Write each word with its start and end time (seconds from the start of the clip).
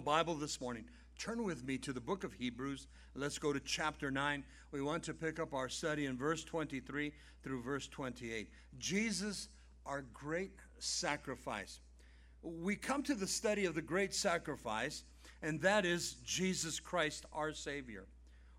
Bible 0.00 0.34
this 0.34 0.60
morning, 0.60 0.86
turn 1.20 1.44
with 1.44 1.64
me 1.64 1.78
to 1.78 1.92
the 1.92 2.00
book 2.00 2.24
of 2.24 2.32
Hebrews. 2.32 2.88
Let's 3.14 3.38
go 3.38 3.52
to 3.52 3.60
chapter 3.60 4.10
9. 4.10 4.42
We 4.72 4.82
want 4.82 5.04
to 5.04 5.14
pick 5.14 5.38
up 5.38 5.54
our 5.54 5.68
study 5.68 6.06
in 6.06 6.18
verse 6.18 6.42
23 6.42 7.12
through 7.44 7.62
verse 7.62 7.86
28. 7.86 8.50
Jesus, 8.76 9.48
our 9.86 10.02
great 10.12 10.50
sacrifice. 10.80 11.78
We 12.42 12.74
come 12.74 13.04
to 13.04 13.14
the 13.14 13.28
study 13.28 13.66
of 13.66 13.76
the 13.76 13.82
great 13.82 14.12
sacrifice, 14.12 15.04
and 15.42 15.60
that 15.60 15.86
is 15.86 16.14
Jesus 16.24 16.80
Christ, 16.80 17.24
our 17.32 17.52
Savior, 17.52 18.06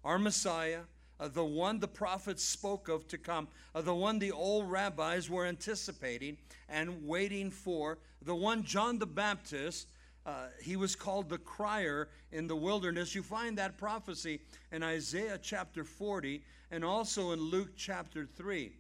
our 0.06 0.18
Messiah, 0.18 0.84
uh, 1.20 1.28
the 1.28 1.44
one 1.44 1.80
the 1.80 1.88
prophets 1.90 2.46
spoke 2.46 2.88
of 2.88 3.10
to 3.10 3.18
come, 3.18 3.50
uh, 3.74 3.82
the 3.82 3.94
one 3.94 4.20
the 4.20 4.32
old 4.32 4.72
rabbis 4.72 5.30
were 5.30 5.46
anticipating 5.46 6.38
and 6.70 7.06
waiting 7.06 7.52
for, 7.52 7.98
the 8.22 8.36
one 8.36 8.64
John 8.64 9.00
the 9.00 9.06
Baptist 9.06 9.90
uh, 10.26 10.48
he 10.62 10.76
was 10.76 10.96
called 10.96 11.30
the 11.30 11.38
crier 11.38 12.10
in 12.32 12.48
the 12.48 12.56
wilderness. 12.56 13.14
You 13.14 13.22
find 13.22 13.58
that 13.58 13.78
prophecy 13.78 14.42
in 14.72 14.82
Isaiah 14.82 15.40
chapter 15.42 15.84
40 15.84 16.44
and 16.72 16.84
also 16.84 17.32
in 17.32 17.40
Luke 17.40 17.72
chapter 17.78 18.26
3. 18.26 18.72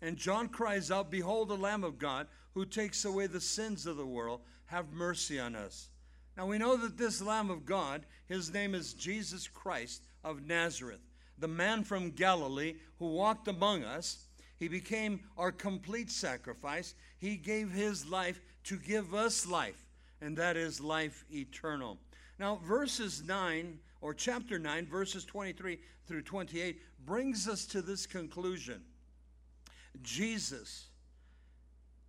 And 0.00 0.16
John 0.16 0.48
cries 0.48 0.90
out, 0.90 1.10
Behold, 1.10 1.48
the 1.48 1.56
Lamb 1.56 1.82
of 1.82 1.98
God 1.98 2.28
who 2.54 2.64
takes 2.64 3.04
away 3.04 3.26
the 3.26 3.40
sins 3.40 3.86
of 3.86 3.96
the 3.96 4.06
world. 4.06 4.40
Have 4.66 4.92
mercy 4.92 5.38
on 5.38 5.56
us. 5.56 5.88
Now 6.36 6.46
we 6.46 6.58
know 6.58 6.76
that 6.76 6.96
this 6.96 7.20
Lamb 7.20 7.50
of 7.50 7.66
God, 7.66 8.06
his 8.26 8.52
name 8.52 8.74
is 8.74 8.94
Jesus 8.94 9.48
Christ 9.48 10.02
of 10.24 10.46
Nazareth, 10.46 11.02
the 11.38 11.48
man 11.48 11.82
from 11.82 12.12
Galilee 12.12 12.76
who 12.98 13.08
walked 13.08 13.48
among 13.48 13.84
us. 13.84 14.26
He 14.58 14.68
became 14.68 15.20
our 15.36 15.50
complete 15.50 16.10
sacrifice. 16.10 16.94
He 17.18 17.36
gave 17.36 17.72
his 17.72 18.06
life 18.06 18.40
to 18.64 18.78
give 18.78 19.12
us 19.12 19.46
life 19.46 19.81
and 20.22 20.36
that 20.36 20.56
is 20.56 20.80
life 20.80 21.24
eternal. 21.30 21.98
Now, 22.38 22.60
verses 22.64 23.22
9, 23.26 23.78
or 24.00 24.14
chapter 24.14 24.58
9, 24.58 24.86
verses 24.86 25.24
23 25.24 25.78
through 26.06 26.22
28, 26.22 26.80
brings 27.04 27.48
us 27.48 27.66
to 27.66 27.82
this 27.82 28.06
conclusion 28.06 28.82
Jesus, 30.02 30.86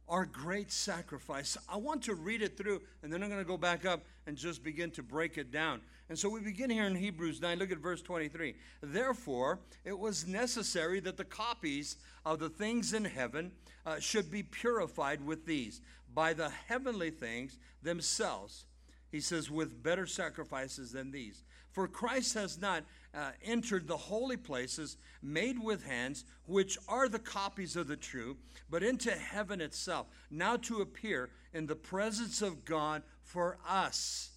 our 0.07 0.25
great 0.25 0.71
sacrifice. 0.71 1.57
I 1.67 1.75
want 1.77 2.03
to 2.03 2.15
read 2.15 2.41
it 2.41 2.55
through, 2.55 2.81
and 3.01 3.11
then 3.11 3.21
I'm 3.21 3.29
going 3.29 3.41
to 3.41 3.47
go 3.47 3.57
back 3.57 3.85
up 3.85 4.03
and 4.25 4.37
just 4.37 4.63
begin 4.63 4.91
to 4.91 5.03
break 5.03 5.37
it 5.37 5.51
down. 5.51 5.81
And 6.09 6.17
so 6.17 6.29
we 6.29 6.39
begin 6.39 6.69
here 6.69 6.85
in 6.85 6.95
Hebrews 6.95 7.41
9. 7.41 7.59
Look 7.59 7.71
at 7.71 7.79
verse 7.79 8.01
23. 8.01 8.55
Therefore, 8.81 9.59
it 9.83 9.97
was 9.97 10.27
necessary 10.27 10.99
that 11.01 11.17
the 11.17 11.25
copies 11.25 11.97
of 12.25 12.39
the 12.39 12.49
things 12.49 12.93
in 12.93 13.05
heaven 13.05 13.51
uh, 13.85 13.99
should 13.99 14.31
be 14.31 14.43
purified 14.43 15.25
with 15.25 15.45
these 15.45 15.81
by 16.13 16.33
the 16.33 16.49
heavenly 16.49 17.11
things 17.11 17.57
themselves. 17.81 18.65
He 19.11 19.19
says, 19.19 19.51
with 19.51 19.83
better 19.83 20.07
sacrifices 20.07 20.91
than 20.91 21.11
these. 21.11 21.43
For 21.71 21.87
Christ 21.87 22.33
has 22.35 22.59
not 22.59 22.83
uh, 23.13 23.31
entered 23.43 23.87
the 23.87 23.97
holy 23.97 24.37
places 24.37 24.97
made 25.21 25.61
with 25.61 25.85
hands, 25.85 26.25
which 26.45 26.77
are 26.87 27.07
the 27.07 27.19
copies 27.19 27.75
of 27.75 27.87
the 27.87 27.95
true, 27.95 28.37
but 28.69 28.83
into 28.83 29.11
heaven 29.11 29.61
itself, 29.61 30.07
now 30.29 30.57
to 30.57 30.81
appear 30.81 31.29
in 31.53 31.65
the 31.65 31.75
presence 31.75 32.41
of 32.41 32.65
God 32.65 33.03
for 33.23 33.57
us. 33.67 34.31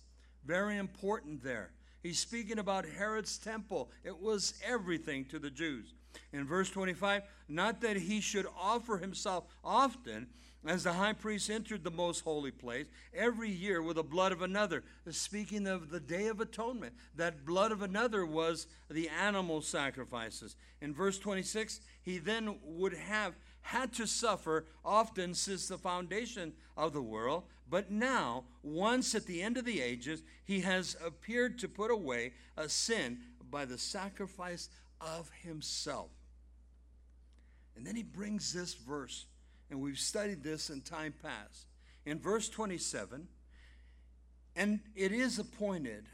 Very 0.44 0.76
important 0.76 1.42
there. 1.42 1.70
He's 2.02 2.18
speaking 2.18 2.58
about 2.58 2.86
Herod's 2.86 3.36
temple. 3.36 3.90
It 4.04 4.20
was 4.20 4.54
everything 4.64 5.24
to 5.26 5.38
the 5.38 5.50
Jews. 5.50 5.94
In 6.32 6.46
verse 6.46 6.70
25, 6.70 7.22
not 7.48 7.80
that 7.80 7.96
he 7.96 8.20
should 8.20 8.46
offer 8.58 8.98
himself 8.98 9.44
often, 9.64 10.28
as 10.68 10.84
the 10.84 10.92
high 10.92 11.12
priest 11.12 11.50
entered 11.50 11.84
the 11.84 11.90
most 11.90 12.20
holy 12.20 12.50
place 12.50 12.86
every 13.14 13.50
year 13.50 13.82
with 13.82 13.96
the 13.96 14.02
blood 14.02 14.32
of 14.32 14.42
another. 14.42 14.82
Speaking 15.10 15.66
of 15.66 15.90
the 15.90 16.00
Day 16.00 16.26
of 16.26 16.40
Atonement, 16.40 16.94
that 17.14 17.44
blood 17.44 17.72
of 17.72 17.82
another 17.82 18.26
was 18.26 18.66
the 18.90 19.08
animal 19.08 19.62
sacrifices. 19.62 20.56
In 20.80 20.94
verse 20.94 21.18
26, 21.18 21.80
he 22.02 22.18
then 22.18 22.56
would 22.64 22.94
have 22.94 23.34
had 23.62 23.92
to 23.94 24.06
suffer 24.06 24.66
often 24.84 25.34
since 25.34 25.66
the 25.68 25.78
foundation 25.78 26.52
of 26.76 26.92
the 26.92 27.02
world, 27.02 27.44
but 27.68 27.90
now, 27.90 28.44
once 28.62 29.14
at 29.14 29.26
the 29.26 29.42
end 29.42 29.56
of 29.56 29.64
the 29.64 29.80
ages, 29.80 30.22
he 30.44 30.60
has 30.60 30.96
appeared 31.04 31.58
to 31.58 31.68
put 31.68 31.90
away 31.90 32.32
a 32.56 32.68
sin 32.68 33.18
by 33.50 33.64
the 33.64 33.78
sacrifice 33.78 34.68
of 35.00 35.30
himself. 35.42 36.10
And 37.76 37.86
then 37.86 37.96
he 37.96 38.02
brings 38.02 38.52
this 38.52 38.74
verse 38.74 39.26
and 39.70 39.80
we've 39.80 39.98
studied 39.98 40.42
this 40.42 40.70
in 40.70 40.80
time 40.80 41.14
past. 41.22 41.66
In 42.04 42.18
verse 42.18 42.48
27, 42.48 43.26
and 44.54 44.80
it 44.94 45.12
is 45.12 45.38
appointed 45.38 46.06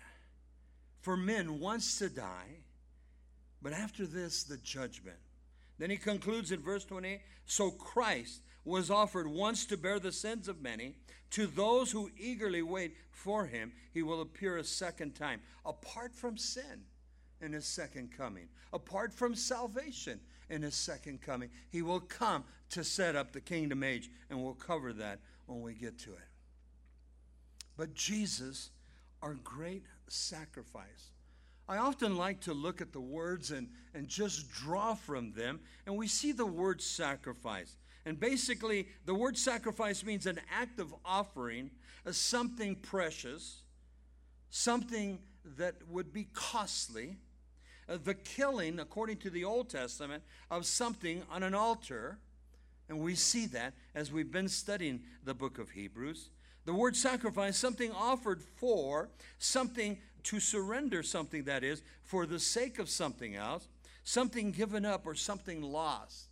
for 1.00 1.16
men 1.16 1.60
once 1.60 1.98
to 1.98 2.08
die, 2.08 2.64
but 3.60 3.72
after 3.72 4.06
this, 4.06 4.42
the 4.44 4.56
judgment. 4.56 5.18
Then 5.78 5.90
he 5.90 5.96
concludes 5.96 6.52
in 6.52 6.60
verse 6.60 6.84
28 6.84 7.20
So 7.44 7.70
Christ 7.70 8.40
was 8.64 8.90
offered 8.90 9.26
once 9.26 9.66
to 9.66 9.76
bear 9.76 9.98
the 9.98 10.12
sins 10.12 10.48
of 10.48 10.62
many. 10.62 10.96
To 11.30 11.46
those 11.46 11.90
who 11.90 12.10
eagerly 12.18 12.62
wait 12.62 12.94
for 13.10 13.46
him, 13.46 13.72
he 13.92 14.02
will 14.02 14.20
appear 14.20 14.58
a 14.58 14.64
second 14.64 15.14
time, 15.14 15.40
apart 15.64 16.14
from 16.14 16.36
sin 16.36 16.84
in 17.40 17.52
his 17.52 17.66
second 17.66 18.10
coming, 18.16 18.48
apart 18.72 19.12
from 19.12 19.34
salvation 19.34 20.20
in 20.52 20.62
his 20.62 20.74
second 20.74 21.22
coming. 21.22 21.50
He 21.70 21.82
will 21.82 22.00
come 22.00 22.44
to 22.70 22.84
set 22.84 23.16
up 23.16 23.32
the 23.32 23.40
kingdom 23.40 23.82
age, 23.82 24.10
and 24.30 24.40
we'll 24.40 24.54
cover 24.54 24.92
that 24.92 25.18
when 25.46 25.62
we 25.62 25.74
get 25.74 25.98
to 26.00 26.10
it. 26.12 26.28
But 27.76 27.94
Jesus, 27.94 28.70
our 29.22 29.34
great 29.34 29.84
sacrifice. 30.08 31.10
I 31.68 31.78
often 31.78 32.16
like 32.16 32.40
to 32.42 32.52
look 32.52 32.80
at 32.82 32.92
the 32.92 33.00
words 33.00 33.50
and, 33.50 33.68
and 33.94 34.06
just 34.08 34.50
draw 34.50 34.94
from 34.94 35.32
them, 35.32 35.60
and 35.86 35.96
we 35.96 36.06
see 36.06 36.32
the 36.32 36.46
word 36.46 36.82
sacrifice. 36.82 37.76
And 38.04 38.20
basically, 38.20 38.88
the 39.06 39.14
word 39.14 39.38
sacrifice 39.38 40.04
means 40.04 40.26
an 40.26 40.40
act 40.52 40.80
of 40.80 40.94
offering 41.04 41.70
as 42.04 42.16
something 42.16 42.74
precious, 42.74 43.62
something 44.50 45.18
that 45.56 45.76
would 45.88 46.12
be 46.12 46.26
costly, 46.34 47.10
uh, 47.10 47.14
Uh, 47.92 47.98
the 48.02 48.14
killing, 48.14 48.78
according 48.78 49.18
to 49.18 49.28
the 49.28 49.44
Old 49.44 49.68
Testament, 49.68 50.22
of 50.50 50.64
something 50.64 51.22
on 51.30 51.42
an 51.42 51.54
altar. 51.54 52.18
And 52.88 53.00
we 53.00 53.14
see 53.14 53.46
that 53.46 53.74
as 53.94 54.10
we've 54.10 54.30
been 54.30 54.48
studying 54.48 55.00
the 55.24 55.34
book 55.34 55.58
of 55.58 55.70
Hebrews. 55.70 56.30
The 56.64 56.72
word 56.72 56.96
sacrifice, 56.96 57.56
something 57.56 57.90
offered 57.92 58.40
for, 58.40 59.10
something 59.38 59.98
to 60.24 60.40
surrender 60.40 61.02
something 61.02 61.44
that 61.44 61.64
is, 61.64 61.82
for 62.02 62.24
the 62.24 62.38
sake 62.38 62.78
of 62.78 62.88
something 62.88 63.34
else, 63.34 63.68
something 64.04 64.52
given 64.52 64.86
up 64.86 65.06
or 65.06 65.14
something 65.14 65.60
lost. 65.60 66.28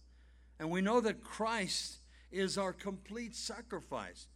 And 0.59 0.71
we 0.71 0.81
know 0.81 1.01
that 1.01 1.23
Christ 1.23 1.99
is 2.31 2.57
our 2.57 2.73
complete 2.73 3.35
sacrifice. 3.35 4.29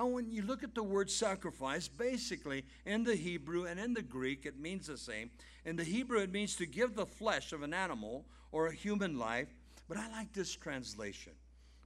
Now, 0.00 0.06
when 0.06 0.30
you 0.30 0.40
look 0.40 0.64
at 0.64 0.74
the 0.74 0.82
word 0.82 1.10
sacrifice, 1.10 1.86
basically 1.86 2.64
in 2.86 3.04
the 3.04 3.14
Hebrew 3.14 3.66
and 3.66 3.78
in 3.78 3.92
the 3.92 4.00
Greek, 4.00 4.46
it 4.46 4.58
means 4.58 4.86
the 4.86 4.96
same. 4.96 5.30
In 5.66 5.76
the 5.76 5.84
Hebrew, 5.84 6.20
it 6.20 6.32
means 6.32 6.56
to 6.56 6.64
give 6.64 6.94
the 6.94 7.04
flesh 7.04 7.52
of 7.52 7.62
an 7.62 7.74
animal 7.74 8.24
or 8.50 8.68
a 8.68 8.74
human 8.74 9.18
life. 9.18 9.48
But 9.90 9.98
I 9.98 10.08
like 10.08 10.32
this 10.32 10.54
translation 10.54 11.34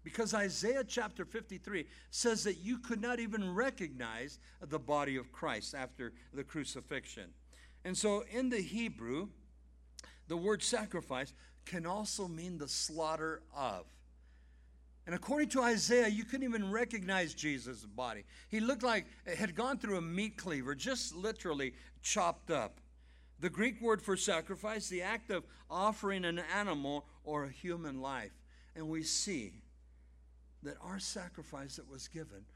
because 0.04 0.32
Isaiah 0.32 0.84
chapter 0.84 1.24
53 1.24 1.86
says 2.12 2.44
that 2.44 2.58
you 2.58 2.78
could 2.78 3.02
not 3.02 3.18
even 3.18 3.52
recognize 3.52 4.38
the 4.60 4.78
body 4.78 5.16
of 5.16 5.32
Christ 5.32 5.74
after 5.74 6.12
the 6.32 6.44
crucifixion. 6.44 7.30
And 7.84 7.98
so 7.98 8.22
in 8.30 8.48
the 8.48 8.62
Hebrew, 8.62 9.30
the 10.28 10.36
word 10.36 10.62
sacrifice 10.62 11.34
can 11.64 11.84
also 11.84 12.28
mean 12.28 12.58
the 12.58 12.68
slaughter 12.68 13.42
of. 13.52 13.86
And 15.06 15.14
according 15.14 15.50
to 15.50 15.62
Isaiah, 15.62 16.08
you 16.08 16.24
couldn't 16.24 16.48
even 16.48 16.70
recognize 16.70 17.34
Jesus' 17.34 17.84
body. 17.84 18.24
He 18.48 18.60
looked 18.60 18.82
like 18.82 19.06
had 19.36 19.54
gone 19.54 19.78
through 19.78 19.98
a 19.98 20.02
meat 20.02 20.38
cleaver, 20.38 20.74
just 20.74 21.14
literally 21.14 21.74
chopped 22.02 22.50
up. 22.50 22.80
The 23.40 23.50
Greek 23.50 23.82
word 23.82 24.00
for 24.00 24.16
sacrifice, 24.16 24.88
the 24.88 25.02
act 25.02 25.30
of 25.30 25.44
offering 25.68 26.24
an 26.24 26.40
animal 26.56 27.04
or 27.24 27.44
a 27.44 27.50
human 27.50 28.00
life. 28.00 28.32
And 28.74 28.88
we 28.88 29.02
see 29.02 29.52
that 30.62 30.76
our 30.80 30.98
sacrifice 30.98 31.76
that 31.76 31.90
was 31.90 32.08
given 32.08 32.46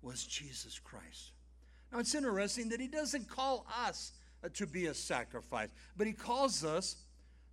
was 0.00 0.24
Jesus 0.24 0.78
Christ. 0.78 1.32
Now 1.92 1.98
it's 1.98 2.14
interesting 2.14 2.68
that 2.68 2.80
he 2.80 2.88
doesn't 2.88 3.28
call 3.28 3.66
us 3.84 4.12
uh, 4.44 4.48
to 4.54 4.66
be 4.66 4.86
a 4.86 4.94
sacrifice, 4.94 5.70
but 5.96 6.06
he 6.06 6.12
calls 6.12 6.64
us 6.64 6.96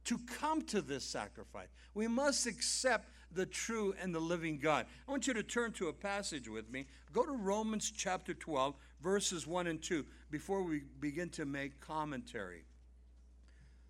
to 0.05 0.19
come 0.39 0.61
to 0.63 0.81
this 0.81 1.03
sacrifice. 1.03 1.69
We 1.94 2.07
must 2.07 2.45
accept 2.45 3.09
the 3.35 3.45
true 3.45 3.94
and 4.01 4.13
the 4.13 4.19
living 4.19 4.59
God. 4.59 4.85
I 5.07 5.12
want 5.12 5.27
you 5.27 5.33
to 5.33 5.44
turn 5.44 5.71
to 5.74 5.88
a 5.88 5.94
passage 5.94 6.47
with 6.47 6.71
me. 6.71 6.85
Go 7.12 7.25
to 7.25 7.31
Romans 7.31 7.91
chapter 7.95 8.33
12, 8.33 8.75
verses 9.01 9.45
1 9.45 9.68
and 9.68 9.81
2, 9.81 10.06
before 10.31 10.63
we 10.63 10.83
begin 11.00 11.30
to 11.30 11.45
make 11.45 11.80
commentary. 11.80 12.63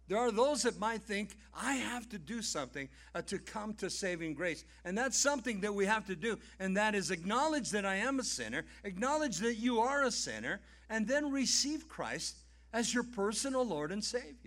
There 0.07 0.18
are 0.18 0.31
those 0.31 0.63
that 0.63 0.80
might 0.80 1.01
think, 1.01 1.38
I 1.56 1.75
have 1.75 2.10
to 2.10 2.19
do 2.19 2.42
something 2.42 2.90
uh, 3.16 3.22
to 3.24 3.40
come 3.40 3.74
to 3.75 3.90
saving 3.90 4.34
grace. 4.34 4.66
And 4.84 4.98
that's 4.98 5.18
something 5.18 5.62
that 5.62 5.74
we 5.74 5.86
have 5.86 6.06
to 6.07 6.16
do. 6.16 6.38
And 6.60 6.75
that 6.75 6.94
is 6.94 7.10
acknowledge 7.10 7.72
that 7.72 7.86
I 7.86 7.96
am 7.96 8.19
a 8.19 8.24
sinner, 8.24 8.66
acknowledge 8.84 9.38
that 9.38 9.56
you 9.56 9.80
are 9.80 10.04
a 10.04 10.12
sinner, 10.12 10.60
and 10.89 11.07
then 11.07 11.31
receive 11.31 11.88
Christ 11.88 12.38
as 12.74 12.94
your 12.94 13.04
personal 13.04 13.66
Lord 13.66 13.92
and 13.92 14.04
Savior. 14.04 14.43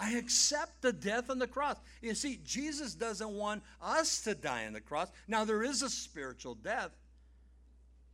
I 0.00 0.12
accept 0.12 0.80
the 0.80 0.94
death 0.94 1.28
on 1.28 1.38
the 1.38 1.46
cross. 1.46 1.76
You 2.00 2.14
see, 2.14 2.40
Jesus 2.42 2.94
doesn't 2.94 3.30
want 3.30 3.62
us 3.82 4.22
to 4.22 4.34
die 4.34 4.66
on 4.66 4.72
the 4.72 4.80
cross. 4.80 5.08
Now, 5.28 5.44
there 5.44 5.62
is 5.62 5.82
a 5.82 5.90
spiritual 5.90 6.54
death, 6.54 6.90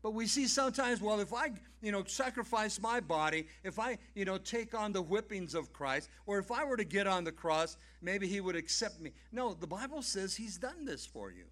but 0.02 0.10
we 0.12 0.26
see 0.26 0.48
sometimes, 0.48 1.00
well, 1.00 1.20
if 1.20 1.32
I, 1.32 1.52
you 1.80 1.92
know, 1.92 2.02
sacrifice 2.02 2.80
my 2.80 2.98
body, 2.98 3.46
if 3.62 3.78
I, 3.78 3.98
you 4.16 4.24
know, 4.24 4.36
take 4.36 4.74
on 4.74 4.92
the 4.92 5.00
whippings 5.00 5.54
of 5.54 5.72
Christ, 5.72 6.08
or 6.26 6.40
if 6.40 6.50
I 6.50 6.64
were 6.64 6.76
to 6.76 6.84
get 6.84 7.06
on 7.06 7.22
the 7.22 7.30
cross, 7.30 7.76
maybe 8.02 8.26
he 8.26 8.40
would 8.40 8.56
accept 8.56 9.00
me. 9.00 9.12
No, 9.30 9.54
the 9.54 9.68
Bible 9.68 10.02
says 10.02 10.34
he's 10.34 10.58
done 10.58 10.84
this 10.84 11.06
for 11.06 11.30
you. 11.30 11.44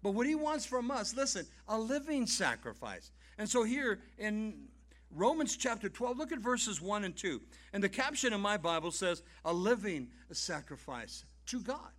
But 0.00 0.12
what 0.12 0.28
he 0.28 0.36
wants 0.36 0.64
from 0.64 0.92
us, 0.92 1.14
listen, 1.16 1.44
a 1.66 1.76
living 1.76 2.26
sacrifice. 2.26 3.10
And 3.36 3.48
so 3.48 3.64
here 3.64 3.98
in 4.16 4.68
Romans 5.10 5.56
chapter 5.56 5.88
12, 5.88 6.18
look 6.18 6.32
at 6.32 6.38
verses 6.38 6.80
1 6.80 7.04
and 7.04 7.16
2. 7.16 7.40
And 7.72 7.82
the 7.82 7.88
caption 7.88 8.32
in 8.32 8.40
my 8.40 8.56
Bible 8.56 8.90
says, 8.90 9.22
a 9.44 9.52
living 9.52 10.08
sacrifice 10.32 11.24
to 11.46 11.60
God. 11.60 11.90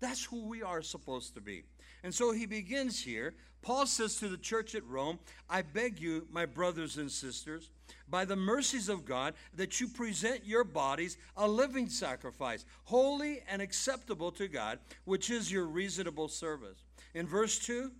That's 0.00 0.24
who 0.24 0.46
we 0.46 0.62
are 0.62 0.82
supposed 0.82 1.34
to 1.34 1.40
be. 1.40 1.64
And 2.02 2.14
so 2.14 2.32
he 2.32 2.46
begins 2.46 3.00
here 3.00 3.34
Paul 3.64 3.86
says 3.86 4.16
to 4.16 4.28
the 4.28 4.36
church 4.36 4.74
at 4.74 4.86
Rome, 4.86 5.18
I 5.48 5.62
beg 5.62 5.98
you, 5.98 6.28
my 6.30 6.44
brothers 6.44 6.98
and 6.98 7.10
sisters, 7.10 7.70
by 8.10 8.26
the 8.26 8.36
mercies 8.36 8.90
of 8.90 9.06
God, 9.06 9.32
that 9.54 9.80
you 9.80 9.88
present 9.88 10.44
your 10.44 10.64
bodies 10.64 11.16
a 11.34 11.48
living 11.48 11.88
sacrifice, 11.88 12.66
holy 12.84 13.42
and 13.48 13.62
acceptable 13.62 14.30
to 14.32 14.48
God, 14.48 14.80
which 15.06 15.30
is 15.30 15.50
your 15.50 15.64
reasonable 15.64 16.28
service. 16.28 16.84
In 17.14 17.26
verse 17.26 17.58
2, 17.58 17.90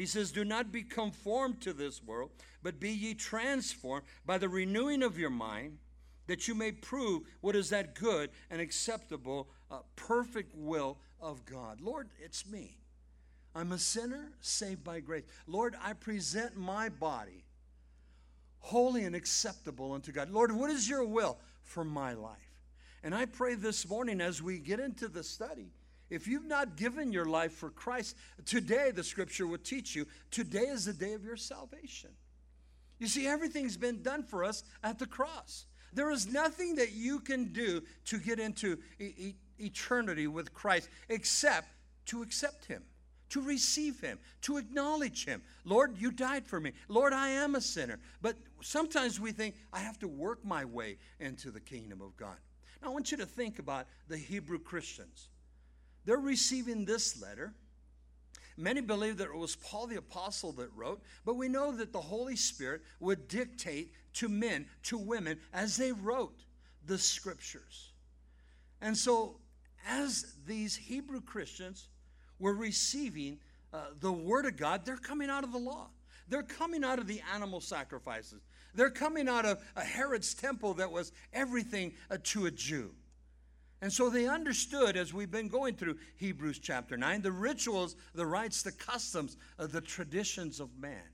he 0.00 0.06
says, 0.06 0.32
Do 0.32 0.46
not 0.46 0.72
be 0.72 0.82
conformed 0.82 1.60
to 1.60 1.74
this 1.74 2.02
world, 2.02 2.30
but 2.62 2.80
be 2.80 2.88
ye 2.88 3.12
transformed 3.12 4.06
by 4.24 4.38
the 4.38 4.48
renewing 4.48 5.02
of 5.02 5.18
your 5.18 5.28
mind, 5.28 5.76
that 6.26 6.48
you 6.48 6.54
may 6.54 6.72
prove 6.72 7.24
what 7.42 7.54
is 7.54 7.68
that 7.68 7.94
good 7.94 8.30
and 8.48 8.62
acceptable, 8.62 9.50
uh, 9.70 9.80
perfect 9.96 10.54
will 10.56 10.96
of 11.20 11.44
God. 11.44 11.82
Lord, 11.82 12.08
it's 12.18 12.46
me. 12.46 12.78
I'm 13.54 13.72
a 13.72 13.78
sinner 13.78 14.32
saved 14.40 14.82
by 14.82 15.00
grace. 15.00 15.24
Lord, 15.46 15.76
I 15.84 15.92
present 15.92 16.56
my 16.56 16.88
body 16.88 17.44
holy 18.60 19.04
and 19.04 19.14
acceptable 19.14 19.92
unto 19.92 20.12
God. 20.12 20.30
Lord, 20.30 20.50
what 20.50 20.70
is 20.70 20.88
your 20.88 21.04
will 21.04 21.36
for 21.62 21.84
my 21.84 22.14
life? 22.14 22.38
And 23.04 23.14
I 23.14 23.26
pray 23.26 23.54
this 23.54 23.86
morning 23.86 24.22
as 24.22 24.40
we 24.40 24.60
get 24.60 24.80
into 24.80 25.08
the 25.08 25.22
study, 25.22 25.72
if 26.10 26.26
you've 26.26 26.46
not 26.46 26.76
given 26.76 27.12
your 27.12 27.24
life 27.24 27.52
for 27.52 27.70
Christ, 27.70 28.16
today 28.44 28.90
the 28.90 29.04
scripture 29.04 29.46
would 29.46 29.64
teach 29.64 29.94
you 29.94 30.06
today 30.30 30.66
is 30.66 30.84
the 30.84 30.92
day 30.92 31.14
of 31.14 31.24
your 31.24 31.36
salvation. 31.36 32.10
You 32.98 33.06
see, 33.06 33.26
everything's 33.26 33.76
been 33.76 34.02
done 34.02 34.22
for 34.22 34.44
us 34.44 34.62
at 34.82 34.98
the 34.98 35.06
cross. 35.06 35.66
There 35.92 36.10
is 36.10 36.26
nothing 36.26 36.76
that 36.76 36.92
you 36.92 37.20
can 37.20 37.52
do 37.52 37.82
to 38.06 38.18
get 38.18 38.38
into 38.38 38.78
e- 38.98 39.34
eternity 39.58 40.26
with 40.26 40.52
Christ 40.52 40.88
except 41.08 41.68
to 42.06 42.22
accept 42.22 42.66
Him 42.66 42.82
to 43.30 43.40
receive 43.40 44.00
Him, 44.00 44.18
to 44.42 44.58
acknowledge 44.58 45.24
Him. 45.24 45.42
Lord, 45.64 45.96
you 45.98 46.10
died 46.10 46.46
for 46.46 46.60
me. 46.60 46.72
Lord, 46.88 47.12
I 47.12 47.28
am 47.28 47.54
a 47.54 47.60
sinner. 47.60 47.98
But 48.20 48.36
sometimes 48.60 49.18
we 49.18 49.32
think, 49.32 49.54
I 49.72 49.78
have 49.78 49.98
to 50.00 50.08
work 50.08 50.44
my 50.44 50.64
way 50.64 50.98
into 51.18 51.50
the 51.50 51.60
kingdom 51.60 52.02
of 52.02 52.16
God. 52.16 52.36
Now, 52.82 52.88
I 52.88 52.90
want 52.92 53.10
you 53.10 53.16
to 53.18 53.26
think 53.26 53.58
about 53.58 53.86
the 54.08 54.16
Hebrew 54.16 54.58
Christians. 54.58 55.28
They're 56.10 56.18
receiving 56.18 56.86
this 56.86 57.22
letter. 57.22 57.54
Many 58.56 58.80
believe 58.80 59.18
that 59.18 59.28
it 59.28 59.36
was 59.36 59.54
Paul 59.54 59.86
the 59.86 59.98
Apostle 59.98 60.50
that 60.54 60.68
wrote, 60.74 61.00
but 61.24 61.36
we 61.36 61.46
know 61.46 61.70
that 61.70 61.92
the 61.92 62.00
Holy 62.00 62.34
Spirit 62.34 62.82
would 62.98 63.28
dictate 63.28 63.92
to 64.14 64.28
men, 64.28 64.66
to 64.82 64.98
women, 64.98 65.38
as 65.52 65.76
they 65.76 65.92
wrote 65.92 66.42
the 66.84 66.98
scriptures. 66.98 67.92
And 68.80 68.98
so, 68.98 69.36
as 69.86 70.34
these 70.48 70.74
Hebrew 70.74 71.20
Christians 71.20 71.86
were 72.40 72.54
receiving 72.54 73.38
uh, 73.72 73.90
the 74.00 74.10
Word 74.10 74.46
of 74.46 74.56
God, 74.56 74.84
they're 74.84 74.96
coming 74.96 75.30
out 75.30 75.44
of 75.44 75.52
the 75.52 75.58
law. 75.58 75.90
They're 76.28 76.42
coming 76.42 76.82
out 76.82 76.98
of 76.98 77.06
the 77.06 77.22
animal 77.32 77.60
sacrifices. 77.60 78.40
They're 78.74 78.90
coming 78.90 79.28
out 79.28 79.46
of 79.46 79.62
a 79.76 79.84
Herod's 79.84 80.34
temple 80.34 80.74
that 80.74 80.90
was 80.90 81.12
everything 81.32 81.92
uh, 82.10 82.18
to 82.24 82.46
a 82.46 82.50
Jew. 82.50 82.96
And 83.82 83.92
so 83.92 84.10
they 84.10 84.26
understood, 84.26 84.96
as 84.96 85.14
we've 85.14 85.30
been 85.30 85.48
going 85.48 85.74
through 85.74 85.96
Hebrews 86.16 86.58
chapter 86.58 86.96
9, 86.96 87.22
the 87.22 87.32
rituals, 87.32 87.96
the 88.14 88.26
rites, 88.26 88.62
the 88.62 88.72
customs, 88.72 89.36
the 89.58 89.80
traditions 89.80 90.60
of 90.60 90.68
man. 90.78 91.08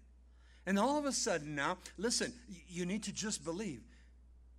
And 0.66 0.78
all 0.78 0.98
of 0.98 1.04
a 1.04 1.12
sudden 1.12 1.54
now, 1.54 1.78
listen, 1.96 2.32
you 2.68 2.84
need 2.84 3.04
to 3.04 3.12
just 3.12 3.44
believe 3.44 3.82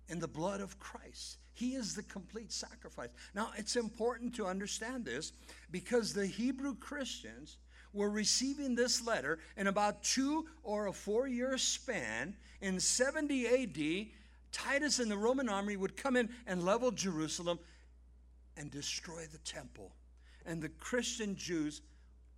in 0.08 0.20
the 0.20 0.28
blood 0.28 0.62
of 0.62 0.78
Christ. 0.78 1.36
He 1.52 1.74
is 1.74 1.94
the 1.94 2.02
complete 2.02 2.50
sacrifice. 2.50 3.10
Now, 3.34 3.50
it's 3.56 3.76
important 3.76 4.34
to 4.36 4.46
understand 4.46 5.04
this 5.04 5.32
because 5.70 6.14
the 6.14 6.26
Hebrew 6.26 6.76
Christians 6.76 7.58
were 7.92 8.10
receiving 8.10 8.74
this 8.74 9.06
letter 9.06 9.38
in 9.56 9.66
about 9.66 10.02
two 10.02 10.46
or 10.62 10.86
a 10.86 10.92
four 10.92 11.26
year 11.26 11.58
span. 11.58 12.36
In 12.60 12.80
70 12.80 13.46
AD, 13.46 14.06
Titus 14.52 14.98
and 14.98 15.10
the 15.10 15.18
Roman 15.18 15.48
army 15.48 15.76
would 15.76 15.96
come 15.96 16.16
in 16.16 16.30
and 16.46 16.64
level 16.64 16.90
Jerusalem 16.90 17.58
and 18.58 18.70
destroy 18.70 19.24
the 19.30 19.38
temple. 19.38 19.92
And 20.44 20.60
the 20.60 20.68
Christian 20.68 21.36
Jews 21.36 21.80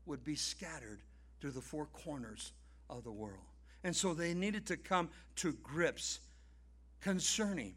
would 0.07 0.23
be 0.25 0.37
scattered 0.37 1.01
to 1.41 1.51
the 1.51 1.61
four 1.61 1.87
corners 1.87 2.53
of 2.89 3.05
the 3.05 3.13
world. 3.13 3.39
And 3.83 3.97
so 3.97 4.13
they 4.13 4.35
needed 4.35 4.67
to 4.67 4.77
come 4.77 5.09
to 5.37 5.53
grips 5.63 6.21
concerning 7.01 7.75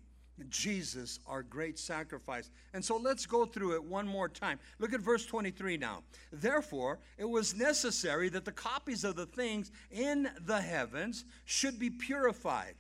Jesus, 0.50 1.20
our 1.28 1.44
great 1.44 1.78
sacrifice. 1.78 2.50
And 2.74 2.84
so 2.84 2.98
let's 2.98 3.26
go 3.26 3.46
through 3.46 3.76
it 3.76 3.84
one 3.84 4.08
more 4.08 4.28
time. 4.28 4.60
Look 4.80 4.94
at 4.94 5.00
verse 5.00 5.26
23 5.26 5.78
now. 5.78 6.04
Therefore, 6.32 7.00
it 7.18 7.30
was 7.30 7.56
necessary 7.56 8.30
that 8.30 8.44
the 8.44 8.52
copies 8.52 9.04
of 9.04 9.16
the 9.16 9.28
things 9.28 9.72
in 9.92 10.30
the 10.42 10.60
heavens 10.60 11.26
should 11.46 11.80
be 11.80 11.90
purified 11.90 12.76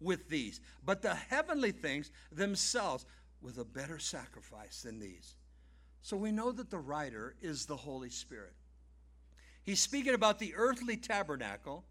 with 0.00 0.28
these, 0.28 0.60
but 0.84 1.02
the 1.02 1.14
heavenly 1.14 1.72
things 1.72 2.10
themselves 2.32 3.06
with 3.42 3.58
a 3.58 3.64
better 3.64 3.98
sacrifice 3.98 4.82
than 4.82 4.98
these. 4.98 5.34
So 6.00 6.16
we 6.16 6.32
know 6.32 6.52
that 6.52 6.70
the 6.70 6.78
writer 6.78 7.34
is 7.40 7.66
the 7.66 7.76
Holy 7.76 8.10
Spirit. 8.10 8.54
He's 9.62 9.80
speaking 9.80 10.14
about 10.14 10.38
the 10.38 10.54
earthly 10.56 10.96
tabernacle 10.96 11.84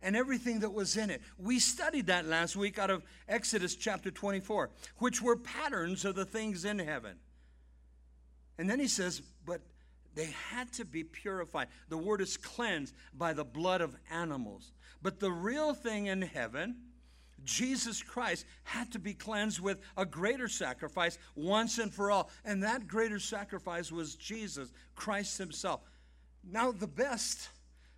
and 0.00 0.16
everything 0.16 0.60
that 0.60 0.72
was 0.72 0.96
in 0.96 1.10
it. 1.10 1.22
We 1.38 1.58
studied 1.58 2.06
that 2.06 2.26
last 2.26 2.56
week 2.56 2.78
out 2.78 2.90
of 2.90 3.02
Exodus 3.28 3.74
chapter 3.74 4.10
24, 4.10 4.70
which 4.98 5.20
were 5.20 5.36
patterns 5.36 6.04
of 6.04 6.14
the 6.14 6.24
things 6.24 6.64
in 6.64 6.78
heaven. 6.78 7.16
And 8.58 8.68
then 8.68 8.80
he 8.80 8.88
says, 8.88 9.20
but 9.44 9.60
they 10.14 10.32
had 10.50 10.72
to 10.74 10.84
be 10.84 11.04
purified. 11.04 11.68
The 11.88 11.98
word 11.98 12.20
is 12.20 12.36
cleansed 12.36 12.94
by 13.12 13.32
the 13.32 13.44
blood 13.44 13.80
of 13.80 13.96
animals. 14.10 14.72
But 15.02 15.20
the 15.20 15.32
real 15.32 15.74
thing 15.74 16.06
in 16.06 16.22
heaven, 16.22 16.76
Jesus 17.44 18.02
Christ 18.02 18.46
had 18.62 18.90
to 18.92 18.98
be 18.98 19.14
cleansed 19.14 19.60
with 19.60 19.80
a 19.96 20.04
greater 20.04 20.48
sacrifice 20.48 21.18
once 21.34 21.78
and 21.78 21.92
for 21.92 22.10
all. 22.10 22.30
And 22.44 22.62
that 22.62 22.88
greater 22.88 23.18
sacrifice 23.18 23.92
was 23.92 24.14
Jesus, 24.14 24.70
Christ 24.94 25.38
Himself. 25.38 25.80
Now, 26.42 26.72
the 26.72 26.86
best 26.86 27.48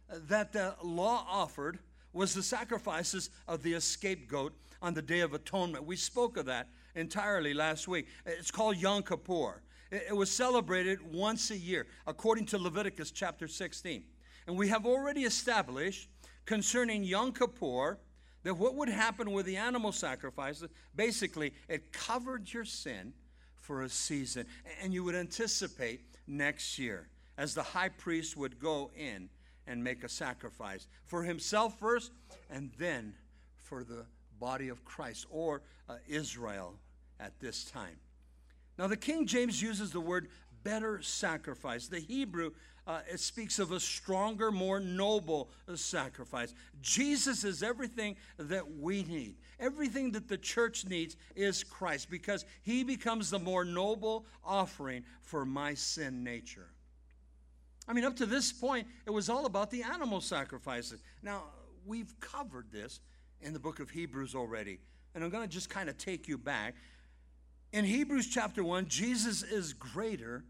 that 0.09 0.53
the 0.53 0.75
law 0.83 1.27
offered 1.29 1.79
was 2.13 2.35
the 2.35 2.43
sacrifices 2.43 3.31
of 3.47 3.63
the 3.63 3.79
scapegoat 3.81 4.55
on 4.81 4.95
the 4.95 5.03
Day 5.03 5.21
of 5.21 5.35
Atonement. 5.35 5.85
We 5.85 5.97
spoke 5.97 6.37
of 6.37 6.47
that 6.47 6.69
entirely 6.95 7.53
last 7.53 7.89
week. 7.89 8.07
It's 8.25 8.51
called 8.51 8.77
Yom 8.77 9.03
Kippur. 9.03 9.63
It 9.91 10.17
was 10.17 10.31
celebrated 10.31 11.01
once 11.13 11.51
a 11.51 11.57
year, 11.57 11.87
according 12.07 12.47
to 12.47 12.59
Leviticus 12.59 13.11
chapter 13.11 13.47
16. 13.47 14.03
And 14.47 14.57
we 14.57 14.69
have 14.69 14.87
already 14.87 15.23
established 15.25 16.09
concerning 16.45 17.05
Yom 17.05 17.33
Kippur 17.33 17.99
that 18.47 18.55
what 18.55 18.77
would 18.77 18.89
happen 18.89 19.33
with 19.33 19.45
the 19.45 19.57
animal 19.57 19.91
sacrifices, 19.91 20.69
basically, 20.95 21.53
it 21.69 21.93
covered 21.93 22.53
your 22.53 22.65
sin 22.65 23.13
for 23.57 23.83
a 23.83 23.89
season. 23.89 24.47
And 24.81 24.95
you 24.95 25.03
would 25.03 25.17
anticipate 25.17 26.03
next 26.29 26.79
year 26.79 27.09
as 27.37 27.55
the 27.55 27.65
high 27.65 27.89
priest 27.89 28.37
would 28.37 28.61
go 28.61 28.93
in 28.97 29.31
and 29.67 29.83
make 29.83 30.05
a 30.05 30.09
sacrifice 30.09 30.87
for 31.07 31.25
himself 31.25 31.77
first 31.81 32.13
and 32.49 32.71
then 32.79 33.15
for 33.57 33.83
the 33.83 34.07
body 34.39 34.69
of 34.69 34.85
Christ 34.85 35.27
or 35.29 35.63
uh, 35.89 35.97
Israel 36.07 36.75
at 37.19 37.41
this 37.41 37.65
time. 37.65 37.97
Now, 38.79 38.87
the 38.87 38.97
King 38.97 39.27
James 39.27 39.61
uses 39.61 39.91
the 39.91 39.99
word 40.01 40.29
better 40.63 41.03
sacrifice. 41.03 41.89
The 41.89 41.99
Hebrew 41.99 42.53
uh, 42.87 43.01
it 43.13 43.19
speaks 43.19 43.59
of 43.59 43.73
a 43.73 43.81
stronger, 43.81 44.53
more 44.53 44.79
noble 44.79 45.51
sacrifice. 45.75 46.55
Jesus 46.81 47.43
is 47.43 47.63
everything 47.63 48.17
that 48.39 48.79
we 48.79 49.03
need. 49.03 49.37
Everything 49.59 50.13
that 50.13 50.29
the 50.29 50.39
church 50.39 50.87
needs 50.87 51.17
is 51.35 51.65
Christ 51.65 52.11
because 52.11 52.45
he 52.63 52.85
becomes 52.85 53.31
the 53.31 53.39
more 53.39 53.65
noble 53.65 54.27
offering 54.45 55.05
for 55.23 55.45
my 55.45 55.75
sin 55.75 56.23
nature. 56.23 56.69
I 57.89 57.93
mean, 57.93 58.05
up 58.05 58.17
to 58.17 58.27
this 58.27 58.53
point, 58.53 58.87
it 59.05 59.11
was 59.11 59.29
all 59.29 59.47
about 59.47 59.71
the 59.71 59.83
animal 59.83 60.21
sacrifices. 60.21 61.03
Now, 61.23 61.45
we've 61.85 62.19
covered 62.21 62.71
this 62.71 63.01
in 63.41 63.53
the 63.53 63.61
book 63.61 63.81
of 63.81 63.91
Hebrews 63.91 64.35
already, 64.35 64.79
and 65.15 65.25
I'm 65.25 65.31
going 65.31 65.45
to 65.45 65.53
just 65.53 65.71
kind 65.71 65.89
of 65.89 65.99
take 65.99 66.29
you 66.29 66.39
back. 66.39 66.75
In 67.73 67.85
Hebrews 67.85 68.29
chapter 68.29 68.63
1, 68.63 68.87
Jesus 68.89 69.43
is 69.43 69.73
greater 69.73 70.45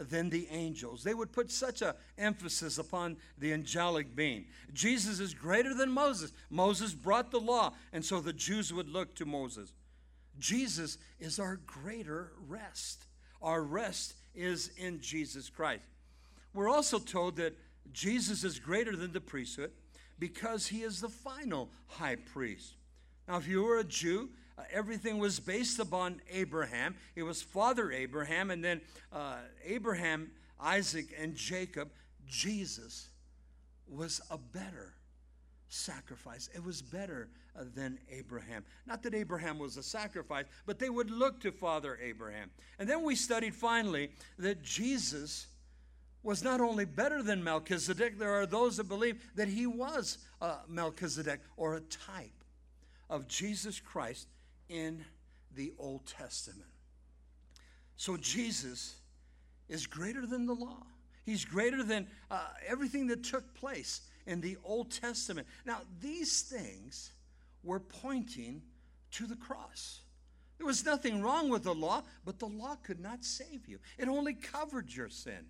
than 0.00 0.30
the 0.30 0.48
angels. 0.50 1.02
They 1.02 1.14
would 1.14 1.32
put 1.32 1.50
such 1.50 1.82
an 1.82 1.94
emphasis 2.16 2.78
upon 2.78 3.16
the 3.38 3.52
angelic 3.52 4.14
being. 4.14 4.46
Jesus 4.72 5.20
is 5.20 5.34
greater 5.34 5.74
than 5.74 5.90
Moses. 5.90 6.32
Moses 6.50 6.94
brought 6.94 7.30
the 7.30 7.40
law, 7.40 7.72
and 7.92 8.04
so 8.04 8.20
the 8.20 8.32
Jews 8.32 8.72
would 8.72 8.88
look 8.88 9.14
to 9.16 9.24
Moses. 9.24 9.72
Jesus 10.38 10.98
is 11.18 11.38
our 11.38 11.56
greater 11.66 12.32
rest. 12.46 13.06
Our 13.42 13.62
rest 13.62 14.14
is 14.34 14.70
in 14.76 15.00
Jesus 15.00 15.50
Christ. 15.50 15.82
We're 16.54 16.68
also 16.68 16.98
told 16.98 17.36
that 17.36 17.56
Jesus 17.92 18.44
is 18.44 18.58
greater 18.58 18.96
than 18.96 19.12
the 19.12 19.20
priesthood 19.20 19.72
because 20.18 20.66
he 20.66 20.82
is 20.82 21.00
the 21.00 21.08
final 21.08 21.70
high 21.86 22.16
priest. 22.16 22.74
Now, 23.26 23.36
if 23.36 23.46
you 23.46 23.62
were 23.62 23.78
a 23.78 23.84
Jew, 23.84 24.30
uh, 24.58 24.62
everything 24.72 25.18
was 25.18 25.38
based 25.38 25.78
upon 25.78 26.20
Abraham. 26.30 26.96
It 27.14 27.22
was 27.22 27.42
Father 27.42 27.92
Abraham, 27.92 28.50
and 28.50 28.64
then 28.64 28.80
uh, 29.12 29.36
Abraham, 29.64 30.30
Isaac, 30.60 31.06
and 31.18 31.34
Jacob. 31.34 31.90
Jesus 32.26 33.08
was 33.86 34.20
a 34.30 34.38
better 34.38 34.94
sacrifice. 35.68 36.48
It 36.54 36.64
was 36.64 36.82
better 36.82 37.28
uh, 37.58 37.64
than 37.74 37.98
Abraham. 38.10 38.64
Not 38.86 39.02
that 39.04 39.14
Abraham 39.14 39.58
was 39.58 39.76
a 39.76 39.82
sacrifice, 39.82 40.46
but 40.66 40.78
they 40.78 40.90
would 40.90 41.10
look 41.10 41.40
to 41.42 41.52
Father 41.52 41.98
Abraham. 42.02 42.50
And 42.78 42.88
then 42.88 43.02
we 43.02 43.14
studied 43.14 43.54
finally 43.54 44.10
that 44.38 44.62
Jesus 44.62 45.46
was 46.22 46.42
not 46.42 46.60
only 46.60 46.84
better 46.84 47.22
than 47.22 47.44
Melchizedek, 47.44 48.18
there 48.18 48.34
are 48.34 48.46
those 48.46 48.76
that 48.78 48.88
believe 48.88 49.22
that 49.36 49.48
he 49.48 49.66
was 49.66 50.18
uh, 50.40 50.56
Melchizedek 50.68 51.40
or 51.56 51.76
a 51.76 51.80
type 51.80 52.32
of 53.08 53.28
Jesus 53.28 53.78
Christ 53.78 54.26
in 54.68 55.04
the 55.54 55.72
Old 55.78 56.06
Testament. 56.06 56.70
So 57.96 58.16
Jesus 58.16 58.96
is 59.68 59.86
greater 59.86 60.26
than 60.26 60.46
the 60.46 60.54
law. 60.54 60.82
He's 61.24 61.44
greater 61.44 61.82
than 61.82 62.06
uh, 62.30 62.40
everything 62.66 63.06
that 63.08 63.22
took 63.22 63.54
place 63.54 64.02
in 64.26 64.40
the 64.40 64.56
Old 64.64 64.90
Testament. 64.90 65.46
Now, 65.66 65.80
these 66.00 66.42
things 66.42 67.12
were 67.62 67.80
pointing 67.80 68.62
to 69.12 69.26
the 69.26 69.36
cross. 69.36 70.00
There 70.58 70.66
was 70.66 70.84
nothing 70.84 71.22
wrong 71.22 71.48
with 71.48 71.64
the 71.64 71.74
law, 71.74 72.02
but 72.24 72.38
the 72.38 72.46
law 72.46 72.76
could 72.82 73.00
not 73.00 73.24
save 73.24 73.66
you, 73.66 73.78
it 73.98 74.08
only 74.08 74.34
covered 74.34 74.92
your 74.92 75.08
sin. 75.08 75.46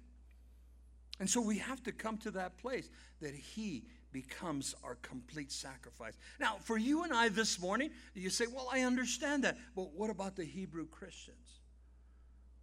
And 1.20 1.28
so 1.28 1.40
we 1.40 1.58
have 1.58 1.82
to 1.84 1.92
come 1.92 2.18
to 2.18 2.30
that 2.32 2.58
place 2.58 2.88
that 3.20 3.34
He 3.34 3.84
becomes 4.12 4.74
our 4.82 4.96
complete 4.96 5.52
sacrifice. 5.52 6.14
Now, 6.40 6.56
for 6.62 6.78
you 6.78 7.04
and 7.04 7.12
I 7.12 7.28
this 7.28 7.60
morning, 7.60 7.90
you 8.14 8.30
say, 8.30 8.46
Well, 8.46 8.68
I 8.72 8.82
understand 8.82 9.44
that. 9.44 9.56
But 9.74 9.92
what 9.94 10.10
about 10.10 10.36
the 10.36 10.44
Hebrew 10.44 10.86
Christians? 10.86 11.60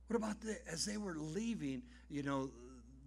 What 0.08 0.18
about 0.18 0.42
the, 0.42 0.58
as 0.72 0.86
they 0.86 0.98
were 0.98 1.16
leaving, 1.18 1.82
you 2.10 2.24
know, 2.24 2.52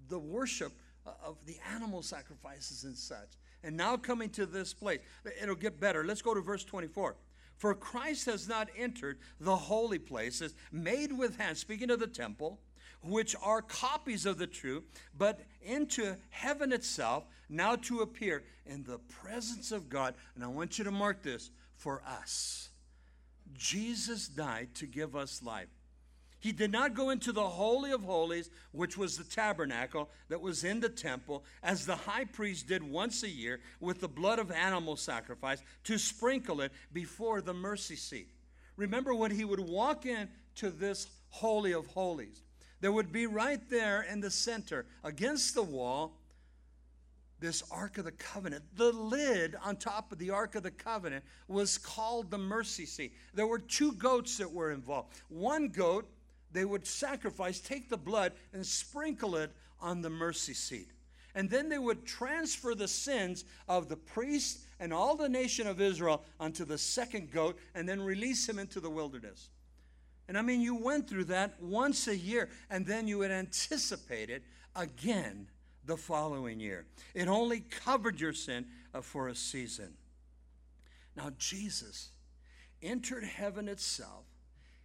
the 0.09 0.19
worship 0.19 0.73
uh, 1.07 1.11
of 1.25 1.37
the 1.47 1.57
animal 1.75 2.03
sacrifices 2.03 2.85
and 2.85 2.97
such, 2.97 3.37
and 3.63 3.77
now 3.77 3.97
coming 3.97 4.31
to 4.31 4.47
this 4.47 4.75
place? 4.75 5.01
It'll 5.41 5.55
get 5.55 5.81
better. 5.81 6.05
Let's 6.05 6.23
go 6.23 6.35
to 6.35 6.41
verse 6.41 6.65
24. 6.65 7.17
For 7.57 7.75
Christ 7.75 8.27
has 8.27 8.49
not 8.49 8.69
entered 8.77 9.19
the 9.41 9.57
holy 9.57 9.99
places 9.99 10.55
made 10.71 11.13
with 11.13 11.39
hands, 11.39 11.59
speaking 11.59 11.91
of 11.91 11.99
the 11.99 12.07
temple 12.07 12.61
which 13.03 13.35
are 13.43 13.63
copies 13.63 14.27
of 14.27 14.39
the 14.39 14.47
true, 14.47 14.85
but 15.17 15.41
into 15.63 16.17
heaven 16.31 16.73
itself, 16.73 17.25
now 17.49 17.77
to 17.77 18.01
appear 18.01 18.45
in 18.67 18.85
the 18.85 18.99
presence 18.99 19.73
of 19.73 19.89
God. 19.89 20.15
And 20.35 20.45
I 20.45 20.49
want 20.49 20.79
you 20.79 20.85
to 20.85 20.91
mark 20.91 21.23
this 21.23 21.51
for 21.77 22.03
us. 22.07 22.71
Jesus 23.55 24.29
died 24.29 24.75
to 24.75 24.87
give 24.87 25.17
us 25.17 25.43
life. 25.43 25.69
He 26.41 26.53
did 26.53 26.71
not 26.71 26.95
go 26.95 27.11
into 27.11 27.33
the 27.33 27.49
Holy 27.49 27.91
of 27.91 28.05
Holies, 28.05 28.51
which 28.71 28.97
was 28.97 29.17
the 29.17 29.25
tabernacle 29.25 30.09
that 30.29 30.41
was 30.41 30.63
in 30.63 30.79
the 30.79 30.89
temple, 30.89 31.45
as 31.65 31.85
the 31.85 31.97
high 31.97 32.27
priest 32.27 32.69
did 32.69 32.83
once 32.83 33.25
a 33.25 33.29
year 33.29 33.61
with 33.81 34.01
the 34.01 34.09
blood 34.09 34.39
of 34.39 34.53
animal 34.53 34.95
sacrifice 34.95 35.63
to 35.85 35.99
sprinkle 35.99 36.61
it 36.61 36.73
before 36.93 37.41
the 37.41 37.55
mercy 37.55 37.97
seat. 37.97 38.29
Remember 38.77 39.15
when 39.15 39.33
he 39.33 39.45
would 39.45 39.59
walk 39.59 40.07
into 40.07 40.71
this 40.71 41.09
Holy 41.31 41.73
of 41.73 41.87
Holies, 41.89 42.43
there 42.81 42.93
would 42.93 43.13
be 43.13 43.27
right 43.27 43.61
there 43.71 44.03
in 44.03 44.21
the 44.21 44.31
center, 44.31 44.87
against 45.03 45.55
the 45.55 45.63
wall, 45.63 46.13
this 47.41 47.63
Ark 47.71 47.99
of 47.99 48.05
the 48.05 48.13
Covenant. 48.13 48.65
The 48.77 48.93
lid 48.93 49.57
on 49.63 49.77
top 49.77 50.13
of 50.13 50.19
the 50.19 50.31
Ark 50.31 50.55
of 50.55 50.63
the 50.63 50.71
Covenant 50.71 51.25
was 51.47 51.79
called 51.79 52.31
the 52.31 52.39
mercy 52.39 52.87
seat. 52.87 53.15
There 53.35 53.47
were 53.47 53.59
two 53.59 53.93
goats 53.93 54.39
that 54.39 54.53
were 54.53 54.73
involved. 54.73 55.21
One 55.29 55.69
goat, 55.69 56.09
they 56.53 56.65
would 56.65 56.87
sacrifice, 56.87 57.61
take 57.61 57.89
the 57.89 57.97
blood, 57.97 58.33
and 58.53 58.67
sprinkle 58.67 59.37
it 59.37 59.53
on 59.81 60.03
the 60.03 60.11
mercy 60.11 60.55
seat. 60.55 60.91
And 61.35 61.49
then 61.49 61.69
they 61.69 61.79
would 61.79 62.05
transfer 62.05 62.75
the 62.75 62.89
sins 62.89 63.45
of 63.69 63.89
the 63.89 63.97
priest 63.97 64.61
and 64.81 64.93
all 64.93 65.15
the 65.15 65.29
nation 65.29 65.67
of 65.67 65.81
Israel 65.81 66.25
onto 66.41 66.65
the 66.65 66.79
second 66.79 67.31
goat 67.31 67.59
and 67.75 67.89
then 67.89 68.01
release 68.01 68.49
him 68.49 68.59
into 68.59 68.81
the 68.81 68.91
wilderness. 68.91 69.51
And 70.29 70.37
I 70.37 70.43
mean, 70.43 70.61
you 70.61 70.75
went 70.75 71.09
through 71.09 71.25
that 71.25 71.61
once 71.61 72.07
a 72.07 72.17
year, 72.17 72.51
and 72.69 72.85
then 72.85 73.09
you 73.09 73.19
would 73.19 73.31
anticipate 73.31 74.29
it 74.29 74.43
again 74.77 75.49
the 75.87 75.97
following 75.97 76.61
year. 76.61 76.85
It 77.15 77.29
only 77.29 77.61
covered 77.61 78.21
your 78.21 78.35
sin 78.35 78.67
uh, 78.95 79.01
for 79.01 79.29
a 79.29 79.35
season. 79.35 79.95
Now, 81.17 81.31
Jesus 81.39 82.11
entered 82.83 83.25
heaven 83.25 83.69
itself. 83.69 84.25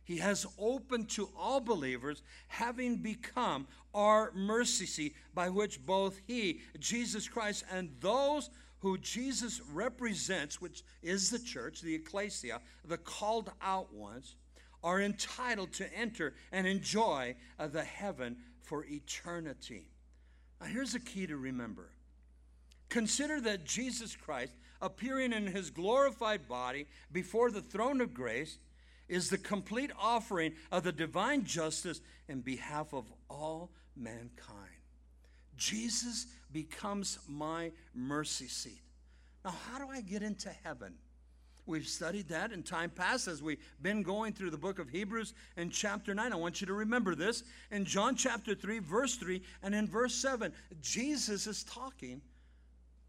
He 0.06 0.18
has 0.18 0.46
opened 0.58 1.10
to 1.12 1.30
all 1.38 1.60
believers, 1.60 2.24
having 2.48 2.98
become 2.98 3.68
our 3.94 4.32
mercy 4.34 4.86
seat, 4.86 5.16
by 5.34 5.50
which 5.50 5.86
both 5.86 6.20
He, 6.26 6.62
Jesus 6.80 7.28
Christ, 7.28 7.64
and 7.72 7.90
those 8.00 8.50
who 8.80 8.98
Jesus 8.98 9.62
represents, 9.72 10.60
which 10.60 10.84
is 11.02 11.30
the 11.30 11.40
church, 11.40 11.82
the 11.82 11.96
ecclesia, 11.96 12.60
the 12.84 12.98
called 12.98 13.52
out 13.62 13.94
ones, 13.94 14.36
are 14.84 15.02
entitled 15.02 15.74
to 15.74 15.94
enter 15.94 16.34
and 16.52 16.68
enjoy 16.68 17.36
uh, 17.58 17.68
the 17.68 17.84
heaven 17.84 18.38
for 18.62 18.86
eternity. 18.86 19.88
Now, 20.60 20.68
here's 20.68 20.96
a 20.96 21.00
key 21.00 21.28
to 21.28 21.38
remember 21.38 21.90
consider 22.90 23.42
that 23.42 23.66
Jesus 23.66 24.16
Christ, 24.16 24.54
appearing 24.80 25.34
in 25.34 25.48
his 25.48 25.72
glorified 25.72 26.48
body 26.48 26.86
before 27.12 27.50
the 27.50 27.62
throne 27.62 28.02
of 28.02 28.14
grace, 28.14 28.60
is 29.10 29.30
the 29.30 29.38
complete 29.38 29.92
offering 30.00 30.54
of 30.72 30.84
the 30.84 30.92
divine 30.92 31.44
justice 31.44 32.02
in 32.28 32.42
behalf 32.42 32.94
of 32.94 33.12
all 33.30 33.72
mankind. 33.96 34.30
Jesus 35.58 36.28
becomes 36.52 37.20
my 37.28 37.72
mercy 37.94 38.48
seat. 38.48 38.82
Now, 39.44 39.54
how 39.70 39.80
do 39.80 39.90
I 39.90 40.02
get 40.02 40.24
into 40.24 40.50
heaven? 40.64 40.94
We've 41.66 41.88
studied 41.88 42.28
that 42.28 42.52
in 42.52 42.64
time 42.64 42.90
past 42.90 43.28
as 43.28 43.42
we've 43.42 43.64
been 43.82 44.04
going 44.04 44.34
through 44.34 44.50
the 44.52 44.58
book 44.58 44.80
of 44.80 44.90
Hebrews 44.90 45.34
in 45.56 45.70
chapter 45.70 46.14
9. 46.14 46.34
I 46.34 46.36
want 46.36 46.60
you 46.60 46.68
to 46.68 46.74
remember 46.74 47.16
this. 47.16 47.44
In 47.72 47.86
John 47.86 48.16
chapter 48.16 48.54
3, 48.54 48.80
verse 48.80 49.16
3, 49.16 49.42
and 49.62 49.74
in 49.74 49.88
verse 49.88 50.14
7, 50.16 50.52
Jesus 50.82 51.48
is 51.48 51.64
talking 51.64 52.22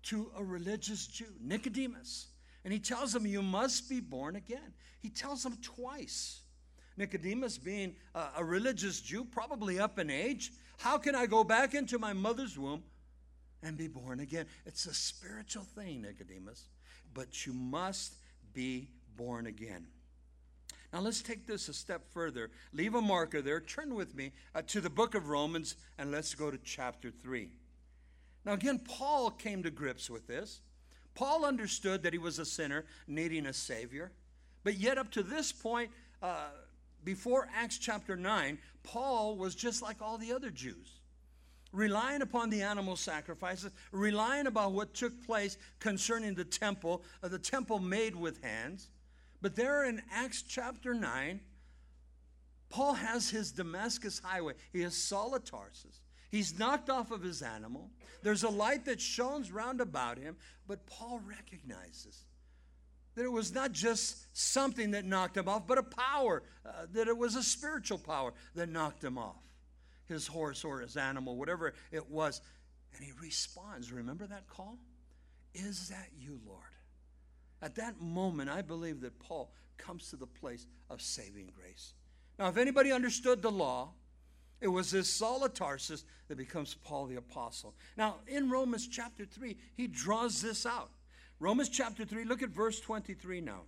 to 0.05 0.31
a 0.37 0.45
religious 0.45 1.07
Jew, 1.07 1.27
Nicodemus. 1.41 2.29
And 2.65 2.73
he 2.73 2.79
tells 2.79 3.15
him, 3.15 3.27
You 3.27 3.43
must 3.43 3.89
be 3.89 4.01
born 4.01 4.37
again. 4.37 4.73
He 5.01 5.11
tells 5.11 5.45
him 5.45 5.57
twice. 5.61 6.41
Nicodemus, 6.97 7.59
being 7.59 7.97
a, 8.15 8.27
a 8.39 8.45
religious 8.45 9.01
Jew, 9.01 9.25
probably 9.25 9.81
up 9.81 9.99
in 9.99 10.11
age, 10.11 10.53
how 10.79 10.99
can 10.99 11.17
I 11.17 11.27
go 11.27 11.43
back 11.43 11.75
into 11.75 11.99
my 11.99 12.13
mother's 12.13 12.57
womb 12.57 12.85
and 13.65 13.77
be 13.77 13.89
born 13.89 14.21
again? 14.21 14.47
It's 14.65 14.87
a 14.87 14.95
spiritual 14.95 15.65
thing, 15.65 16.03
Nicodemus. 16.03 16.69
But 17.13 17.47
you 17.47 17.53
must 17.53 18.15
be 18.55 18.89
born 19.17 19.47
again. 19.47 19.87
Now 20.93 21.01
let's 21.01 21.23
take 21.23 21.47
this 21.47 21.69
a 21.69 21.75
step 21.75 22.03
further. 22.13 22.51
Leave 22.73 22.95
a 22.95 23.03
marker 23.03 23.43
there. 23.43 23.61
Turn 23.61 23.95
with 23.95 24.15
me 24.15 24.33
uh, 24.55 24.63
to 24.69 24.81
the 24.81 24.91
book 24.91 25.15
of 25.15 25.29
Romans 25.29 25.75
and 25.99 26.13
let's 26.13 26.35
go 26.35 26.51
to 26.51 26.59
chapter 26.59 27.11
3. 27.11 27.51
Now, 28.45 28.53
again, 28.53 28.79
Paul 28.79 29.31
came 29.31 29.63
to 29.65 29.71
grips 29.71 30.09
with 30.09 30.27
this. 30.27 30.61
Paul 31.15 31.45
understood 31.45 32.03
that 32.03 32.13
he 32.13 32.19
was 32.19 32.39
a 32.39 32.45
sinner 32.45 32.85
needing 33.07 33.47
a 33.47 33.53
Savior. 33.53 34.13
But 34.63 34.79
yet, 34.79 34.99
up 34.99 35.11
to 35.13 35.23
this 35.23 35.51
point, 35.51 35.91
uh, 36.23 36.49
before 37.03 37.49
Acts 37.55 37.79
chapter 37.79 38.17
9, 38.17 38.59
Paul 38.83 39.37
was 39.37 39.55
just 39.55 39.83
like 39.83 40.01
all 40.01 40.19
the 40.19 40.33
other 40.33 40.51
Jews 40.51 41.01
relying 41.75 42.23
upon 42.23 42.51
the 42.51 42.63
animal 42.63 42.97
sacrifices, 42.97 43.73
relying 43.91 44.47
about 44.47 44.73
what 44.73 44.95
took 44.95 45.25
place 45.27 45.59
concerning 45.81 46.35
the 46.35 46.45
temple, 46.45 47.03
uh, 47.23 47.29
the 47.29 47.39
temple 47.39 47.79
made 47.79 48.15
with 48.15 48.43
hands. 48.43 48.89
But 49.43 49.57
there 49.57 49.85
in 49.85 50.01
Acts 50.13 50.43
chapter 50.43 50.95
9, 50.95 51.41
Paul 52.71 52.95
has 52.95 53.29
his 53.29 53.53
Damascus 53.53 54.21
highway. 54.25 54.55
He 54.73 54.81
has 54.83 54.97
Saul 54.97 55.35
of 55.35 55.45
Tarsus. 55.45 56.01
He's 56.31 56.59
knocked 56.59 56.91
off 56.91 57.11
of 57.11 57.23
his 57.23 57.43
animal. 57.43 57.91
There's 58.23 58.43
a 58.43 58.49
light 58.49 58.87
that 58.87 59.01
shines 59.01 59.53
round 59.53 59.81
about 59.81 60.19
him, 60.19 60.37
but 60.67 60.87
Paul 60.87 61.21
recognizes 61.27 62.25
that 63.15 63.25
it 63.25 63.31
was 63.31 63.53
not 63.53 63.73
just 63.73 64.27
something 64.37 64.93
that 64.93 65.05
knocked 65.05 65.37
him 65.37 65.49
off, 65.49 65.67
but 65.67 65.79
a 65.79 65.83
power, 65.83 66.43
uh, 66.67 66.87
that 66.93 67.07
it 67.07 67.17
was 67.17 67.37
a 67.37 67.43
spiritual 67.43 67.99
power 67.99 68.33
that 68.55 68.69
knocked 68.69 69.05
him 69.05 69.19
off. 69.19 69.44
His 70.07 70.27
horse 70.27 70.65
or 70.65 70.81
his 70.81 70.97
animal, 70.97 71.37
whatever 71.37 71.75
it 71.91 72.11
was. 72.11 72.41
And 72.95 73.05
he 73.05 73.13
responds. 73.21 73.93
Remember 73.93 74.27
that 74.27 74.47
call? 74.49 74.79
Is 75.55 75.89
that 75.89 76.09
you, 76.17 76.41
Lord? 76.47 76.63
At 77.63 77.77
that 77.77 78.01
moment, 78.01 78.51
I 78.51 78.63
believe 78.63 79.01
that 79.01 79.19
Paul 79.19 79.53
comes 79.79 80.11
to 80.11 80.17
the 80.17 80.27
place 80.27 80.67
of 80.91 81.01
saving 81.01 81.51
grace. 81.57 81.95
Now, 82.39 82.49
if 82.49 82.57
anybody 82.57 82.93
understood 82.93 83.43
the 83.43 83.51
law, 83.51 83.93
it 84.61 84.69
was 84.69 84.91
this 84.91 85.09
Saul 85.09 85.45
of 85.45 85.55
Tarsus 85.55 86.05
that 86.29 86.37
becomes 86.37 86.75
Paul 86.75 87.07
the 87.07 87.17
Apostle. 87.17 87.75
Now, 87.97 88.17
in 88.27 88.51
Romans 88.51 88.89
chapter 88.89 89.25
3, 89.25 89.57
he 89.77 89.87
draws 89.87 90.43
this 90.43 90.67
out. 90.67 90.91
Romans 91.39 91.69
chapter 91.69 92.05
3, 92.05 92.25
look 92.25 92.43
at 92.43 92.51
verse 92.51 92.81
23 92.81 93.41
now. 93.41 93.63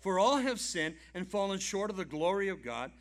For 0.00 0.18
all 0.18 0.38
have 0.38 0.60
sinned 0.60 0.96
and 1.14 1.26
fallen 1.28 1.58
short 1.58 1.90
of 1.90 1.96
the 1.96 2.04
glory 2.04 2.48
of 2.48 2.62
God 2.62 2.92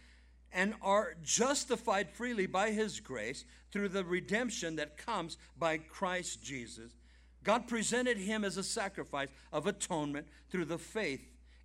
and 0.53 0.75
are 0.81 1.15
justified 1.23 2.09
freely 2.09 2.45
by 2.45 2.71
his 2.71 2.99
grace 2.99 3.43
through 3.71 3.89
the 3.89 4.05
redemption 4.05 4.75
that 4.75 4.97
comes 4.97 5.37
by 5.57 5.77
Christ 5.77 6.43
Jesus. 6.43 6.93
God 7.43 7.67
presented 7.67 8.17
him 8.17 8.45
as 8.45 8.57
a 8.57 8.63
sacrifice 8.63 9.29
of 9.51 9.67
atonement 9.67 10.27
through 10.49 10.65
the 10.65 10.77
faith 10.77 11.21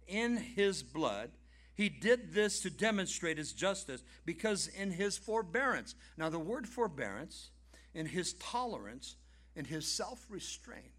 in 0.06 0.36
his 0.36 0.82
blood. 0.82 1.30
He 1.74 1.88
did 1.88 2.32
this 2.32 2.60
to 2.60 2.70
demonstrate 2.70 3.38
his 3.38 3.52
justice 3.52 4.02
because 4.24 4.66
in 4.66 4.90
his 4.90 5.16
forbearance, 5.16 5.94
now 6.16 6.28
the 6.28 6.38
word 6.38 6.66
forbearance, 6.66 7.50
in 7.94 8.06
his 8.06 8.34
tolerance, 8.34 9.14
in 9.54 9.64
his 9.64 9.86
self 9.86 10.26
restraint, 10.28 10.92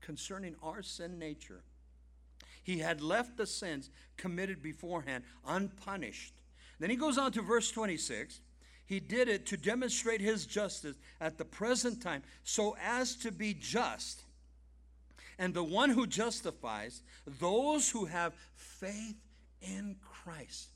concerning 0.00 0.56
our 0.62 0.82
sin 0.82 1.18
nature. 1.18 1.62
He 2.62 2.78
had 2.78 3.00
left 3.00 3.36
the 3.36 3.46
sins 3.46 3.88
committed 4.16 4.62
beforehand 4.62 5.24
unpunished. 5.46 6.34
Then 6.78 6.90
he 6.90 6.96
goes 6.96 7.18
on 7.18 7.32
to 7.32 7.42
verse 7.42 7.70
26. 7.70 8.40
He 8.84 9.00
did 9.00 9.28
it 9.28 9.46
to 9.46 9.56
demonstrate 9.56 10.20
his 10.20 10.46
justice 10.46 10.96
at 11.20 11.38
the 11.38 11.44
present 11.44 12.00
time, 12.00 12.22
so 12.44 12.76
as 12.84 13.16
to 13.16 13.32
be 13.32 13.54
just. 13.54 14.22
And 15.38 15.52
the 15.52 15.64
one 15.64 15.90
who 15.90 16.06
justifies 16.06 17.02
those 17.40 17.90
who 17.90 18.04
have 18.06 18.32
faith 18.54 19.16
in 19.60 19.96
Christ. 20.00 20.68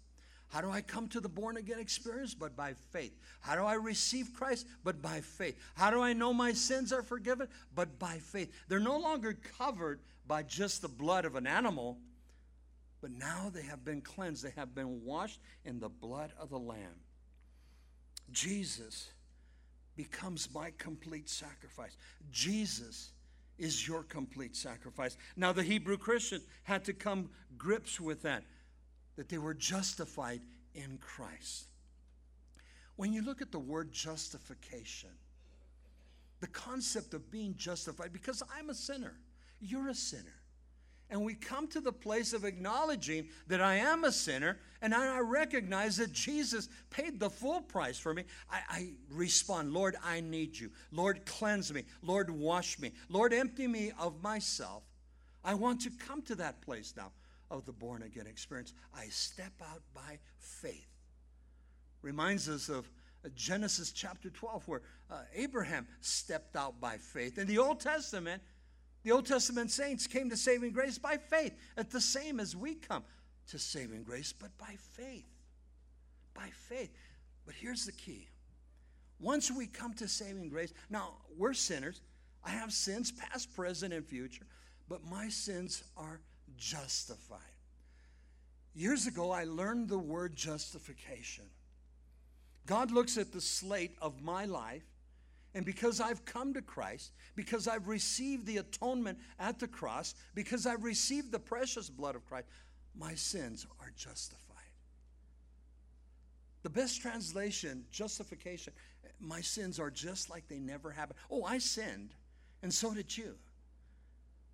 How 0.48 0.60
do 0.60 0.70
I 0.70 0.80
come 0.80 1.06
to 1.08 1.20
the 1.20 1.28
born 1.28 1.56
again 1.56 1.78
experience? 1.78 2.34
But 2.34 2.56
by 2.56 2.72
faith. 2.90 3.16
How 3.40 3.54
do 3.54 3.62
I 3.62 3.74
receive 3.74 4.32
Christ? 4.34 4.66
But 4.82 5.00
by 5.00 5.20
faith. 5.20 5.56
How 5.74 5.90
do 5.90 6.02
I 6.02 6.12
know 6.12 6.34
my 6.34 6.52
sins 6.52 6.92
are 6.92 7.02
forgiven? 7.02 7.46
But 7.74 8.00
by 8.00 8.18
faith. 8.18 8.52
They're 8.68 8.80
no 8.80 8.98
longer 8.98 9.38
covered 9.58 10.00
by 10.26 10.42
just 10.42 10.82
the 10.82 10.88
blood 10.88 11.24
of 11.24 11.36
an 11.36 11.46
animal, 11.46 11.98
but 13.00 13.10
now 13.10 13.50
they 13.52 13.62
have 13.62 13.84
been 13.84 14.00
cleansed. 14.00 14.44
They 14.44 14.52
have 14.56 14.74
been 14.74 15.04
washed 15.04 15.40
in 15.64 15.80
the 15.80 15.88
blood 15.88 16.32
of 16.38 16.50
the 16.50 16.58
Lamb. 16.58 17.00
Jesus 18.32 19.10
becomes 19.96 20.48
my 20.54 20.72
complete 20.78 21.28
sacrifice. 21.28 21.96
Jesus 22.30 23.12
is 23.58 23.86
your 23.86 24.02
complete 24.02 24.56
sacrifice. 24.56 25.16
Now, 25.36 25.52
the 25.52 25.62
Hebrew 25.62 25.98
Christians 25.98 26.44
had 26.62 26.84
to 26.84 26.92
come 26.92 27.30
grips 27.58 28.00
with 28.00 28.22
that 28.22 28.44
that 29.16 29.28
they 29.28 29.38
were 29.38 29.54
justified 29.54 30.40
in 30.74 30.98
Christ. 30.98 31.66
When 32.96 33.12
you 33.12 33.22
look 33.22 33.42
at 33.42 33.52
the 33.52 33.58
word 33.58 33.92
justification, 33.92 35.10
the 36.40 36.46
concept 36.46 37.12
of 37.12 37.30
being 37.30 37.54
justified, 37.56 38.12
because 38.12 38.42
I'm 38.56 38.70
a 38.70 38.74
sinner, 38.74 39.14
you're 39.60 39.88
a 39.88 39.94
sinner. 39.94 40.39
And 41.10 41.24
we 41.24 41.34
come 41.34 41.66
to 41.68 41.80
the 41.80 41.92
place 41.92 42.32
of 42.32 42.44
acknowledging 42.44 43.28
that 43.48 43.60
I 43.60 43.76
am 43.76 44.04
a 44.04 44.12
sinner 44.12 44.58
and 44.80 44.94
I 44.94 45.18
recognize 45.18 45.96
that 45.96 46.12
Jesus 46.12 46.68
paid 46.88 47.18
the 47.18 47.28
full 47.28 47.60
price 47.60 47.98
for 47.98 48.14
me. 48.14 48.24
I, 48.48 48.60
I, 48.68 48.88
respond, 49.10 49.72
Lord, 49.72 49.96
I 50.04 50.20
need 50.20 50.56
you. 50.58 50.70
Lord, 50.92 51.26
cleanse 51.26 51.72
me. 51.72 51.84
Lord, 52.02 52.30
wash 52.30 52.78
me. 52.78 52.92
Lord, 53.08 53.32
empty 53.32 53.66
me 53.66 53.92
of 53.98 54.22
myself. 54.22 54.84
I 55.44 55.54
want 55.54 55.80
to 55.82 55.90
come 55.90 56.22
to 56.22 56.36
that 56.36 56.60
place 56.62 56.94
now 56.96 57.10
of 57.50 57.66
the 57.66 57.72
born 57.72 58.02
again 58.02 58.26
experience. 58.26 58.72
I 58.96 59.06
step 59.06 59.52
out 59.60 59.82
by 59.92 60.18
faith. 60.38 60.86
Reminds 62.02 62.48
us 62.48 62.68
of 62.68 62.90
uh, 63.24 63.28
Genesis 63.34 63.92
chapter 63.92 64.30
12, 64.30 64.68
where 64.68 64.82
uh, 65.10 65.22
Abraham 65.34 65.86
stepped 66.00 66.56
out 66.56 66.80
by 66.80 66.96
faith. 66.96 67.36
In 67.36 67.46
the 67.46 67.58
Old 67.58 67.80
Testament, 67.80 68.42
the 69.02 69.12
Old 69.12 69.26
Testament 69.26 69.70
saints 69.70 70.06
came 70.06 70.28
to 70.30 70.36
saving 70.36 70.72
grace 70.72 70.98
by 70.98 71.16
faith, 71.16 71.54
at 71.76 71.90
the 71.90 72.00
same 72.00 72.38
as 72.38 72.54
we 72.54 72.74
come 72.74 73.04
to 73.48 73.58
saving 73.58 74.02
grace, 74.02 74.32
but 74.32 74.56
by 74.58 74.76
faith. 74.92 75.26
By 76.34 76.48
faith. 76.68 76.90
But 77.46 77.54
here's 77.54 77.86
the 77.86 77.92
key 77.92 78.28
once 79.20 79.50
we 79.50 79.66
come 79.66 79.92
to 79.94 80.08
saving 80.08 80.48
grace, 80.48 80.72
now 80.88 81.14
we're 81.36 81.52
sinners. 81.52 82.00
I 82.42 82.50
have 82.50 82.72
sins, 82.72 83.12
past, 83.12 83.54
present, 83.54 83.92
and 83.92 84.04
future, 84.04 84.46
but 84.88 85.04
my 85.04 85.28
sins 85.28 85.84
are 85.96 86.20
justified. 86.56 87.38
Years 88.74 89.06
ago, 89.06 89.30
I 89.30 89.44
learned 89.44 89.88
the 89.88 89.98
word 89.98 90.36
justification. 90.36 91.44
God 92.66 92.90
looks 92.90 93.18
at 93.18 93.32
the 93.32 93.40
slate 93.40 93.96
of 94.00 94.22
my 94.22 94.46
life, 94.46 94.84
and 95.54 95.64
because 95.64 96.00
I've 96.00 96.24
come 96.24 96.54
to 96.54 96.62
Christ, 96.62 97.12
because 97.34 97.66
I've 97.66 97.88
received 97.88 98.46
the 98.46 98.58
atonement 98.58 99.18
at 99.38 99.58
the 99.58 99.68
cross, 99.68 100.14
because 100.34 100.66
I've 100.66 100.84
received 100.84 101.32
the 101.32 101.38
precious 101.38 101.90
blood 101.90 102.14
of 102.14 102.24
Christ, 102.26 102.46
my 102.96 103.14
sins 103.14 103.66
are 103.80 103.92
justified. 103.96 104.38
The 106.62 106.70
best 106.70 107.00
translation, 107.00 107.84
justification, 107.90 108.72
my 109.18 109.40
sins 109.40 109.80
are 109.80 109.90
just 109.90 110.30
like 110.30 110.46
they 110.48 110.58
never 110.58 110.90
happened. 110.90 111.18
Oh, 111.30 111.44
I 111.44 111.58
sinned, 111.58 112.14
and 112.62 112.72
so 112.72 112.94
did 112.94 113.16
you 113.16 113.36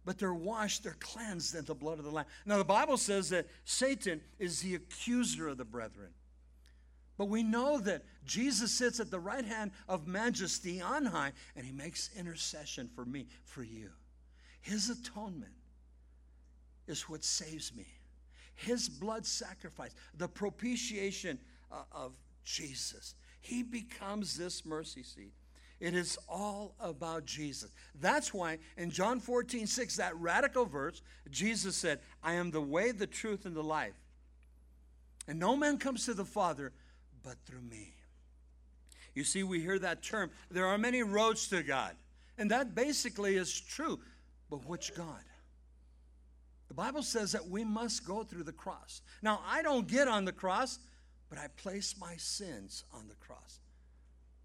but 0.06 0.18
they're 0.18 0.32
washed, 0.32 0.84
they're 0.84 0.96
cleansed 1.00 1.56
in 1.56 1.64
the 1.64 1.74
blood 1.74 1.98
of 1.98 2.04
the 2.04 2.10
Lamb. 2.12 2.26
Now, 2.46 2.58
the 2.58 2.64
Bible 2.64 2.96
says 2.96 3.28
that 3.30 3.48
Satan 3.64 4.20
is 4.38 4.62
the 4.62 4.76
accuser 4.76 5.48
of 5.48 5.58
the 5.58 5.64
brethren. 5.64 6.10
But 7.16 7.26
we 7.26 7.42
know 7.42 7.78
that 7.78 8.02
Jesus 8.24 8.72
sits 8.72 9.00
at 9.00 9.10
the 9.10 9.18
right 9.18 9.44
hand 9.44 9.70
of 9.88 10.06
majesty 10.06 10.80
on 10.80 11.06
high, 11.06 11.32
and 11.54 11.64
he 11.64 11.72
makes 11.72 12.10
intercession 12.16 12.90
for 12.94 13.04
me, 13.04 13.26
for 13.44 13.62
you. 13.62 13.90
His 14.60 14.90
atonement 14.90 15.52
is 16.86 17.08
what 17.08 17.24
saves 17.24 17.74
me. 17.74 17.86
His 18.54 18.88
blood 18.88 19.24
sacrifice, 19.24 19.94
the 20.16 20.28
propitiation 20.28 21.38
uh, 21.70 21.82
of 21.92 22.16
Jesus. 22.44 23.14
He 23.40 23.62
becomes 23.62 24.36
this 24.36 24.64
mercy 24.64 25.02
seat. 25.02 25.32
It 25.78 25.94
is 25.94 26.18
all 26.28 26.74
about 26.80 27.26
Jesus. 27.26 27.70
That's 28.00 28.32
why 28.32 28.58
in 28.76 28.90
John 28.90 29.20
14, 29.20 29.66
6, 29.66 29.96
that 29.96 30.16
radical 30.16 30.64
verse, 30.64 31.02
Jesus 31.30 31.76
said, 31.76 32.00
I 32.22 32.34
am 32.34 32.50
the 32.50 32.62
way, 32.62 32.92
the 32.92 33.06
truth, 33.06 33.44
and 33.44 33.54
the 33.54 33.62
life. 33.62 33.94
And 35.28 35.38
no 35.38 35.54
man 35.54 35.76
comes 35.76 36.06
to 36.06 36.14
the 36.14 36.24
Father 36.24 36.72
but 37.26 37.36
through 37.44 37.60
me. 37.62 37.92
You 39.14 39.24
see, 39.24 39.42
we 39.42 39.60
hear 39.60 39.80
that 39.80 40.00
term. 40.00 40.30
There 40.48 40.66
are 40.66 40.78
many 40.78 41.02
roads 41.02 41.48
to 41.48 41.64
God. 41.64 41.96
And 42.38 42.52
that 42.52 42.76
basically 42.76 43.34
is 43.34 43.60
true. 43.60 43.98
But 44.48 44.64
which 44.64 44.94
God? 44.94 45.24
The 46.68 46.74
Bible 46.74 47.02
says 47.02 47.32
that 47.32 47.48
we 47.48 47.64
must 47.64 48.06
go 48.06 48.22
through 48.22 48.44
the 48.44 48.52
cross. 48.52 49.02
Now, 49.22 49.40
I 49.44 49.62
don't 49.62 49.88
get 49.88 50.06
on 50.06 50.24
the 50.24 50.32
cross, 50.32 50.78
but 51.28 51.38
I 51.38 51.48
place 51.56 51.96
my 51.98 52.14
sins 52.16 52.84
on 52.94 53.08
the 53.08 53.14
cross. 53.16 53.58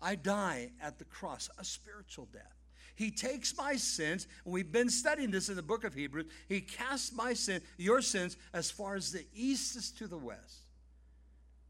I 0.01 0.15
die 0.15 0.71
at 0.81 0.97
the 0.97 1.05
cross, 1.05 1.51
a 1.59 1.63
spiritual 1.63 2.27
death. 2.33 2.57
He 2.95 3.11
takes 3.11 3.55
my 3.55 3.75
sins, 3.75 4.25
and 4.43 4.53
we've 4.53 4.71
been 4.71 4.89
studying 4.89 5.29
this 5.29 5.49
in 5.49 5.55
the 5.55 5.61
book 5.61 5.83
of 5.83 5.93
Hebrews. 5.93 6.25
He 6.49 6.61
casts 6.61 7.13
my 7.13 7.33
sin, 7.33 7.61
your 7.77 8.01
sins, 8.01 8.37
as 8.53 8.71
far 8.71 8.95
as 8.95 9.11
the 9.11 9.25
east 9.35 9.75
is 9.75 9.91
to 9.91 10.07
the 10.07 10.17
west. 10.17 10.61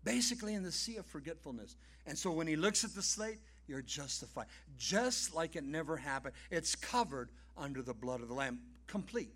Basically, 0.04 0.54
in 0.54 0.64
the 0.64 0.72
sea 0.72 0.98
of 0.98 1.06
forgetfulness. 1.06 1.76
And 2.06 2.18
so 2.18 2.32
when 2.32 2.48
he 2.48 2.56
looks 2.56 2.84
at 2.84 2.96
the 2.96 3.02
slate, 3.02 3.40
you're 3.68 3.82
justified. 3.82 4.48
Just 4.78 5.36
like 5.36 5.56
it 5.56 5.64
never 5.64 5.98
happened. 5.98 6.34
It's 6.50 6.76
covered 6.76 7.30
under 7.58 7.82
the 7.82 7.94
blood 7.94 8.22
of 8.22 8.28
the 8.28 8.34
Lamb. 8.34 8.60
Complete. 8.88 9.36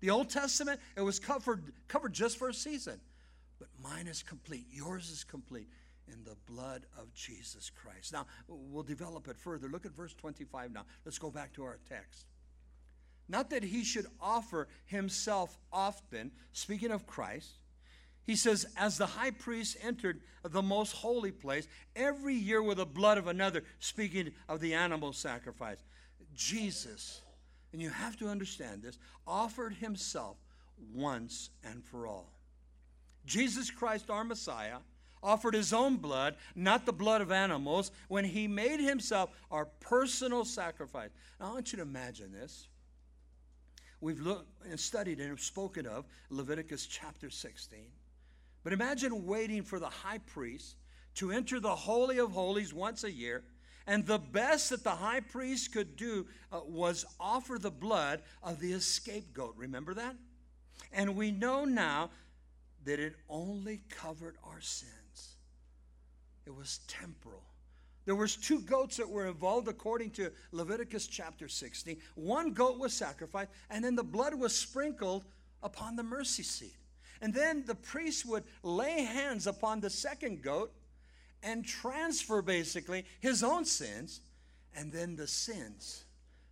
The 0.00 0.10
Old 0.10 0.28
Testament, 0.28 0.80
it 0.96 1.00
was 1.00 1.18
covered, 1.18 1.72
covered 1.88 2.12
just 2.12 2.38
for 2.38 2.48
a 2.48 2.54
season. 2.54 3.00
But 3.58 3.68
mine 3.82 4.06
is 4.06 4.22
complete. 4.22 4.66
Yours 4.70 5.10
is 5.10 5.24
complete 5.24 5.68
in 6.08 6.22
the 6.24 6.36
blood 6.52 6.86
of 6.98 7.12
Jesus 7.14 7.70
Christ. 7.70 8.12
Now, 8.12 8.26
we'll 8.46 8.82
develop 8.82 9.28
it 9.28 9.36
further. 9.36 9.68
Look 9.68 9.86
at 9.86 9.92
verse 9.92 10.14
25 10.14 10.72
now. 10.72 10.84
Let's 11.04 11.18
go 11.18 11.30
back 11.30 11.52
to 11.54 11.64
our 11.64 11.78
text. 11.88 12.26
Not 13.28 13.50
that 13.50 13.64
he 13.64 13.82
should 13.82 14.06
offer 14.20 14.68
himself 14.84 15.58
often, 15.72 16.30
speaking 16.52 16.92
of 16.92 17.06
Christ. 17.06 17.58
He 18.26 18.34
says, 18.34 18.66
as 18.76 18.98
the 18.98 19.06
high 19.06 19.30
priest 19.30 19.76
entered 19.80 20.20
the 20.42 20.62
most 20.62 20.92
holy 20.92 21.30
place 21.30 21.68
every 21.94 22.34
year 22.34 22.60
with 22.60 22.78
the 22.78 22.86
blood 22.86 23.18
of 23.18 23.28
another, 23.28 23.62
speaking 23.78 24.32
of 24.48 24.60
the 24.60 24.74
animal 24.74 25.12
sacrifice. 25.12 25.78
Jesus, 26.34 27.22
and 27.72 27.80
you 27.80 27.88
have 27.88 28.16
to 28.16 28.28
understand 28.28 28.82
this, 28.82 28.98
offered 29.28 29.74
himself 29.74 30.36
once 30.92 31.50
and 31.62 31.84
for 31.84 32.08
all. 32.08 32.32
Jesus 33.26 33.70
Christ, 33.70 34.10
our 34.10 34.24
Messiah, 34.24 34.78
offered 35.22 35.54
his 35.54 35.72
own 35.72 35.96
blood, 35.96 36.34
not 36.56 36.84
the 36.84 36.92
blood 36.92 37.20
of 37.20 37.30
animals, 37.30 37.92
when 38.08 38.24
he 38.24 38.48
made 38.48 38.80
himself 38.80 39.30
our 39.52 39.66
personal 39.80 40.44
sacrifice. 40.44 41.10
Now, 41.38 41.50
I 41.50 41.52
want 41.54 41.72
you 41.72 41.76
to 41.76 41.82
imagine 41.82 42.32
this. 42.32 42.66
We've 44.00 44.20
looked 44.20 44.48
and 44.68 44.78
studied 44.78 45.20
and 45.20 45.30
have 45.30 45.40
spoken 45.40 45.86
of 45.86 46.06
Leviticus 46.28 46.86
chapter 46.86 47.30
16. 47.30 47.86
But 48.66 48.72
imagine 48.72 49.26
waiting 49.26 49.62
for 49.62 49.78
the 49.78 49.88
high 49.88 50.18
priest 50.18 50.74
to 51.14 51.30
enter 51.30 51.60
the 51.60 51.76
Holy 51.76 52.18
of 52.18 52.32
Holies 52.32 52.74
once 52.74 53.04
a 53.04 53.12
year. 53.12 53.44
And 53.86 54.04
the 54.04 54.18
best 54.18 54.70
that 54.70 54.82
the 54.82 54.90
high 54.90 55.20
priest 55.20 55.72
could 55.72 55.94
do 55.94 56.26
uh, 56.50 56.62
was 56.66 57.06
offer 57.20 57.60
the 57.60 57.70
blood 57.70 58.22
of 58.42 58.58
the 58.58 58.76
scapegoat. 58.80 59.54
Remember 59.56 59.94
that? 59.94 60.16
And 60.92 61.14
we 61.14 61.30
know 61.30 61.64
now 61.64 62.10
that 62.84 62.98
it 62.98 63.14
only 63.28 63.82
covered 63.88 64.34
our 64.42 64.60
sins. 64.60 65.36
It 66.44 66.52
was 66.52 66.80
temporal. 66.88 67.44
There 68.04 68.16
was 68.16 68.34
two 68.34 68.62
goats 68.62 68.96
that 68.96 69.08
were 69.08 69.28
involved 69.28 69.68
according 69.68 70.10
to 70.14 70.32
Leviticus 70.50 71.06
chapter 71.06 71.46
16. 71.46 71.98
One 72.16 72.52
goat 72.52 72.80
was 72.80 72.92
sacrificed, 72.92 73.52
and 73.70 73.84
then 73.84 73.94
the 73.94 74.02
blood 74.02 74.34
was 74.34 74.58
sprinkled 74.58 75.24
upon 75.62 75.94
the 75.94 76.02
mercy 76.02 76.42
seat. 76.42 76.74
And 77.20 77.32
then 77.32 77.64
the 77.66 77.74
priest 77.74 78.26
would 78.26 78.44
lay 78.62 79.02
hands 79.02 79.46
upon 79.46 79.80
the 79.80 79.90
second 79.90 80.42
goat 80.42 80.72
and 81.42 81.64
transfer 81.64 82.42
basically 82.42 83.04
his 83.20 83.42
own 83.42 83.64
sins 83.64 84.20
and 84.74 84.92
then 84.92 85.16
the 85.16 85.26
sins 85.26 86.04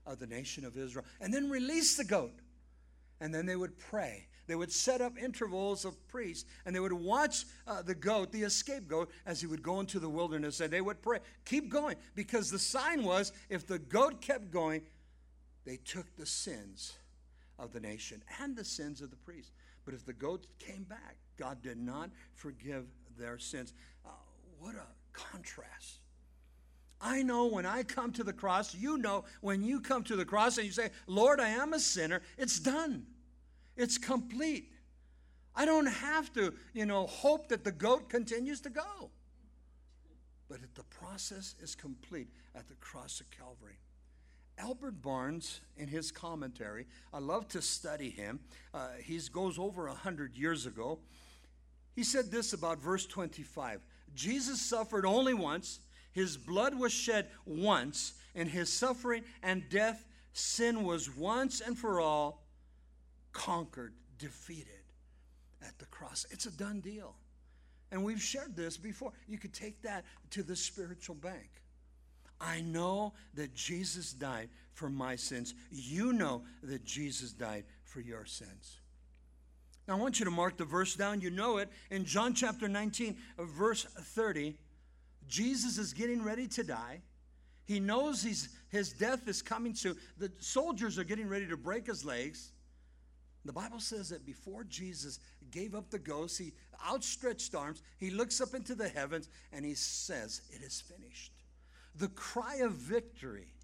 of 0.06 0.18
the 0.18 0.26
nation 0.26 0.64
of 0.64 0.76
Israel, 0.76 1.04
and 1.20 1.32
then 1.32 1.48
release 1.48 1.96
the 1.96 2.04
goat. 2.04 2.34
And 3.20 3.34
then 3.34 3.46
they 3.46 3.56
would 3.56 3.78
pray 3.78 4.26
they 4.46 4.54
would 4.54 4.72
set 4.72 5.00
up 5.00 5.18
intervals 5.18 5.84
of 5.84 6.06
priests 6.08 6.48
and 6.64 6.74
they 6.74 6.80
would 6.80 6.92
watch 6.92 7.44
uh, 7.66 7.82
the 7.82 7.94
goat, 7.94 8.32
the 8.32 8.42
escape 8.42 8.88
goat, 8.88 9.10
as 9.26 9.40
he 9.40 9.46
would 9.46 9.62
go 9.62 9.80
into 9.80 9.98
the 9.98 10.08
wilderness 10.08 10.60
and 10.60 10.70
they 10.70 10.80
would 10.80 11.02
pray, 11.02 11.18
keep 11.44 11.70
going. 11.70 11.96
Because 12.14 12.50
the 12.50 12.58
sign 12.58 13.04
was 13.04 13.32
if 13.48 13.66
the 13.66 13.78
goat 13.78 14.20
kept 14.20 14.50
going, 14.50 14.82
they 15.64 15.76
took 15.76 16.14
the 16.16 16.26
sins 16.26 16.94
of 17.58 17.72
the 17.72 17.80
nation 17.80 18.22
and 18.40 18.56
the 18.56 18.64
sins 18.64 19.00
of 19.00 19.10
the 19.10 19.16
priests. 19.16 19.52
But 19.84 19.94
if 19.94 20.04
the 20.04 20.12
goat 20.12 20.46
came 20.58 20.84
back, 20.84 21.16
God 21.36 21.62
did 21.62 21.78
not 21.78 22.10
forgive 22.34 22.86
their 23.18 23.38
sins. 23.38 23.72
Uh, 24.04 24.10
what 24.58 24.74
a 24.74 24.86
contrast. 25.12 25.98
I 27.00 27.22
know 27.22 27.46
when 27.46 27.66
I 27.66 27.82
come 27.82 28.12
to 28.12 28.24
the 28.24 28.32
cross, 28.32 28.74
you 28.74 28.96
know 28.96 29.24
when 29.40 29.62
you 29.62 29.80
come 29.80 30.04
to 30.04 30.16
the 30.16 30.24
cross 30.24 30.56
and 30.56 30.66
you 30.66 30.72
say, 30.72 30.90
Lord, 31.06 31.38
I 31.38 31.50
am 31.50 31.74
a 31.74 31.78
sinner, 31.78 32.22
it's 32.38 32.58
done. 32.58 33.06
It's 33.76 33.98
complete. 33.98 34.72
I 35.54 35.66
don't 35.66 35.86
have 35.86 36.32
to, 36.34 36.54
you 36.72 36.86
know, 36.86 37.06
hope 37.06 37.48
that 37.48 37.62
the 37.62 37.72
goat 37.72 38.08
continues 38.08 38.60
to 38.62 38.70
go. 38.70 39.10
But 40.48 40.60
the 40.74 40.84
process 40.84 41.54
is 41.60 41.74
complete 41.74 42.28
at 42.54 42.68
the 42.68 42.74
cross 42.74 43.20
of 43.20 43.30
Calvary. 43.30 43.78
Albert 44.58 45.02
Barnes, 45.02 45.60
in 45.76 45.88
his 45.88 46.10
commentary, 46.12 46.86
I 47.12 47.18
love 47.18 47.48
to 47.48 47.62
study 47.62 48.10
him. 48.10 48.40
Uh, 48.72 48.88
he 49.02 49.20
goes 49.32 49.58
over 49.58 49.88
a 49.88 49.94
hundred 49.94 50.36
years 50.36 50.66
ago. 50.66 51.00
He 51.94 52.04
said 52.04 52.30
this 52.30 52.52
about 52.52 52.78
verse 52.78 53.06
25 53.06 53.80
Jesus 54.14 54.60
suffered 54.60 55.04
only 55.04 55.34
once, 55.34 55.80
his 56.12 56.36
blood 56.36 56.78
was 56.78 56.92
shed 56.92 57.28
once, 57.44 58.14
and 58.34 58.48
his 58.48 58.72
suffering 58.72 59.24
and 59.42 59.68
death, 59.68 60.06
sin 60.32 60.84
was 60.84 61.14
once 61.14 61.60
and 61.60 61.76
for 61.76 62.00
all 62.00 62.46
conquered, 63.32 63.94
defeated 64.18 64.84
at 65.60 65.78
the 65.78 65.86
cross. 65.86 66.24
It's 66.30 66.46
a 66.46 66.52
done 66.52 66.80
deal. 66.80 67.16
And 67.90 68.04
we've 68.04 68.22
shared 68.22 68.56
this 68.56 68.76
before. 68.76 69.12
You 69.28 69.38
could 69.38 69.52
take 69.52 69.82
that 69.82 70.04
to 70.30 70.42
the 70.42 70.56
spiritual 70.56 71.16
bank. 71.16 71.50
I 72.40 72.60
know 72.60 73.14
that 73.34 73.54
Jesus 73.54 74.12
died 74.12 74.48
for 74.72 74.90
my 74.90 75.16
sins. 75.16 75.54
You 75.70 76.12
know 76.12 76.42
that 76.62 76.84
Jesus 76.84 77.32
died 77.32 77.64
for 77.84 78.00
your 78.00 78.24
sins. 78.24 78.80
Now, 79.86 79.96
I 79.96 80.00
want 80.00 80.18
you 80.18 80.24
to 80.24 80.30
mark 80.30 80.56
the 80.56 80.64
verse 80.64 80.96
down. 80.96 81.20
You 81.20 81.30
know 81.30 81.58
it. 81.58 81.68
In 81.90 82.04
John 82.04 82.34
chapter 82.34 82.68
19, 82.68 83.16
verse 83.38 83.84
30, 83.84 84.56
Jesus 85.28 85.78
is 85.78 85.92
getting 85.92 86.22
ready 86.22 86.46
to 86.48 86.62
die. 86.62 87.02
He 87.66 87.80
knows 87.80 88.22
he's, 88.22 88.48
his 88.68 88.92
death 88.92 89.26
is 89.28 89.42
coming 89.42 89.74
soon. 89.74 89.96
The 90.18 90.30
soldiers 90.38 90.98
are 90.98 91.04
getting 91.04 91.28
ready 91.28 91.46
to 91.46 91.56
break 91.56 91.86
his 91.86 92.04
legs. 92.04 92.52
The 93.44 93.52
Bible 93.52 93.80
says 93.80 94.08
that 94.08 94.24
before 94.24 94.64
Jesus 94.64 95.20
gave 95.50 95.74
up 95.74 95.90
the 95.90 95.98
ghost, 95.98 96.38
he 96.38 96.52
outstretched 96.86 97.54
arms, 97.54 97.82
he 97.98 98.10
looks 98.10 98.40
up 98.40 98.54
into 98.54 98.74
the 98.74 98.88
heavens, 98.88 99.28
and 99.52 99.64
he 99.64 99.74
says, 99.74 100.42
It 100.50 100.62
is 100.62 100.80
finished. 100.80 101.32
The 101.96 102.08
cry 102.08 102.56
of 102.56 102.72
victory, 102.72 103.54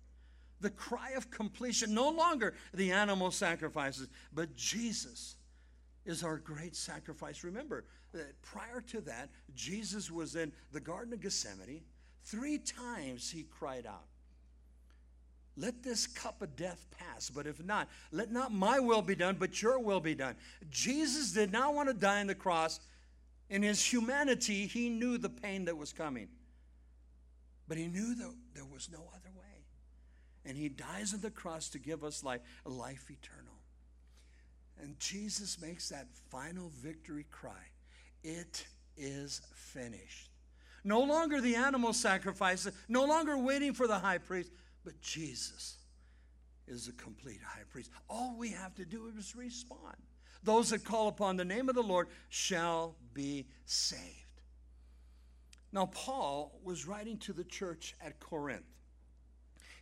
the 0.60 0.70
cry 0.70 1.12
of 1.16 1.30
completion, 1.30 1.94
no 1.94 2.10
longer 2.10 2.54
the 2.72 2.92
animal 2.92 3.30
sacrifices, 3.30 4.08
but 4.32 4.54
Jesus 4.54 5.36
is 6.06 6.22
our 6.22 6.38
great 6.38 6.76
sacrifice. 6.76 7.44
Remember 7.44 7.84
that 8.12 8.40
prior 8.42 8.80
to 8.80 9.00
that, 9.02 9.30
Jesus 9.54 10.10
was 10.10 10.36
in 10.36 10.52
the 10.72 10.80
Garden 10.80 11.12
of 11.12 11.20
Gethsemane. 11.20 11.82
Three 12.24 12.58
times 12.58 13.30
he 13.30 13.44
cried 13.44 13.86
out, 13.86 14.06
let 15.56 15.82
this 15.82 16.06
cup 16.06 16.40
of 16.42 16.56
death 16.56 16.86
pass, 16.96 17.28
but 17.28 17.46
if 17.46 17.62
not, 17.62 17.88
let 18.12 18.30
not 18.30 18.52
my 18.52 18.78
will 18.78 19.02
be 19.02 19.14
done, 19.14 19.36
but 19.38 19.60
your 19.60 19.78
will 19.78 20.00
be 20.00 20.14
done. 20.14 20.36
Jesus 20.70 21.32
did 21.32 21.52
not 21.52 21.74
want 21.74 21.88
to 21.88 21.94
die 21.94 22.20
on 22.20 22.28
the 22.28 22.34
cross. 22.34 22.80
In 23.50 23.62
his 23.62 23.84
humanity, 23.84 24.66
he 24.66 24.88
knew 24.88 25.18
the 25.18 25.28
pain 25.28 25.64
that 25.66 25.76
was 25.76 25.92
coming. 25.92 26.28
But 27.70 27.78
he 27.78 27.87
knew 27.87 28.16
that 28.16 28.35
there 28.52 28.64
was 28.64 28.90
no 28.90 28.98
other 29.14 29.30
way. 29.33 29.64
And 30.44 30.59
he 30.59 30.68
dies 30.68 31.14
on 31.14 31.20
the 31.20 31.30
cross 31.30 31.68
to 31.68 31.78
give 31.78 32.02
us 32.02 32.24
life, 32.24 32.40
life 32.64 33.09
eternal. 33.09 33.54
And 34.83 34.98
Jesus 34.98 35.62
makes 35.62 35.88
that 35.90 36.09
final 36.30 36.72
victory 36.83 37.26
cry 37.30 37.62
It 38.24 38.66
is 38.96 39.40
finished. 39.54 40.30
No 40.83 41.00
longer 41.02 41.40
the 41.40 41.54
animal 41.54 41.92
sacrifices, 41.92 42.74
no 42.88 43.04
longer 43.04 43.38
waiting 43.38 43.72
for 43.72 43.87
the 43.87 44.00
high 44.00 44.18
priest, 44.18 44.50
but 44.85 45.00
Jesus 45.00 45.76
is 46.66 46.88
a 46.88 46.92
complete 46.94 47.40
high 47.46 47.62
priest. 47.70 47.92
All 48.09 48.35
we 48.37 48.48
have 48.48 48.74
to 48.74 48.85
do 48.85 49.12
is 49.16 49.37
respond. 49.37 49.96
Those 50.42 50.70
that 50.70 50.85
call 50.85 51.06
upon 51.06 51.37
the 51.37 51.44
name 51.44 51.68
of 51.68 51.76
the 51.76 51.85
Lord 51.85 52.09
shall 52.30 52.96
be 53.14 53.46
saved. 53.64 54.19
Now, 55.72 55.87
Paul 55.87 56.59
was 56.64 56.87
writing 56.87 57.18
to 57.18 57.33
the 57.33 57.44
church 57.44 57.94
at 58.00 58.18
Corinth. 58.18 58.64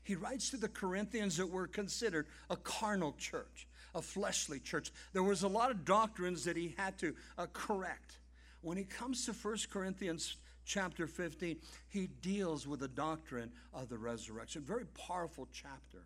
He 0.02 0.14
writes 0.14 0.50
to 0.50 0.56
the 0.56 0.68
Corinthians 0.68 1.36
that 1.36 1.50
were 1.50 1.66
considered 1.66 2.26
a 2.48 2.56
carnal 2.56 3.14
church, 3.18 3.66
a 3.94 4.02
fleshly 4.02 4.58
church. 4.58 4.90
There 5.12 5.22
was 5.22 5.42
a 5.42 5.48
lot 5.48 5.70
of 5.70 5.84
doctrines 5.84 6.44
that 6.44 6.56
he 6.56 6.74
had 6.78 6.98
to 6.98 7.14
uh, 7.36 7.46
correct. 7.52 8.18
When 8.62 8.76
he 8.76 8.84
comes 8.84 9.26
to 9.26 9.32
1 9.32 9.56
Corinthians 9.70 10.36
chapter 10.64 11.06
15, 11.06 11.56
he 11.88 12.06
deals 12.22 12.66
with 12.66 12.80
the 12.80 12.88
doctrine 12.88 13.50
of 13.72 13.88
the 13.88 13.98
resurrection. 13.98 14.62
Very 14.62 14.86
powerful 14.86 15.48
chapter. 15.52 16.04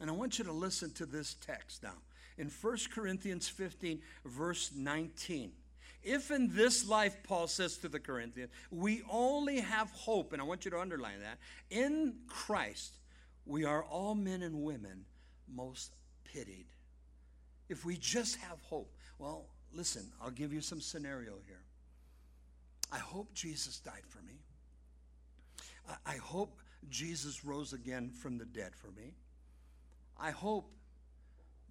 And 0.00 0.10
I 0.10 0.12
want 0.14 0.38
you 0.38 0.44
to 0.44 0.52
listen 0.52 0.90
to 0.92 1.06
this 1.06 1.34
text 1.34 1.82
now. 1.82 1.94
In 2.38 2.48
1 2.48 2.76
Corinthians 2.94 3.48
15, 3.48 4.00
verse 4.24 4.70
19. 4.74 5.52
If 6.02 6.30
in 6.30 6.54
this 6.54 6.88
life, 6.88 7.16
Paul 7.22 7.46
says 7.46 7.76
to 7.78 7.88
the 7.88 8.00
Corinthians, 8.00 8.50
we 8.70 9.02
only 9.10 9.60
have 9.60 9.90
hope, 9.92 10.32
and 10.32 10.42
I 10.42 10.44
want 10.44 10.64
you 10.64 10.70
to 10.72 10.80
underline 10.80 11.20
that, 11.20 11.38
in 11.70 12.14
Christ, 12.26 12.94
we 13.46 13.64
are 13.64 13.84
all 13.84 14.14
men 14.14 14.42
and 14.42 14.62
women 14.62 15.04
most 15.52 15.94
pitied. 16.24 16.66
If 17.68 17.84
we 17.84 17.96
just 17.96 18.36
have 18.36 18.60
hope, 18.62 18.92
well, 19.18 19.46
listen, 19.72 20.10
I'll 20.20 20.30
give 20.30 20.52
you 20.52 20.60
some 20.60 20.80
scenario 20.80 21.34
here. 21.46 21.62
I 22.90 22.98
hope 22.98 23.32
Jesus 23.32 23.78
died 23.78 24.04
for 24.08 24.20
me. 24.22 24.34
I 26.04 26.16
hope 26.16 26.58
Jesus 26.90 27.44
rose 27.44 27.72
again 27.72 28.10
from 28.10 28.38
the 28.38 28.44
dead 28.44 28.74
for 28.74 28.88
me. 28.88 29.14
I 30.18 30.30
hope 30.30 30.70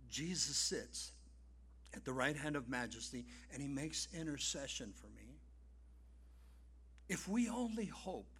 Jesus 0.10 0.56
sits 0.56 1.12
at 1.94 2.06
the 2.06 2.14
right 2.14 2.36
hand 2.36 2.56
of 2.56 2.70
majesty 2.70 3.26
and 3.54 3.62
he 3.62 3.68
makes 3.68 4.08
intercession 4.14 4.94
for 5.00 5.08
me. 5.08 5.40
If 7.10 7.28
we 7.28 7.50
only 7.50 7.86
hope, 7.86 8.32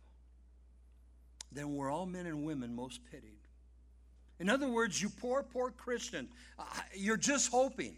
then 1.52 1.76
we're 1.76 1.92
all 1.92 2.06
men 2.06 2.26
and 2.26 2.46
women 2.46 2.74
most 2.74 3.02
pitied. 3.12 3.40
In 4.40 4.50
other 4.50 4.70
words, 4.70 5.02
you 5.02 5.10
poor, 5.10 5.44
poor 5.44 5.72
Christian, 5.72 6.30
you're 6.96 7.18
just 7.18 7.52
hoping. 7.52 7.98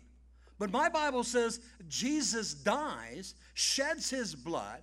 But 0.59 0.71
my 0.71 0.89
Bible 0.89 1.23
says 1.23 1.59
Jesus 1.87 2.53
dies, 2.53 3.35
sheds 3.53 4.09
his 4.09 4.35
blood, 4.35 4.81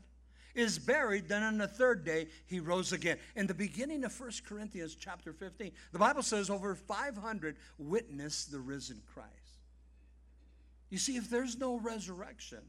is 0.54 0.78
buried, 0.78 1.28
then 1.28 1.42
on 1.42 1.58
the 1.58 1.68
third 1.68 2.04
day 2.04 2.28
he 2.46 2.60
rose 2.60 2.92
again. 2.92 3.18
In 3.36 3.46
the 3.46 3.54
beginning 3.54 4.04
of 4.04 4.18
1 4.18 4.30
Corinthians 4.48 4.94
chapter 4.94 5.32
15, 5.32 5.72
the 5.92 5.98
Bible 5.98 6.22
says 6.22 6.50
over 6.50 6.74
500 6.74 7.56
witnessed 7.78 8.50
the 8.50 8.58
risen 8.58 9.00
Christ. 9.12 9.39
You 10.90 10.98
see, 10.98 11.16
if 11.16 11.30
there's 11.30 11.56
no 11.58 11.78
resurrection, 11.78 12.60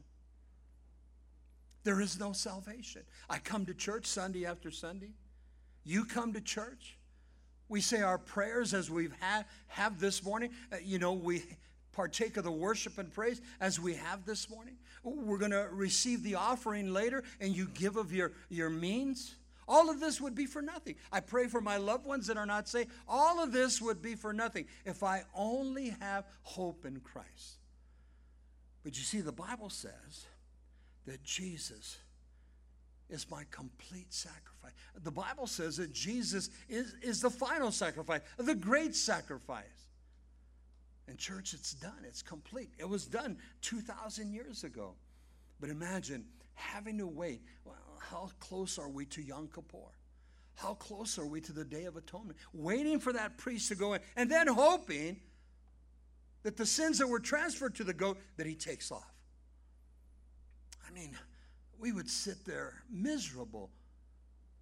there 1.84 2.00
is 2.00 2.18
no 2.18 2.32
salvation. 2.32 3.02
I 3.28 3.38
come 3.38 3.66
to 3.66 3.74
church 3.74 4.06
Sunday 4.06 4.46
after 4.46 4.70
Sunday. 4.70 5.14
You 5.84 6.04
come 6.04 6.32
to 6.34 6.40
church. 6.40 6.96
We 7.68 7.80
say 7.80 8.02
our 8.02 8.18
prayers 8.18 8.74
as 8.74 8.90
we've 8.90 9.14
had 9.20 9.46
have 9.66 9.98
this 9.98 10.22
morning. 10.22 10.50
Uh, 10.72 10.76
you 10.84 10.98
know, 10.98 11.12
we 11.12 11.42
partake 11.92 12.36
of 12.36 12.44
the 12.44 12.52
worship 12.52 12.98
and 12.98 13.12
praise 13.12 13.40
as 13.60 13.80
we 13.80 13.94
have 13.94 14.24
this 14.24 14.48
morning. 14.48 14.76
We're 15.02 15.38
going 15.38 15.50
to 15.50 15.68
receive 15.72 16.22
the 16.22 16.36
offering 16.36 16.92
later, 16.92 17.24
and 17.40 17.56
you 17.56 17.66
give 17.74 17.96
of 17.96 18.12
your, 18.12 18.32
your 18.48 18.70
means. 18.70 19.34
All 19.66 19.90
of 19.90 20.00
this 20.00 20.20
would 20.20 20.34
be 20.34 20.46
for 20.46 20.62
nothing. 20.62 20.94
I 21.10 21.20
pray 21.20 21.48
for 21.48 21.60
my 21.60 21.76
loved 21.76 22.06
ones 22.06 22.28
that 22.28 22.36
are 22.36 22.46
not 22.46 22.68
saved. 22.68 22.90
All 23.08 23.42
of 23.42 23.52
this 23.52 23.80
would 23.80 24.00
be 24.00 24.14
for 24.14 24.32
nothing 24.32 24.66
if 24.84 25.02
I 25.02 25.24
only 25.34 25.96
have 26.00 26.26
hope 26.42 26.84
in 26.84 27.00
Christ. 27.00 27.61
But 28.82 28.96
you 28.96 29.04
see, 29.04 29.20
the 29.20 29.32
Bible 29.32 29.70
says 29.70 30.26
that 31.06 31.22
Jesus 31.22 31.98
is 33.08 33.30
my 33.30 33.44
complete 33.50 34.12
sacrifice. 34.12 34.72
The 35.02 35.10
Bible 35.10 35.46
says 35.46 35.76
that 35.76 35.92
Jesus 35.92 36.50
is, 36.68 36.94
is 37.02 37.20
the 37.20 37.30
final 37.30 37.70
sacrifice, 37.70 38.22
the 38.38 38.54
great 38.54 38.94
sacrifice. 38.96 39.64
And, 41.08 41.18
church, 41.18 41.52
it's 41.52 41.74
done, 41.74 42.04
it's 42.06 42.22
complete. 42.22 42.70
It 42.78 42.88
was 42.88 43.06
done 43.06 43.36
2,000 43.62 44.32
years 44.32 44.64
ago. 44.64 44.94
But 45.60 45.70
imagine 45.70 46.24
having 46.54 46.98
to 46.98 47.06
wait. 47.06 47.42
Well, 47.64 47.76
how 47.98 48.30
close 48.40 48.78
are 48.78 48.88
we 48.88 49.04
to 49.06 49.22
Yom 49.22 49.48
Kippur? 49.52 49.78
How 50.54 50.74
close 50.74 51.18
are 51.18 51.26
we 51.26 51.40
to 51.42 51.52
the 51.52 51.64
Day 51.64 51.84
of 51.84 51.96
Atonement? 51.96 52.38
Waiting 52.52 52.98
for 52.98 53.12
that 53.12 53.36
priest 53.36 53.68
to 53.68 53.74
go 53.74 53.94
in 53.94 54.00
and 54.16 54.30
then 54.30 54.46
hoping 54.46 55.16
that 56.42 56.56
the 56.56 56.66
sins 56.66 56.98
that 56.98 57.06
were 57.06 57.20
transferred 57.20 57.74
to 57.76 57.84
the 57.84 57.94
goat 57.94 58.18
that 58.36 58.46
he 58.46 58.54
takes 58.54 58.90
off. 58.90 59.12
I 60.86 60.92
mean, 60.92 61.16
we 61.78 61.92
would 61.92 62.10
sit 62.10 62.44
there 62.44 62.82
miserable, 62.90 63.70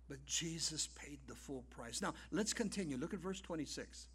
but 0.09 0.25
Jesus 0.27 0.89
paid 0.89 1.19
the 1.27 1.35
full 1.35 1.65
price. 1.71 2.03
Now, 2.03 2.15
let's 2.31 2.53
continue. 2.53 2.97
Look 2.97 3.15
at 3.15 3.21
verse 3.21 3.41
26 3.41 4.07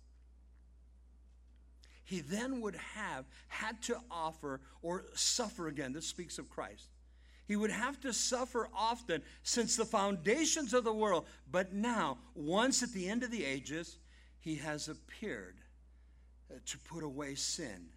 he 2.06 2.22
then 2.22 2.62
would 2.62 2.76
have 2.76 3.26
had 3.48 3.82
to 3.84 3.98
offer 4.10 4.62
or 4.82 5.06
suffer 5.16 5.68
again. 5.68 5.92
This 5.92 6.08
speaks 6.08 6.38
of 6.38 6.50
Christ. 6.50 6.90
He 7.48 7.56
would 7.56 7.72
have 7.72 8.00
to 8.02 8.14
suffer 8.14 8.70
often 8.76 9.22
since 9.44 9.76
the 9.76 9.86
foundations 9.86 10.74
of 10.74 10.84
the 10.84 10.94
world. 10.94 11.26
But 11.52 11.74
now, 11.74 12.20
once 12.36 12.84
at 12.84 12.92
the 12.92 13.10
end 13.10 13.24
of 13.24 13.32
the 13.32 13.44
ages, 13.44 13.98
he 14.40 14.56
has 14.56 14.88
appeared 14.88 15.56
Uh, 16.52 16.58
to 16.64 16.78
put 16.78 17.04
away 17.04 17.34
sin 17.34 17.88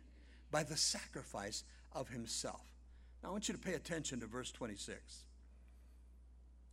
by 0.50 0.62
the 0.62 0.76
sacrifice 0.76 1.64
of 1.92 2.08
himself. 2.08 2.64
Now, 3.22 3.28
I 3.28 3.32
want 3.32 3.46
you 3.46 3.52
to 3.52 3.60
pay 3.60 3.74
attention 3.74 4.20
to 4.20 4.26
verse 4.26 4.50
26. 4.50 5.24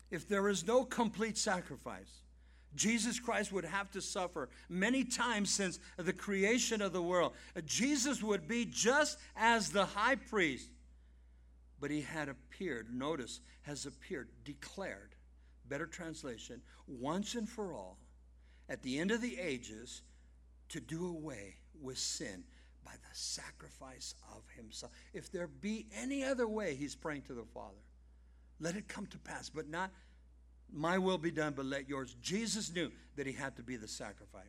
If 0.09 0.25
there 0.29 0.47
is 0.47 0.65
no 0.65 0.85
complete 0.85 1.37
sacrifice, 1.37 2.21
Jesus 2.75 3.19
Christ 3.19 3.51
would 3.51 3.65
have 3.65 3.91
to 3.91 4.01
suffer 4.01 4.47
many 4.69 5.03
times 5.03 5.49
since 5.49 5.79
the 5.97 6.13
creation 6.13 6.81
of 6.81 6.93
the 6.93 7.01
world. 7.01 7.33
Jesus 7.65 8.23
would 8.23 8.47
be 8.47 8.63
just 8.63 9.19
as 9.35 9.69
the 9.69 9.85
high 9.85 10.15
priest, 10.15 10.69
but 11.81 11.91
he 11.91 12.01
had 12.01 12.29
appeared, 12.29 12.87
notice, 12.93 13.41
has 13.63 13.85
appeared, 13.85 14.29
declared, 14.45 15.13
better 15.67 15.87
translation, 15.87 16.61
once 16.87 17.35
and 17.35 17.49
for 17.49 17.73
all, 17.73 17.97
at 18.69 18.81
the 18.81 18.97
end 18.97 19.11
of 19.11 19.21
the 19.21 19.37
ages, 19.37 20.03
to 20.69 20.79
do 20.79 21.07
away 21.07 21.55
with 21.81 21.97
sin 21.97 22.43
by 22.83 22.91
the 22.91 23.15
sacrifice 23.15 24.15
of 24.35 24.43
himself. 24.55 24.91
If 25.13 25.31
there 25.31 25.47
be 25.47 25.87
any 25.95 26.23
other 26.23 26.47
way, 26.47 26.75
he's 26.75 26.95
praying 26.95 27.23
to 27.23 27.33
the 27.33 27.45
Father. 27.53 27.81
Let 28.59 28.75
it 28.75 28.87
come 28.87 29.05
to 29.07 29.17
pass, 29.17 29.49
but 29.49 29.69
not 29.69 29.91
my 30.71 30.97
will 30.97 31.17
be 31.17 31.31
done, 31.31 31.53
but 31.55 31.65
let 31.65 31.89
yours. 31.89 32.15
Jesus 32.21 32.73
knew 32.73 32.91
that 33.15 33.27
he 33.27 33.33
had 33.33 33.55
to 33.57 33.63
be 33.63 33.75
the 33.75 33.87
sacrifice. 33.87 34.43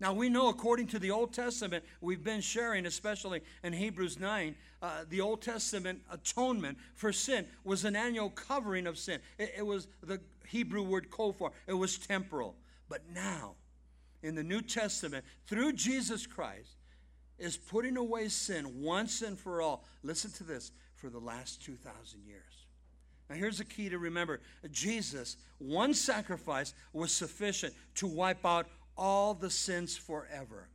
Now, 0.00 0.12
we 0.12 0.28
know 0.28 0.48
according 0.48 0.88
to 0.88 0.98
the 0.98 1.12
Old 1.12 1.32
Testament, 1.32 1.84
we've 2.00 2.24
been 2.24 2.40
sharing, 2.40 2.84
especially 2.84 3.42
in 3.62 3.72
Hebrews 3.72 4.18
9, 4.18 4.54
uh, 4.82 5.04
the 5.08 5.20
Old 5.20 5.40
Testament 5.40 6.02
atonement 6.10 6.78
for 6.94 7.12
sin 7.12 7.46
was 7.62 7.84
an 7.84 7.94
annual 7.94 8.30
covering 8.30 8.86
of 8.86 8.98
sin. 8.98 9.20
It, 9.38 9.54
it 9.58 9.66
was 9.66 9.86
the 10.02 10.20
Hebrew 10.46 10.82
word 10.82 11.10
kofar, 11.10 11.52
it 11.66 11.74
was 11.74 11.96
temporal. 11.96 12.56
But 12.88 13.02
now, 13.14 13.54
in 14.24 14.34
the 14.34 14.42
New 14.42 14.62
Testament, 14.62 15.24
through 15.46 15.74
Jesus 15.74 16.26
Christ, 16.26 16.78
is 17.38 17.58
putting 17.58 17.98
away 17.98 18.28
sin 18.28 18.82
once 18.82 19.20
and 19.20 19.38
for 19.38 19.60
all. 19.60 19.84
Listen 20.02 20.30
to 20.32 20.44
this 20.44 20.72
for 20.96 21.10
the 21.10 21.18
last 21.18 21.62
2,000 21.62 22.24
years. 22.24 22.40
Now, 23.28 23.36
here's 23.36 23.58
the 23.58 23.64
key 23.64 23.90
to 23.90 23.98
remember 23.98 24.40
Jesus, 24.70 25.36
one 25.58 25.92
sacrifice 25.92 26.72
was 26.92 27.12
sufficient 27.12 27.74
to 27.96 28.06
wipe 28.06 28.44
out 28.46 28.66
all 28.96 29.34
the 29.34 29.50
sins 29.50 29.96
forever. 29.96 30.68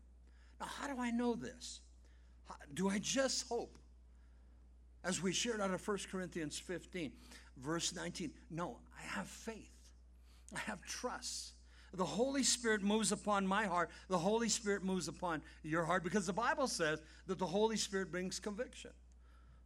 Now, 0.59 0.67
how 0.67 0.87
do 0.87 0.99
I 0.99 1.09
know 1.09 1.33
this? 1.33 1.81
Do 2.73 2.87
I 2.87 2.99
just 2.99 3.47
hope? 3.47 3.77
As 5.03 5.21
we 5.21 5.33
shared 5.33 5.61
out 5.61 5.71
of 5.71 5.87
1 5.87 5.97
Corinthians 6.11 6.59
15, 6.59 7.11
verse 7.57 7.95
19, 7.95 8.31
no, 8.51 8.77
I 8.97 9.01
have 9.01 9.27
faith, 9.27 9.71
I 10.55 10.59
have 10.59 10.83
trust. 10.83 11.53
The 11.93 12.05
Holy 12.05 12.43
Spirit 12.43 12.83
moves 12.83 13.11
upon 13.11 13.47
my 13.47 13.65
heart. 13.65 13.89
The 14.07 14.17
Holy 14.17 14.49
Spirit 14.49 14.83
moves 14.83 15.07
upon 15.07 15.41
your 15.63 15.85
heart 15.85 16.03
because 16.03 16.25
the 16.25 16.33
Bible 16.33 16.67
says 16.67 16.99
that 17.27 17.39
the 17.39 17.47
Holy 17.47 17.77
Spirit 17.77 18.11
brings 18.11 18.39
conviction. 18.39 18.91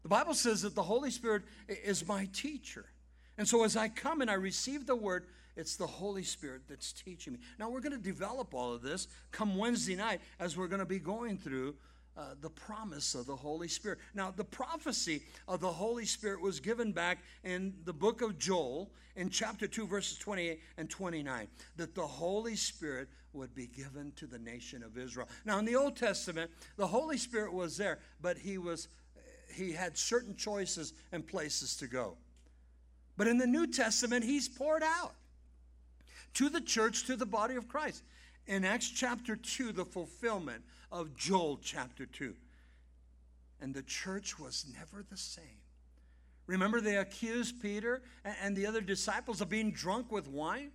The 0.04 0.10
Bible 0.10 0.34
says 0.34 0.62
that 0.62 0.76
the 0.76 0.84
Holy 0.84 1.12
Spirit 1.12 1.44
is 1.68 2.08
my 2.08 2.28
teacher. 2.34 2.86
And 3.38 3.48
so 3.48 3.64
as 3.64 3.76
I 3.76 3.88
come 3.88 4.22
and 4.22 4.30
I 4.30 4.36
receive 4.36 4.86
the 4.86 4.96
word, 4.96 5.26
it's 5.56 5.76
the 5.76 5.88
Holy 5.88 6.24
Spirit 6.24 6.64
that's 6.68 6.92
teaching 6.94 7.34
me. 7.34 7.40
Now, 7.60 7.70
we're 7.70 7.82
going 7.82 7.94
to 7.94 8.04
develop 8.04 8.54
all 8.54 8.74
of 8.74 8.82
this 8.82 9.08
come 9.32 9.56
Wednesday 9.56 9.96
night 9.96 10.22
as 10.40 10.58
we're 10.58 10.68
going 10.68 10.80
to 10.80 10.86
be 10.86 11.00
going 11.00 11.38
through 11.38 11.76
uh, 12.18 12.36
the 12.42 12.50
promise 12.50 13.16
of 13.16 13.26
the 13.26 13.36
Holy 13.36 13.68
Spirit. 13.68 14.00
Now, 14.14 14.32
the 14.36 14.44
prophecy 14.44 15.24
of 15.48 15.60
the 15.60 15.72
Holy 15.72 16.06
Spirit 16.06 16.42
was 16.42 16.60
given 16.60 16.92
back 16.92 17.20
in 17.44 17.74
the 17.86 17.94
book 17.94 18.22
of 18.22 18.38
Joel 18.38 18.92
in 19.16 19.30
chapter 19.30 19.68
2, 19.68 19.88
verses 19.88 20.18
28 20.18 20.60
and 20.78 20.90
29, 20.90 21.48
that 21.78 21.96
the 21.96 22.06
Holy 22.06 22.56
Spirit 22.56 23.10
would 23.34 23.56
be 23.56 23.68
given 23.68 24.12
to 24.16 24.28
the 24.28 24.38
nation 24.38 24.84
of 24.84 24.98
Israel. 24.98 25.28
Now, 25.46 25.58
in 25.58 25.66
the 25.66 25.76
Old 25.76 25.96
Testament, 25.96 26.52
the 26.78 26.88
Holy 26.88 27.18
Spirit 27.18 27.54
was 27.54 27.78
there, 27.78 28.00
but 28.22 28.38
he 28.38 28.58
was 28.58 28.88
he 29.54 29.72
had 29.72 29.98
certain 29.98 30.36
choices 30.36 30.94
and 31.12 31.26
places 31.26 31.76
to 31.78 31.88
go. 31.88 32.18
But 33.18 33.28
in 33.28 33.38
the 33.38 33.48
New 33.48 33.68
Testament, 33.68 34.26
he's 34.26 34.50
poured 34.50 34.84
out 34.84 35.14
to 36.36 36.50
the 36.50 36.62
church, 36.62 37.06
to 37.06 37.16
the 37.16 37.26
body 37.26 37.56
of 37.56 37.68
Christ. 37.68 38.04
In 38.46 38.66
Acts 38.66 38.90
chapter 38.90 39.36
2, 39.36 39.72
the 39.72 39.86
fulfillment 39.86 40.64
of 40.92 41.16
Joel 41.16 41.60
chapter 41.64 42.06
2. 42.06 42.36
And 43.62 43.74
the 43.74 43.84
church 43.84 44.38
was 44.38 44.66
never 44.74 45.04
the 45.10 45.18
same. 45.18 45.62
Remember, 46.46 46.82
they 46.82 46.98
accused 46.98 47.62
Peter 47.62 48.02
and 48.24 48.56
the 48.56 48.66
other 48.66 48.82
disciples 48.82 49.40
of 49.40 49.48
being 49.48 49.72
drunk 49.72 50.12
with 50.12 50.28
wine? 50.28 50.72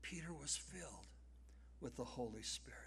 Peter 0.00 0.32
was 0.32 0.56
filled 0.56 1.06
with 1.80 1.96
the 1.96 2.04
Holy 2.04 2.42
Spirit. 2.42 2.78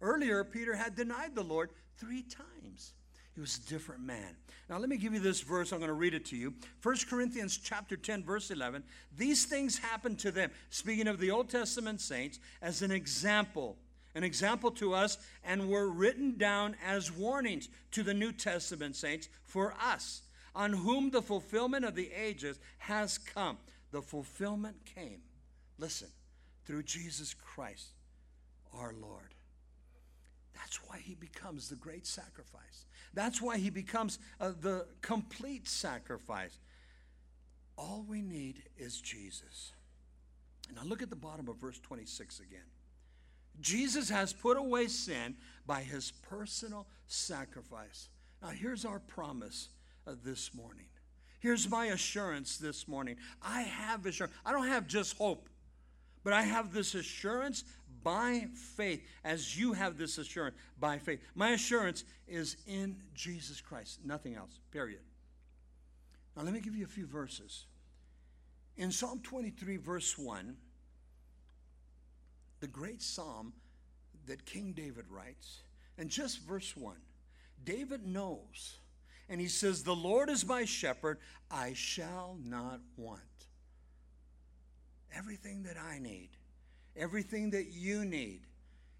Earlier, 0.00 0.44
Peter 0.44 0.76
had 0.76 0.94
denied 0.94 1.34
the 1.34 1.42
Lord 1.42 1.70
three 1.96 2.22
times. 2.22 2.94
Was 3.40 3.56
a 3.56 3.70
different 3.70 4.02
man. 4.02 4.36
Now 4.68 4.76
let 4.76 4.90
me 4.90 4.98
give 4.98 5.14
you 5.14 5.20
this 5.20 5.40
verse. 5.40 5.72
I'm 5.72 5.78
going 5.78 5.88
to 5.88 5.94
read 5.94 6.12
it 6.12 6.26
to 6.26 6.36
you. 6.36 6.52
1 6.82 6.96
Corinthians 7.08 7.56
chapter 7.56 7.96
10 7.96 8.22
verse 8.22 8.50
11. 8.50 8.84
These 9.16 9.46
things 9.46 9.78
happened 9.78 10.18
to 10.18 10.30
them. 10.30 10.50
Speaking 10.68 11.08
of 11.08 11.18
the 11.18 11.30
Old 11.30 11.48
Testament 11.48 12.02
saints 12.02 12.38
as 12.60 12.82
an 12.82 12.90
example, 12.90 13.78
an 14.14 14.24
example 14.24 14.70
to 14.72 14.92
us 14.92 15.16
and 15.42 15.70
were 15.70 15.88
written 15.88 16.36
down 16.36 16.76
as 16.86 17.10
warnings 17.10 17.70
to 17.92 18.02
the 18.02 18.12
New 18.12 18.30
Testament 18.30 18.94
saints 18.94 19.30
for 19.46 19.74
us, 19.82 20.20
on 20.54 20.74
whom 20.74 21.10
the 21.10 21.22
fulfillment 21.22 21.86
of 21.86 21.94
the 21.94 22.10
ages 22.12 22.58
has 22.76 23.16
come. 23.16 23.56
The 23.90 24.02
fulfillment 24.02 24.76
came. 24.84 25.22
Listen, 25.78 26.08
through 26.66 26.82
Jesus 26.82 27.32
Christ, 27.32 27.88
our 28.74 28.92
Lord. 29.00 29.34
That's 30.54 30.76
why 30.86 30.98
he 30.98 31.14
becomes 31.14 31.70
the 31.70 31.76
great 31.76 32.06
sacrifice. 32.06 32.84
That's 33.14 33.42
why 33.42 33.58
he 33.58 33.70
becomes 33.70 34.18
uh, 34.40 34.52
the 34.60 34.86
complete 35.02 35.68
sacrifice. 35.68 36.58
All 37.76 38.04
we 38.08 38.20
need 38.22 38.62
is 38.76 39.00
Jesus. 39.00 39.72
Now 40.74 40.82
look 40.84 41.02
at 41.02 41.10
the 41.10 41.16
bottom 41.16 41.48
of 41.48 41.56
verse 41.56 41.78
26 41.80 42.40
again. 42.40 42.60
Jesus 43.60 44.08
has 44.08 44.32
put 44.32 44.56
away 44.56 44.86
sin 44.86 45.36
by 45.66 45.80
his 45.82 46.10
personal 46.10 46.86
sacrifice. 47.06 48.08
Now, 48.42 48.48
here's 48.48 48.84
our 48.84 49.00
promise 49.00 49.68
uh, 50.06 50.14
this 50.24 50.54
morning. 50.54 50.86
Here's 51.40 51.68
my 51.68 51.86
assurance 51.86 52.58
this 52.58 52.86
morning. 52.86 53.16
I 53.42 53.62
have 53.62 54.04
assurance. 54.06 54.34
I 54.44 54.52
don't 54.52 54.68
have 54.68 54.86
just 54.86 55.16
hope, 55.16 55.48
but 56.22 56.32
I 56.32 56.42
have 56.42 56.72
this 56.72 56.94
assurance 56.94 57.64
by 58.02 58.46
faith, 58.76 59.06
as 59.24 59.58
you 59.58 59.72
have 59.72 59.98
this 59.98 60.18
assurance 60.18 60.56
by 60.78 60.98
faith. 60.98 61.20
My 61.34 61.50
assurance 61.50 62.04
is 62.26 62.56
in 62.66 62.96
Jesus 63.14 63.60
Christ, 63.60 64.00
nothing 64.04 64.34
else, 64.34 64.60
period. 64.70 65.00
Now, 66.36 66.42
let 66.42 66.54
me 66.54 66.60
give 66.60 66.76
you 66.76 66.84
a 66.84 66.88
few 66.88 67.06
verses. 67.06 67.66
In 68.76 68.92
Psalm 68.92 69.20
23, 69.22 69.76
verse 69.76 70.16
1, 70.16 70.56
the 72.60 72.66
great 72.66 73.02
psalm 73.02 73.52
that 74.26 74.44
King 74.46 74.72
David 74.72 75.06
writes, 75.10 75.62
and 75.98 76.08
just 76.08 76.40
verse 76.40 76.76
1, 76.76 76.96
David 77.64 78.06
knows, 78.06 78.78
and 79.28 79.40
he 79.40 79.48
says, 79.48 79.82
The 79.82 79.94
Lord 79.94 80.30
is 80.30 80.46
my 80.46 80.64
shepherd, 80.64 81.18
I 81.50 81.72
shall 81.74 82.38
not 82.42 82.80
want. 82.96 83.20
Everything 85.14 85.64
that 85.64 85.76
I 85.76 85.98
need, 85.98 86.30
everything 87.00 87.50
that 87.50 87.68
you 87.72 88.04
need, 88.04 88.40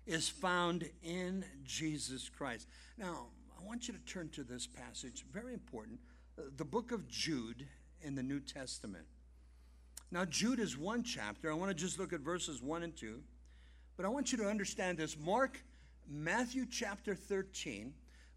is 0.07 0.29
found 0.29 0.89
in 1.05 1.45
Jesus 1.65 2.29
Christ. 2.29 2.67
Now, 2.99 3.27
I 3.57 3.65
want 3.67 3.87
you 3.87 3.95
to 3.95 4.01
turn 4.01 4.31
to 4.31 4.43
this 4.43 4.67
passage, 4.67 5.25
very 5.33 5.53
important, 5.53 6.01
uh, 6.39 6.43
the 6.57 6.65
book 6.65 6.91
of 6.91 7.07
Jude 7.07 7.67
in 8.03 8.15
the 8.15 8.23
New 8.23 8.41
Testament. 8.41 9.05
Now, 10.11 10.25
Jude 10.25 10.59
is 10.59 10.77
one 10.77 11.05
chapter. 11.05 11.51
I 11.51 11.55
want 11.55 11.71
to 11.71 11.75
just 11.75 11.99
look 11.99 12.13
at 12.13 12.21
verses 12.21 12.63
1 12.63 12.83
and 12.83 12.97
2. 12.97 13.21
But 13.97 14.07
I 14.07 14.09
want 14.09 14.33
you 14.33 14.39
to 14.39 14.49
understand 14.49 14.99
this. 14.99 15.17
Mark, 15.19 15.63
Matthew 16.09 16.67
chapter 16.69 17.15
13, 17.15 17.93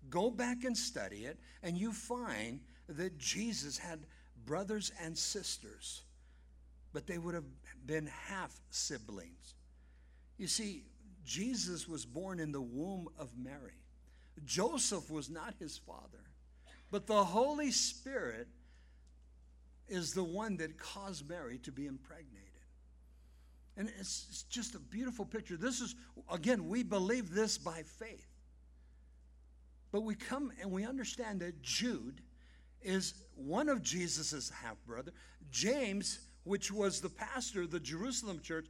go 0.09 0.29
back 0.29 0.65
and 0.65 0.77
study 0.77 1.25
it, 1.25 1.39
and 1.63 1.77
you 1.77 1.93
find 1.93 2.59
that 2.89 3.17
Jesus 3.17 3.77
had 3.77 3.99
brothers 4.45 4.91
and 5.01 5.17
sisters, 5.17 6.03
but 6.91 7.07
they 7.07 7.17
would 7.17 7.33
have 7.33 7.45
been 7.85 8.07
half 8.27 8.53
siblings. 8.69 9.55
You 10.37 10.47
see, 10.47 10.83
Jesus 11.23 11.87
was 11.87 12.05
born 12.05 12.39
in 12.39 12.51
the 12.51 12.61
womb 12.61 13.07
of 13.17 13.29
Mary. 13.37 13.79
Joseph 14.45 15.09
was 15.09 15.29
not 15.29 15.53
his 15.59 15.77
father, 15.77 16.23
but 16.91 17.07
the 17.07 17.23
Holy 17.23 17.71
Spirit 17.71 18.47
is 19.87 20.13
the 20.13 20.23
one 20.23 20.57
that 20.57 20.77
caused 20.77 21.27
Mary 21.29 21.59
to 21.59 21.71
be 21.71 21.85
impregnated. 21.85 22.39
And 23.77 23.89
it's, 23.99 24.27
it's 24.29 24.43
just 24.43 24.75
a 24.75 24.79
beautiful 24.79 25.25
picture. 25.25 25.57
This 25.57 25.81
is, 25.81 25.95
again, 26.31 26.67
we 26.67 26.83
believe 26.83 27.33
this 27.33 27.57
by 27.57 27.83
faith. 27.83 28.27
But 29.91 30.01
we 30.01 30.15
come 30.15 30.51
and 30.61 30.71
we 30.71 30.85
understand 30.85 31.39
that 31.41 31.61
Jude 31.61 32.21
is 32.81 33.13
one 33.35 33.69
of 33.69 33.81
Jesus' 33.81 34.51
half 34.63 34.77
brother. 34.85 35.11
James, 35.51 36.19
which 36.43 36.71
was 36.71 37.01
the 37.01 37.09
pastor 37.09 37.61
of 37.61 37.71
the 37.71 37.79
Jerusalem 37.79 38.39
church, 38.41 38.67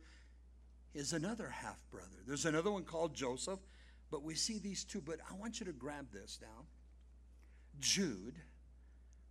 is 0.94 1.14
another 1.14 1.50
half 1.50 1.84
brother. 1.92 2.24
There's 2.28 2.46
another 2.46 2.72
one 2.72 2.84
called 2.84 3.16
Joseph, 3.16 3.60
but 4.12 4.24
we 4.24 4.36
see 4.36 4.60
these 4.60 4.84
two. 4.84 5.02
But 5.02 5.20
I 5.30 5.36
want 5.36 5.60
you 5.60 5.66
to 5.66 5.74
grab 5.74 6.08
this 6.12 6.40
now. 6.42 6.66
Jude 7.80 8.36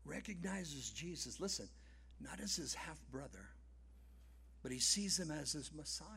recognizes 0.04 0.90
Jesus, 0.90 1.40
listen, 1.40 1.68
not 2.20 2.40
as 2.40 2.56
his 2.56 2.74
half 2.74 3.00
brother, 3.10 3.50
but 4.62 4.72
he 4.72 4.78
sees 4.78 5.18
him 5.18 5.30
as 5.30 5.52
his 5.52 5.72
Messiah. 5.72 6.08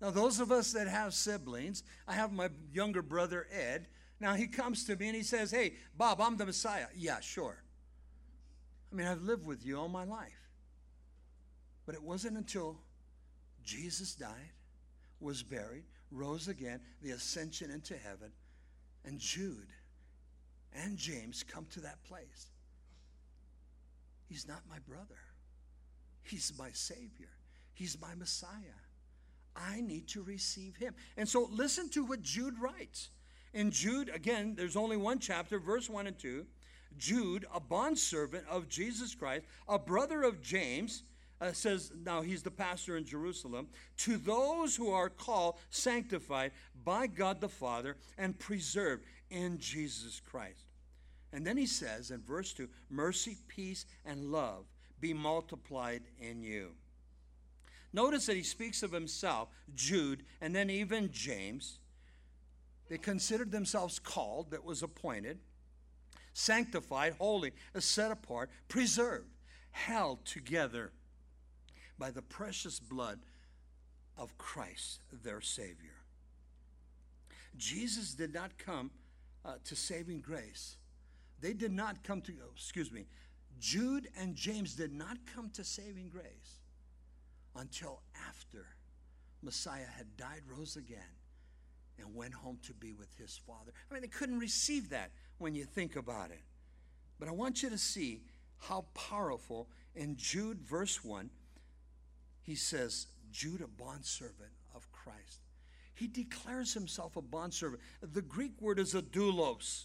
Now, 0.00 0.10
those 0.10 0.40
of 0.40 0.50
us 0.50 0.72
that 0.72 0.88
have 0.88 1.12
siblings, 1.12 1.82
I 2.08 2.14
have 2.14 2.32
my 2.32 2.48
younger 2.72 3.02
brother 3.02 3.46
Ed. 3.52 3.86
Now, 4.18 4.34
he 4.34 4.46
comes 4.46 4.84
to 4.84 4.96
me 4.96 5.08
and 5.08 5.16
he 5.16 5.22
says, 5.22 5.50
Hey, 5.50 5.74
Bob, 5.96 6.20
I'm 6.20 6.36
the 6.36 6.46
Messiah. 6.46 6.86
Yeah, 6.96 7.20
sure. 7.20 7.62
I 8.90 8.96
mean, 8.96 9.06
I've 9.06 9.22
lived 9.22 9.46
with 9.46 9.64
you 9.64 9.78
all 9.78 9.88
my 9.88 10.04
life. 10.04 10.39
But 11.90 11.96
it 11.96 12.04
wasn't 12.04 12.36
until 12.36 12.76
Jesus 13.64 14.14
died, 14.14 14.52
was 15.18 15.42
buried, 15.42 15.82
rose 16.12 16.46
again, 16.46 16.78
the 17.02 17.10
ascension 17.10 17.68
into 17.68 17.96
heaven, 17.96 18.30
and 19.04 19.18
Jude 19.18 19.72
and 20.72 20.96
James 20.96 21.42
come 21.42 21.66
to 21.72 21.80
that 21.80 22.00
place. 22.04 22.46
He's 24.28 24.46
not 24.46 24.60
my 24.70 24.78
brother. 24.86 25.18
He's 26.22 26.52
my 26.56 26.70
Savior. 26.70 27.32
He's 27.74 28.00
my 28.00 28.14
Messiah. 28.14 28.78
I 29.56 29.80
need 29.80 30.06
to 30.10 30.22
receive 30.22 30.76
him. 30.76 30.94
And 31.16 31.28
so 31.28 31.48
listen 31.50 31.88
to 31.88 32.04
what 32.04 32.22
Jude 32.22 32.54
writes. 32.60 33.08
In 33.52 33.72
Jude, 33.72 34.10
again, 34.14 34.54
there's 34.56 34.76
only 34.76 34.96
one 34.96 35.18
chapter, 35.18 35.58
verse 35.58 35.90
1 35.90 36.06
and 36.06 36.16
2. 36.16 36.46
Jude, 36.98 37.46
a 37.52 37.58
bondservant 37.58 38.44
of 38.48 38.68
Jesus 38.68 39.12
Christ, 39.12 39.44
a 39.66 39.76
brother 39.76 40.22
of 40.22 40.40
James, 40.40 41.02
uh, 41.40 41.52
says, 41.52 41.92
now 42.04 42.20
he's 42.20 42.42
the 42.42 42.50
pastor 42.50 42.96
in 42.96 43.04
Jerusalem, 43.04 43.68
to 43.98 44.16
those 44.16 44.76
who 44.76 44.90
are 44.90 45.08
called, 45.08 45.56
sanctified 45.70 46.52
by 46.84 47.06
God 47.06 47.40
the 47.40 47.48
Father, 47.48 47.96
and 48.18 48.38
preserved 48.38 49.04
in 49.30 49.58
Jesus 49.58 50.20
Christ. 50.20 50.64
And 51.32 51.46
then 51.46 51.56
he 51.56 51.66
says 51.66 52.10
in 52.10 52.20
verse 52.22 52.52
2 52.52 52.68
mercy, 52.90 53.36
peace, 53.48 53.86
and 54.04 54.32
love 54.32 54.64
be 55.00 55.14
multiplied 55.14 56.02
in 56.18 56.42
you. 56.42 56.72
Notice 57.92 58.26
that 58.26 58.36
he 58.36 58.42
speaks 58.42 58.82
of 58.82 58.92
himself, 58.92 59.48
Jude, 59.74 60.24
and 60.40 60.54
then 60.54 60.70
even 60.70 61.10
James. 61.10 61.78
They 62.88 62.98
considered 62.98 63.50
themselves 63.50 63.98
called, 63.98 64.50
that 64.50 64.64
was 64.64 64.82
appointed, 64.82 65.38
sanctified, 66.32 67.14
holy, 67.18 67.52
set 67.78 68.10
apart, 68.10 68.50
preserved, 68.68 69.30
held 69.70 70.24
together 70.24 70.92
by 72.00 72.10
the 72.10 72.22
precious 72.22 72.80
blood 72.80 73.20
of 74.16 74.36
Christ, 74.38 75.02
their 75.22 75.42
Savior. 75.42 75.94
Jesus 77.56 78.14
did 78.14 78.32
not 78.32 78.56
come 78.58 78.90
uh, 79.44 79.54
to 79.64 79.76
saving 79.76 80.22
grace. 80.22 80.76
They 81.40 81.52
did 81.52 81.72
not 81.72 82.02
come 82.02 82.22
to, 82.22 82.32
oh, 82.42 82.50
excuse 82.56 82.90
me, 82.90 83.04
Jude 83.60 84.08
and 84.18 84.34
James 84.34 84.74
did 84.74 84.92
not 84.92 85.18
come 85.34 85.50
to 85.50 85.62
saving 85.62 86.08
grace 86.08 86.60
until 87.54 88.00
after 88.28 88.66
Messiah 89.42 89.86
had 89.96 90.16
died, 90.16 90.40
rose 90.48 90.76
again, 90.76 90.98
and 91.98 92.14
went 92.14 92.32
home 92.32 92.58
to 92.66 92.72
be 92.72 92.94
with 92.94 93.14
his 93.18 93.38
Father. 93.46 93.72
I 93.90 93.94
mean, 93.94 94.02
they 94.02 94.08
couldn't 94.08 94.38
receive 94.38 94.88
that 94.90 95.10
when 95.38 95.54
you 95.54 95.64
think 95.64 95.96
about 95.96 96.30
it. 96.30 96.40
But 97.18 97.28
I 97.28 97.32
want 97.32 97.62
you 97.62 97.68
to 97.68 97.78
see 97.78 98.22
how 98.58 98.86
powerful 98.94 99.68
in 99.94 100.16
Jude, 100.16 100.60
verse 100.62 101.04
1, 101.04 101.28
he 102.50 102.56
says, 102.56 103.06
Jude, 103.30 103.64
bondservant 103.78 104.50
of 104.74 104.90
Christ. 104.90 105.38
He 105.94 106.08
declares 106.08 106.74
himself 106.74 107.16
a 107.16 107.22
bondservant. 107.22 107.80
The 108.02 108.22
Greek 108.22 108.60
word 108.60 108.80
is 108.80 108.96
a 108.96 109.02
doulos. 109.02 109.84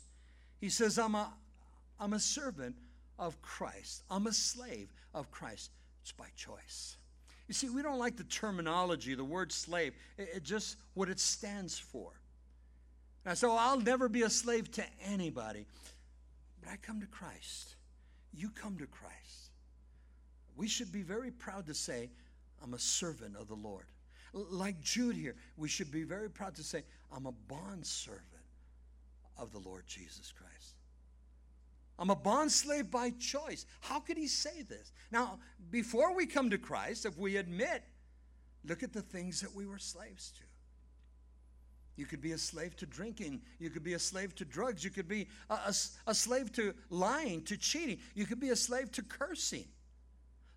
He 0.59 0.69
says, 0.69 0.97
I'm 0.97 1.13
a, 1.13 1.31
I'm 1.99 2.13
a 2.13 2.19
servant 2.19 2.75
of 3.19 3.39
Christ. 3.43 4.01
I'm 4.09 4.25
a 4.25 4.33
slave 4.33 4.87
of 5.13 5.29
Christ. 5.29 5.69
It's 6.01 6.11
by 6.11 6.25
choice. 6.35 6.97
You 7.47 7.53
see, 7.53 7.69
we 7.69 7.83
don't 7.83 7.99
like 7.99 8.17
the 8.17 8.23
terminology, 8.23 9.13
the 9.13 9.23
word 9.23 9.51
slave, 9.51 9.93
it, 10.17 10.29
it 10.37 10.43
just 10.43 10.77
what 10.95 11.07
it 11.07 11.19
stands 11.19 11.77
for. 11.77 12.13
And 13.27 13.37
so 13.37 13.51
I'll 13.51 13.79
never 13.79 14.09
be 14.09 14.23
a 14.23 14.29
slave 14.31 14.71
to 14.71 14.83
anybody. 15.03 15.67
But 16.63 16.71
I 16.71 16.77
come 16.77 16.99
to 17.01 17.07
Christ. 17.07 17.75
You 18.33 18.49
come 18.49 18.79
to 18.79 18.87
Christ. 18.87 19.51
We 20.55 20.67
should 20.67 20.91
be 20.91 21.03
very 21.03 21.29
proud 21.29 21.67
to 21.67 21.75
say, 21.75 22.09
I'm 22.63 22.73
a 22.73 22.79
servant 22.79 23.35
of 23.35 23.47
the 23.47 23.55
Lord. 23.55 23.85
Like 24.33 24.81
Jude 24.81 25.15
here, 25.15 25.35
we 25.55 25.67
should 25.67 25.91
be 25.91 26.03
very 26.03 26.29
proud 26.29 26.55
to 26.55 26.63
say, 26.63 26.83
I'm 27.15 27.25
a 27.25 27.31
bond 27.31 27.85
servant 27.85 28.23
of 29.37 29.51
the 29.51 29.59
Lord 29.59 29.83
Jesus 29.87 30.33
Christ. 30.35 30.75
I'm 31.97 32.09
a 32.09 32.15
bond 32.15 32.51
slave 32.51 32.91
by 32.91 33.11
choice. 33.11 33.65
How 33.79 33.99
could 33.99 34.17
he 34.17 34.27
say 34.27 34.63
this? 34.63 34.91
Now, 35.11 35.39
before 35.71 36.13
we 36.13 36.25
come 36.25 36.49
to 36.49 36.57
Christ, 36.57 37.05
if 37.05 37.17
we 37.17 37.37
admit, 37.37 37.83
look 38.67 38.83
at 38.83 38.91
the 38.91 39.01
things 39.01 39.39
that 39.41 39.55
we 39.55 39.65
were 39.65 39.77
slaves 39.77 40.31
to. 40.31 40.43
You 41.95 42.05
could 42.05 42.21
be 42.21 42.33
a 42.33 42.37
slave 42.37 42.75
to 42.77 42.85
drinking. 42.85 43.41
You 43.57 43.69
could 43.69 43.83
be 43.83 43.93
a 43.93 43.99
slave 43.99 44.35
to 44.35 44.45
drugs. 44.45 44.83
You 44.83 44.89
could 44.89 45.07
be 45.07 45.29
a, 45.49 45.53
a, 45.53 45.73
a, 46.07 46.13
slave 46.13 46.51
to 46.53 46.73
lying, 46.89 47.41
to 47.43 47.55
cheating. 47.55 47.99
You 48.15 48.25
could 48.25 48.39
be 48.39 48.49
a 48.49 48.55
slave 48.55 48.91
to 48.93 49.01
cursing. 49.01 49.65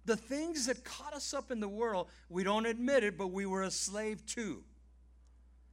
The 0.09 0.16
things 0.16 0.64
that 0.68 0.84
caught 0.84 1.12
us 1.12 1.34
up 1.34 1.50
in 1.50 1.61
the 1.61 1.68
world, 1.68 2.09
we 2.30 2.42
don't 2.42 2.64
admit 2.64 3.04
it, 3.04 3.18
but 3.18 3.26
we 3.26 3.44
were 3.44 3.64
a 3.64 3.70
slave 3.70 4.24
to. 4.28 4.64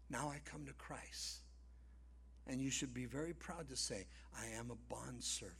Now 0.09 0.27
I 0.27 0.41
come 0.43 0.65
to 0.65 0.73
Christ. 0.73 1.39
And 2.45 2.61
you 2.61 2.69
should 2.69 2.93
be 2.93 3.05
very 3.05 3.31
proud 3.31 3.69
to 3.69 3.77
say, 3.77 4.05
I 4.37 4.47
am 4.57 4.71
a 4.71 4.93
bondservant 4.93 5.55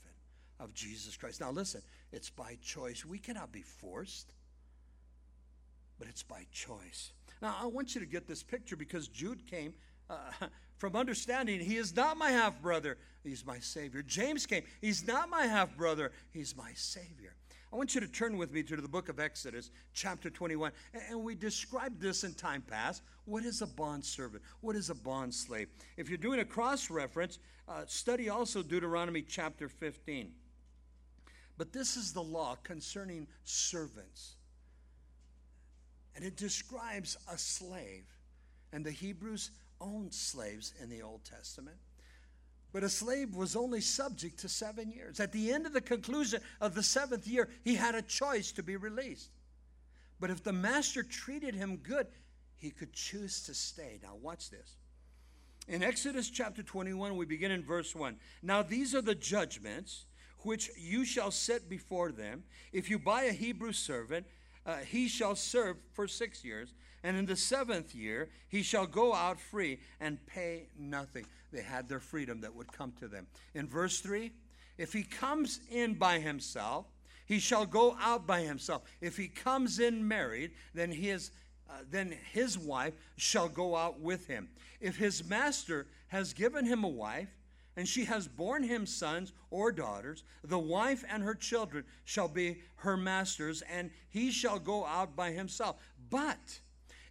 of 0.60 0.74
Jesus 0.74 1.16
Christ. 1.16 1.40
Now, 1.40 1.50
listen, 1.50 1.80
it's 2.12 2.28
by 2.28 2.58
choice. 2.62 3.02
We 3.02 3.18
cannot 3.18 3.50
be 3.50 3.62
forced, 3.62 4.34
but 5.98 6.06
it's 6.06 6.22
by 6.22 6.44
choice. 6.52 7.12
Now, 7.40 7.56
I 7.58 7.64
want 7.64 7.94
you 7.94 8.02
to 8.02 8.06
get 8.06 8.28
this 8.28 8.42
picture 8.42 8.76
because 8.76 9.08
Jude 9.08 9.46
came 9.46 9.72
uh, 10.10 10.16
from 10.76 10.96
understanding 10.96 11.60
he 11.60 11.76
is 11.76 11.96
not 11.96 12.18
my 12.18 12.30
half 12.30 12.60
brother, 12.60 12.98
he's 13.24 13.46
my 13.46 13.58
Savior. 13.58 14.02
James 14.02 14.44
came, 14.44 14.64
he's 14.82 15.06
not 15.06 15.30
my 15.30 15.46
half 15.46 15.74
brother, 15.78 16.12
he's 16.30 16.54
my 16.54 16.72
Savior. 16.74 17.35
I 17.76 17.78
want 17.78 17.94
you 17.94 18.00
to 18.00 18.08
turn 18.08 18.38
with 18.38 18.54
me 18.54 18.62
to 18.62 18.76
the 18.76 18.88
book 18.88 19.10
of 19.10 19.20
Exodus, 19.20 19.70
chapter 19.92 20.30
21. 20.30 20.72
And 21.10 21.22
we 21.22 21.34
described 21.34 22.00
this 22.00 22.24
in 22.24 22.32
time 22.32 22.62
past. 22.62 23.02
What 23.26 23.44
is 23.44 23.60
a 23.60 23.66
bond 23.66 24.02
servant? 24.02 24.42
What 24.62 24.76
is 24.76 24.88
a 24.88 24.94
bond 24.94 25.34
slave? 25.34 25.68
If 25.98 26.08
you're 26.08 26.16
doing 26.16 26.40
a 26.40 26.44
cross 26.46 26.88
reference, 26.88 27.38
uh, 27.68 27.82
study 27.86 28.30
also 28.30 28.62
Deuteronomy 28.62 29.20
chapter 29.20 29.68
15. 29.68 30.32
But 31.58 31.74
this 31.74 31.98
is 31.98 32.14
the 32.14 32.22
law 32.22 32.56
concerning 32.62 33.26
servants. 33.44 34.36
And 36.14 36.24
it 36.24 36.38
describes 36.38 37.18
a 37.30 37.36
slave. 37.36 38.06
And 38.72 38.86
the 38.86 38.90
Hebrews 38.90 39.50
owned 39.82 40.14
slaves 40.14 40.72
in 40.82 40.88
the 40.88 41.02
Old 41.02 41.24
Testament. 41.24 41.76
But 42.76 42.84
a 42.84 42.90
slave 42.90 43.34
was 43.34 43.56
only 43.56 43.80
subject 43.80 44.40
to 44.40 44.50
seven 44.50 44.90
years. 44.90 45.18
At 45.18 45.32
the 45.32 45.50
end 45.50 45.64
of 45.64 45.72
the 45.72 45.80
conclusion 45.80 46.42
of 46.60 46.74
the 46.74 46.82
seventh 46.82 47.26
year, 47.26 47.48
he 47.64 47.74
had 47.74 47.94
a 47.94 48.02
choice 48.02 48.52
to 48.52 48.62
be 48.62 48.76
released. 48.76 49.30
But 50.20 50.28
if 50.28 50.44
the 50.44 50.52
master 50.52 51.02
treated 51.02 51.54
him 51.54 51.78
good, 51.78 52.06
he 52.58 52.68
could 52.68 52.92
choose 52.92 53.40
to 53.44 53.54
stay. 53.54 53.98
Now, 54.02 54.16
watch 54.20 54.50
this. 54.50 54.76
In 55.66 55.82
Exodus 55.82 56.28
chapter 56.28 56.62
21, 56.62 57.16
we 57.16 57.24
begin 57.24 57.50
in 57.50 57.64
verse 57.64 57.94
1. 57.94 58.18
Now, 58.42 58.60
these 58.60 58.94
are 58.94 59.00
the 59.00 59.14
judgments 59.14 60.04
which 60.40 60.70
you 60.76 61.06
shall 61.06 61.30
set 61.30 61.70
before 61.70 62.12
them. 62.12 62.44
If 62.74 62.90
you 62.90 62.98
buy 62.98 63.22
a 63.22 63.32
Hebrew 63.32 63.72
servant, 63.72 64.26
uh, 64.66 64.76
he 64.80 65.08
shall 65.08 65.34
serve 65.34 65.78
for 65.94 66.06
six 66.06 66.44
years, 66.44 66.74
and 67.06 67.16
in 67.16 67.24
the 67.24 67.36
seventh 67.36 67.94
year 67.94 68.30
he 68.48 68.62
shall 68.62 68.86
go 68.86 69.14
out 69.14 69.38
free 69.38 69.78
and 70.00 70.24
pay 70.26 70.68
nothing. 70.76 71.24
They 71.52 71.62
had 71.62 71.88
their 71.88 72.00
freedom 72.00 72.40
that 72.40 72.54
would 72.54 72.72
come 72.72 72.92
to 72.98 73.06
them. 73.06 73.28
In 73.54 73.68
verse 73.68 74.00
3, 74.00 74.32
if 74.76 74.92
he 74.92 75.04
comes 75.04 75.60
in 75.70 75.94
by 75.94 76.18
himself, 76.18 76.86
he 77.24 77.38
shall 77.38 77.64
go 77.64 77.96
out 78.00 78.26
by 78.26 78.40
himself. 78.40 78.82
If 79.00 79.16
he 79.16 79.28
comes 79.28 79.78
in 79.78 80.06
married, 80.06 80.50
then 80.74 80.90
his 80.90 81.30
uh, 81.68 81.74
then 81.90 82.16
his 82.32 82.56
wife 82.56 82.94
shall 83.16 83.48
go 83.48 83.74
out 83.74 83.98
with 84.00 84.26
him. 84.28 84.48
If 84.80 84.96
his 84.96 85.24
master 85.24 85.88
has 86.08 86.32
given 86.32 86.64
him 86.64 86.84
a 86.84 86.88
wife, 86.88 87.28
and 87.76 87.86
she 87.86 88.04
has 88.04 88.26
borne 88.26 88.62
him 88.62 88.86
sons 88.86 89.32
or 89.50 89.70
daughters, 89.70 90.24
the 90.42 90.58
wife 90.58 91.04
and 91.10 91.22
her 91.22 91.34
children 91.34 91.84
shall 92.04 92.28
be 92.28 92.62
her 92.76 92.96
master's, 92.96 93.62
and 93.62 93.90
he 94.08 94.30
shall 94.30 94.58
go 94.58 94.86
out 94.86 95.14
by 95.14 95.32
himself. 95.32 95.76
But 96.08 96.60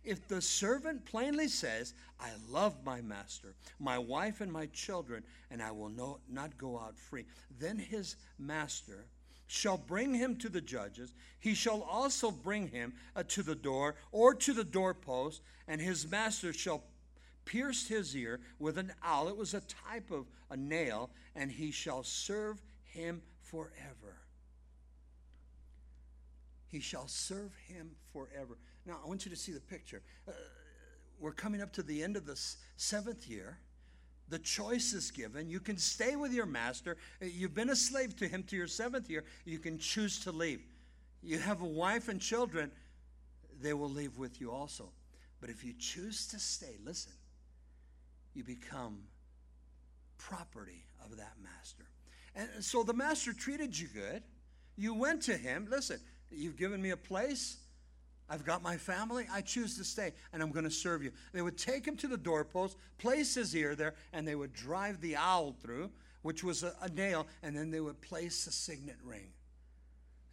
if 0.06 0.28
the 0.28 0.42
servant 0.42 1.06
plainly 1.06 1.48
says, 1.48 1.94
I 2.20 2.30
love 2.50 2.76
my 2.86 3.02
master, 3.02 3.56
my 3.80 3.98
wife, 3.98 4.42
and 4.42 4.52
my 4.52 4.68
children, 4.68 5.24
and 5.52 5.62
I 5.62 5.72
will 5.72 5.90
no, 5.90 6.20
not 6.30 6.58
go 6.58 6.80
out 6.80 6.98
free, 6.98 7.26
then 7.60 7.78
his 7.78 8.16
master 8.38 9.06
shall 9.48 9.78
bring 9.78 10.14
him 10.14 10.36
to 10.38 10.50
the 10.50 10.62
judges. 10.62 11.14
He 11.40 11.54
shall 11.54 11.82
also 11.82 12.32
bring 12.32 12.68
him 12.68 12.94
uh, 13.16 13.24
to 13.30 13.44
the 13.44 13.56
door 13.56 13.96
or 14.12 14.34
to 14.36 14.54
the 14.54 14.64
doorpost, 14.64 15.42
and 15.68 15.82
his 15.82 16.10
master 16.10 16.54
shall 16.54 16.84
pierce 17.46 17.88
his 17.88 18.16
ear 18.16 18.40
with 18.60 18.78
an 18.78 18.92
awl. 19.04 19.28
It 19.28 19.38
was 19.38 19.54
a 19.54 19.62
type 19.62 20.12
of 20.12 20.26
a 20.50 20.58
nail, 20.58 21.10
and 21.36 21.52
he 21.52 21.72
shall 21.72 22.04
serve 22.04 22.62
him 22.84 23.22
forever. 23.42 24.18
He 26.68 26.80
shall 26.80 27.08
serve 27.08 27.54
him 27.68 27.92
forever. 28.12 28.58
Now, 28.86 29.00
I 29.04 29.08
want 29.08 29.26
you 29.26 29.32
to 29.32 29.38
see 29.38 29.52
the 29.52 29.62
picture. 29.62 30.02
Uh, 30.28 30.32
we're 31.20 31.32
coming 31.32 31.62
up 31.62 31.72
to 31.74 31.84
the 31.84 32.04
end 32.04 32.18
of 32.18 32.26
the 32.26 32.40
seventh 32.78 33.28
year. 33.28 33.58
The 34.30 34.40
choice 34.40 34.94
is 34.94 35.12
given. 35.12 35.50
You 35.50 35.60
can 35.60 35.78
stay 35.78 36.16
with 36.16 36.34
your 36.34 36.46
master. 36.46 36.98
Uh, 37.22 37.26
you've 37.26 37.54
been 37.54 37.70
a 37.70 37.76
slave 37.76 38.16
to 38.18 38.28
him 38.28 38.44
to 38.44 38.56
your 38.56 38.68
seventh 38.68 39.10
year. 39.10 39.24
You 39.46 39.60
can 39.60 39.78
choose 39.78 40.20
to 40.22 40.32
leave. 40.32 40.62
You 41.24 41.40
have 41.40 41.62
a 41.62 41.68
wife 41.68 42.08
and 42.08 42.22
children, 42.22 42.72
they 43.62 43.74
will 43.74 43.90
leave 43.90 44.18
with 44.18 44.40
you 44.40 44.52
also. 44.52 44.90
But 45.42 45.50
if 45.50 45.64
you 45.64 45.74
choose 45.78 46.28
to 46.28 46.40
stay, 46.40 46.78
listen, 46.84 47.14
you 48.34 48.44
become 48.44 49.00
property 50.18 50.86
of 51.04 51.18
that 51.18 51.34
master. 51.42 51.86
And 52.36 52.64
so 52.64 52.84
the 52.84 52.94
master 52.94 53.34
treated 53.34 53.78
you 53.78 53.88
good. 53.88 54.24
You 54.78 54.94
went 54.94 55.22
to 55.24 55.38
him. 55.38 55.68
Listen, 55.70 56.00
you've 56.30 56.58
given 56.58 56.82
me 56.82 56.92
a 56.92 56.98
place. 56.98 57.58
I've 58.30 58.44
got 58.44 58.64
my 58.64 58.78
family. 58.78 59.28
I 59.32 59.42
choose 59.42 59.78
to 59.78 59.84
stay, 59.84 60.14
and 60.34 60.42
I'm 60.42 60.52
going 60.52 60.66
to 60.66 60.72
serve 60.72 61.04
you. 61.04 61.12
They 61.34 61.42
would 61.42 61.58
take 61.58 61.86
him 61.86 61.96
to 61.98 62.08
the 62.08 62.18
doorpost, 62.18 62.78
place 62.98 63.36
his 63.36 63.56
ear 63.56 63.76
there, 63.76 63.94
and 64.14 64.28
they 64.28 64.36
would 64.36 64.54
drive 64.54 65.02
the 65.02 65.16
owl 65.16 65.56
through, 65.62 65.92
which 66.24 66.44
was 66.44 66.64
a, 66.64 66.74
a 66.82 66.90
nail, 66.90 67.28
and 67.44 67.56
then 67.56 67.72
they 67.72 67.80
would 67.80 68.02
place 68.02 68.48
a 68.48 68.52
signet 68.52 68.98
ring. 69.04 69.28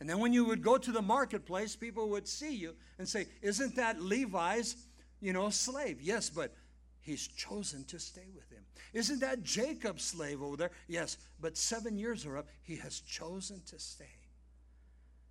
And 0.00 0.08
then 0.08 0.18
when 0.18 0.32
you 0.32 0.44
would 0.46 0.62
go 0.62 0.78
to 0.78 0.90
the 0.90 1.02
marketplace, 1.02 1.76
people 1.76 2.08
would 2.08 2.26
see 2.26 2.54
you 2.54 2.74
and 2.98 3.08
say, 3.08 3.26
Isn't 3.40 3.76
that 3.76 4.00
Levi's, 4.00 4.74
you 5.20 5.32
know, 5.32 5.50
slave? 5.50 6.00
Yes, 6.00 6.30
but 6.30 6.52
He's 7.02 7.26
chosen 7.26 7.84
to 7.86 7.98
stay 7.98 8.28
with 8.34 8.48
him. 8.50 8.64
Isn't 8.92 9.20
that 9.20 9.42
Jacob's 9.42 10.04
slave 10.04 10.40
over 10.40 10.56
there? 10.56 10.70
Yes, 10.86 11.18
but 11.40 11.56
seven 11.56 11.98
years 11.98 12.24
are 12.24 12.38
up. 12.38 12.46
He 12.62 12.76
has 12.76 13.00
chosen 13.00 13.60
to 13.66 13.78
stay. 13.80 14.04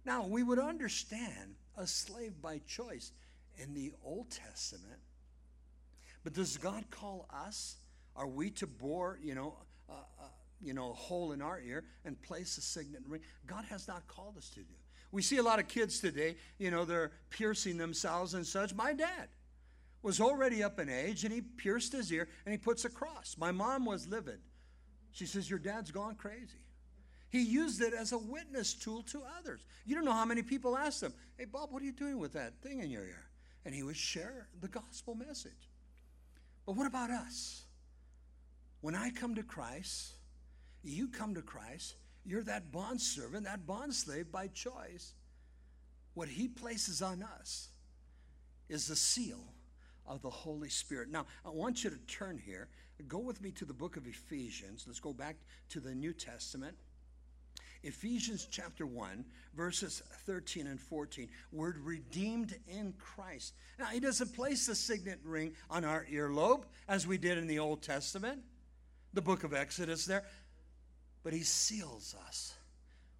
Now, 0.03 0.28
we 0.28 0.43
would 0.43 0.59
understand 0.59 1.55
a 1.78 1.88
slave 1.88 2.41
by 2.41 2.61
choice 2.67 3.11
in 3.61 3.74
the 3.74 3.93
Old 4.03 4.30
Testament. 4.30 4.99
But 6.24 6.34
does 6.34 6.57
God 6.57 6.86
call 6.89 7.28
us? 7.34 7.78
Are 8.15 8.28
we 8.28 8.49
to 8.51 8.67
bore, 8.67 9.19
you 9.22 9.36
know, 9.36 9.55
uh, 9.89 9.93
uh, 9.93 10.26
you 10.61 10.74
know, 10.74 10.91
a 10.91 10.93
hole 10.93 11.32
in 11.32 11.41
our 11.41 11.59
ear 11.59 11.84
and 12.05 12.22
place 12.22 12.57
a 12.57 12.61
signet 12.61 13.01
ring? 13.07 13.22
God 13.47 13.65
has 13.65 13.88
not 13.88 14.07
called 14.07 14.38
us 14.38 14.49
to 14.51 14.59
do. 14.59 14.74
We 15.11 15.22
see 15.22 15.38
a 15.38 15.43
lot 15.43 15.59
of 15.59 15.67
kids 15.67 15.99
today, 15.99 16.36
you 16.57 16.72
know, 16.72 16.86
they're 16.86 17.11
piercing 17.30 17.78
themselves 17.78 18.34
and 18.34 18.45
such. 18.45 18.74
My 18.74 18.93
dad, 18.93 19.28
was 20.01 20.19
already 20.19 20.63
up 20.63 20.80
in 20.80 20.89
age 20.89 21.24
and 21.24 21.34
he 21.34 21.41
pierced 21.41 21.93
his 21.93 22.11
ear 22.11 22.28
and 22.45 22.51
he 22.51 22.57
puts 22.57 22.86
a 22.86 22.89
cross. 22.89 23.36
My 23.38 23.51
mom 23.51 23.86
was 23.86 24.07
livid. 24.07 24.39
She 25.11 25.26
says, 25.26 25.49
Your 25.49 25.59
dad's 25.59 25.91
gone 25.91 26.15
crazy. 26.15 26.59
He 27.32 27.42
used 27.42 27.82
it 27.82 27.94
as 27.94 28.12
a 28.12 28.18
witness 28.18 28.74
tool 28.74 29.04
to 29.04 29.22
others. 29.40 29.62
You 29.86 29.96
don't 29.96 30.04
know 30.04 30.12
how 30.12 30.26
many 30.26 30.44
people 30.44 30.78
asked 30.78 31.02
him, 31.02 31.14
Hey, 31.38 31.46
Bob, 31.46 31.72
what 31.72 31.82
are 31.82 31.86
you 31.86 31.94
doing 31.94 32.20
with 32.20 32.34
that 32.34 32.62
thing 32.62 32.80
in 32.80 32.92
your 32.92 33.04
ear? 33.04 33.24
And 33.66 33.74
he 33.74 33.84
would 33.84 33.96
share 33.96 34.48
the 34.60 34.68
gospel 34.68 35.16
message. 35.16 35.70
But 36.66 36.76
what 36.76 36.88
about 36.88 37.10
us? 37.10 37.64
When 38.82 38.96
I 38.96 39.12
come 39.12 39.36
to 39.36 39.44
Christ, 39.44 40.14
you 40.84 41.08
come 41.08 41.36
to 41.36 41.42
Christ, 41.42 41.96
you're 42.26 42.44
that 42.44 42.72
bond 42.72 43.00
servant, 43.00 43.46
that 43.46 43.66
bond 43.66 43.94
slave 43.94 44.32
by 44.32 44.48
choice. 44.48 45.14
What 46.14 46.28
he 46.28 46.50
places 46.50 47.02
on 47.02 47.24
us 47.24 47.70
is 48.68 48.88
the 48.88 48.96
seal 48.96 49.54
of 50.06 50.22
the 50.22 50.30
Holy 50.30 50.70
Spirit. 50.70 51.10
Now, 51.10 51.28
I 51.46 51.50
want 51.50 51.84
you 51.84 51.90
to 51.90 51.98
turn 52.08 52.38
here. 52.38 52.68
Go 53.08 53.20
with 53.20 53.42
me 53.42 53.52
to 53.52 53.66
the 53.66 53.74
book 53.74 53.96
of 53.96 54.06
Ephesians. 54.06 54.84
Let's 54.86 55.00
go 55.00 55.14
back 55.14 55.38
to 55.70 55.80
the 55.80 55.96
New 55.96 56.14
Testament. 56.14 56.76
Ephesians 57.84 58.48
chapter 58.50 58.86
1, 58.86 59.26
verses 59.56 60.04
13 60.26 60.68
and 60.68 60.80
14. 60.80 61.28
Word 61.52 61.78
redeemed 61.80 62.56
in 62.68 62.94
Christ. 63.00 63.54
Now, 63.80 63.86
he 63.88 64.00
doesn't 64.00 64.36
place 64.36 64.68
the 64.68 64.76
signet 64.76 65.20
ring 65.24 65.54
on 65.70 65.84
our 65.84 66.06
earlobe 66.12 66.66
as 66.88 67.08
we 67.08 67.18
did 67.18 67.38
in 67.38 67.48
the 67.48 67.60
Old 67.60 67.82
Testament, 67.82 68.42
the 69.14 69.22
book 69.22 69.44
of 69.44 69.54
Exodus 69.54 70.06
there, 70.06 70.24
but 71.24 71.34
he 71.34 71.42
seals 71.42 72.16
us 72.28 72.54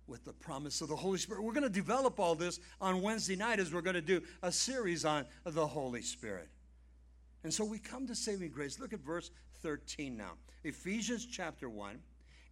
with 0.08 0.26
the 0.26 0.34
promise 0.34 0.82
of 0.82 0.90
the 0.90 0.96
Holy 0.96 1.18
Spirit. 1.18 1.44
We're 1.44 1.54
going 1.54 1.64
to 1.64 1.70
develop 1.70 2.20
all 2.20 2.36
this 2.36 2.60
on 2.80 3.02
Wednesday 3.02 3.36
night 3.36 3.60
as 3.60 3.74
we're 3.74 3.82
going 3.82 3.96
to 3.96 4.02
do 4.02 4.22
a 4.44 4.52
series 4.52 5.06
on 5.06 5.26
the 5.46 5.66
Holy 5.66 6.02
Spirit. 6.02 6.50
And 7.44 7.54
so 7.54 7.66
we 7.66 7.80
come 7.80 8.06
to 8.08 8.16
saving 8.16 8.52
grace. 8.52 8.80
Look 8.80 8.94
at 8.94 9.00
verse 9.00 9.32
13 9.62 10.16
now. 10.16 10.34
Ephesians 10.64 11.26
chapter 11.26 11.70
1. 11.70 12.00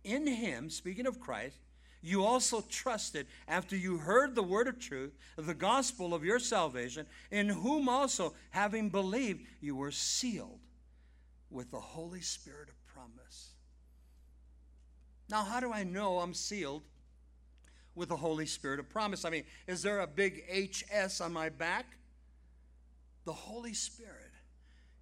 In 0.05 0.25
him, 0.25 0.69
speaking 0.69 1.05
of 1.05 1.19
Christ, 1.19 1.59
you 2.01 2.23
also 2.23 2.61
trusted 2.69 3.27
after 3.47 3.75
you 3.75 3.97
heard 3.97 4.35
the 4.35 4.43
word 4.43 4.67
of 4.67 4.79
truth, 4.79 5.11
the 5.35 5.53
gospel 5.53 6.13
of 6.13 6.23
your 6.23 6.39
salvation, 6.39 7.05
in 7.31 7.49
whom 7.49 7.89
also, 7.89 8.33
having 8.51 8.89
believed, 8.89 9.45
you 9.59 9.75
were 9.75 9.91
sealed 9.91 10.59
with 11.49 11.71
the 11.71 11.79
Holy 11.79 12.21
Spirit 12.21 12.69
of 12.69 12.85
promise. 12.85 13.49
Now, 15.29 15.43
how 15.43 15.59
do 15.59 15.73
I 15.73 15.83
know 15.83 16.19
I'm 16.19 16.33
sealed 16.33 16.83
with 17.95 18.09
the 18.09 18.15
Holy 18.15 18.45
Spirit 18.45 18.79
of 18.79 18.89
promise? 18.89 19.25
I 19.25 19.29
mean, 19.29 19.43
is 19.67 19.83
there 19.83 19.99
a 19.99 20.07
big 20.07 20.43
HS 20.49 21.21
on 21.21 21.33
my 21.33 21.49
back? 21.49 21.85
The 23.25 23.33
Holy 23.33 23.73
Spirit 23.73 24.28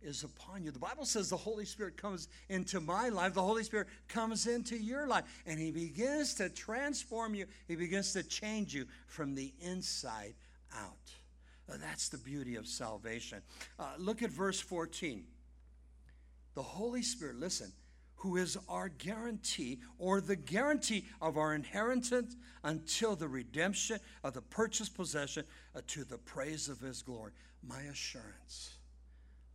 is 0.01 0.23
upon 0.23 0.63
you. 0.63 0.71
The 0.71 0.79
Bible 0.79 1.05
says 1.05 1.29
the 1.29 1.37
Holy 1.37 1.65
Spirit 1.65 1.97
comes 1.97 2.27
into 2.49 2.79
my 2.79 3.09
life, 3.09 3.33
the 3.33 3.41
Holy 3.41 3.63
Spirit 3.63 3.87
comes 4.07 4.47
into 4.47 4.77
your 4.77 5.07
life, 5.07 5.25
and 5.45 5.59
He 5.59 5.71
begins 5.71 6.33
to 6.35 6.49
transform 6.49 7.35
you, 7.35 7.45
He 7.67 7.75
begins 7.75 8.13
to 8.13 8.23
change 8.23 8.73
you 8.73 8.85
from 9.07 9.35
the 9.35 9.53
inside 9.61 10.33
out. 10.75 11.11
Uh, 11.69 11.77
that's 11.79 12.09
the 12.09 12.17
beauty 12.17 12.55
of 12.55 12.67
salvation. 12.67 13.41
Uh, 13.77 13.93
look 13.97 14.23
at 14.23 14.29
verse 14.29 14.59
14. 14.59 15.25
The 16.55 16.63
Holy 16.63 17.01
Spirit, 17.03 17.35
listen, 17.35 17.71
who 18.17 18.37
is 18.37 18.57
our 18.67 18.89
guarantee 18.89 19.79
or 19.99 20.21
the 20.21 20.35
guarantee 20.35 21.05
of 21.21 21.37
our 21.37 21.53
inheritance 21.53 22.35
until 22.63 23.15
the 23.15 23.27
redemption 23.27 23.99
of 24.23 24.33
the 24.33 24.41
purchased 24.41 24.95
possession 24.95 25.43
uh, 25.75 25.81
to 25.87 26.03
the 26.03 26.17
praise 26.17 26.67
of 26.67 26.79
his 26.79 27.01
glory. 27.01 27.31
My 27.67 27.81
assurance. 27.81 28.76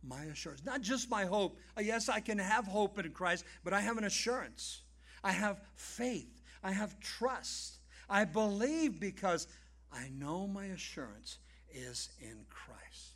My 0.03 0.23
assurance. 0.25 0.63
Not 0.65 0.81
just 0.81 1.09
my 1.09 1.25
hope. 1.25 1.57
Uh, 1.77 1.81
yes, 1.81 2.09
I 2.09 2.19
can 2.19 2.37
have 2.37 2.65
hope 2.65 2.99
in 2.99 3.09
Christ, 3.11 3.45
but 3.63 3.73
I 3.73 3.81
have 3.81 3.97
an 3.97 4.03
assurance. 4.03 4.81
I 5.23 5.31
have 5.31 5.61
faith. 5.75 6.41
I 6.63 6.71
have 6.71 6.99
trust. 6.99 7.77
I 8.09 8.25
believe 8.25 8.99
because 8.99 9.47
I 9.91 10.09
know 10.17 10.47
my 10.47 10.65
assurance 10.65 11.37
is 11.73 12.09
in 12.21 12.37
Christ. 12.49 13.13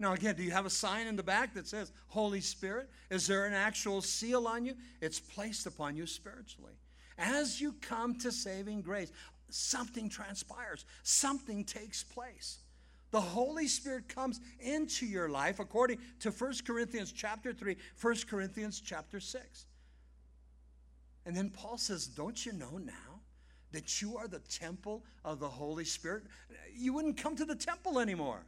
Now, 0.00 0.12
again, 0.12 0.36
do 0.36 0.42
you 0.42 0.52
have 0.52 0.66
a 0.66 0.70
sign 0.70 1.06
in 1.06 1.16
the 1.16 1.22
back 1.22 1.54
that 1.54 1.66
says 1.66 1.92
Holy 2.08 2.40
Spirit? 2.40 2.88
Is 3.10 3.26
there 3.26 3.46
an 3.46 3.52
actual 3.52 4.00
seal 4.00 4.46
on 4.46 4.64
you? 4.64 4.74
It's 5.00 5.18
placed 5.18 5.66
upon 5.66 5.96
you 5.96 6.06
spiritually. 6.06 6.74
As 7.16 7.60
you 7.60 7.74
come 7.80 8.16
to 8.20 8.30
saving 8.30 8.82
grace, 8.82 9.10
something 9.50 10.08
transpires, 10.08 10.84
something 11.02 11.64
takes 11.64 12.04
place. 12.04 12.58
The 13.10 13.20
Holy 13.20 13.68
Spirit 13.68 14.08
comes 14.08 14.40
into 14.60 15.06
your 15.06 15.28
life 15.28 15.60
according 15.60 15.98
to 16.20 16.30
1 16.30 16.52
Corinthians 16.66 17.12
chapter 17.12 17.52
3, 17.52 17.76
1 18.00 18.16
Corinthians 18.28 18.80
chapter 18.80 19.18
6. 19.18 19.66
And 21.24 21.36
then 21.36 21.50
Paul 21.50 21.78
says, 21.78 22.06
Don't 22.06 22.44
you 22.44 22.52
know 22.52 22.78
now 22.78 23.20
that 23.72 24.02
you 24.02 24.16
are 24.16 24.28
the 24.28 24.40
temple 24.40 25.04
of 25.24 25.40
the 25.40 25.48
Holy 25.48 25.84
Spirit? 25.84 26.24
You 26.74 26.92
wouldn't 26.92 27.16
come 27.16 27.36
to 27.36 27.44
the 27.44 27.54
temple 27.54 27.98
anymore. 27.98 28.44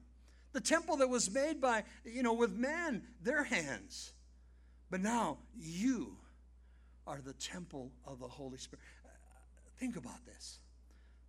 The 0.52 0.60
temple 0.60 0.96
that 0.96 1.08
was 1.08 1.30
made 1.30 1.60
by, 1.60 1.84
you 2.04 2.22
know, 2.22 2.32
with 2.32 2.52
man, 2.52 3.02
their 3.22 3.44
hands. 3.44 4.12
But 4.90 5.00
now 5.00 5.38
you 5.56 6.16
are 7.06 7.20
the 7.24 7.34
temple 7.34 7.92
of 8.04 8.18
the 8.18 8.28
Holy 8.28 8.58
Spirit. 8.58 8.84
Think 9.78 9.96
about 9.96 10.24
this 10.26 10.58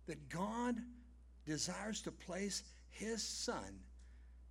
that 0.06 0.28
God 0.28 0.76
desires 1.46 2.02
to 2.02 2.10
place 2.10 2.64
his 2.92 3.22
Son 3.22 3.80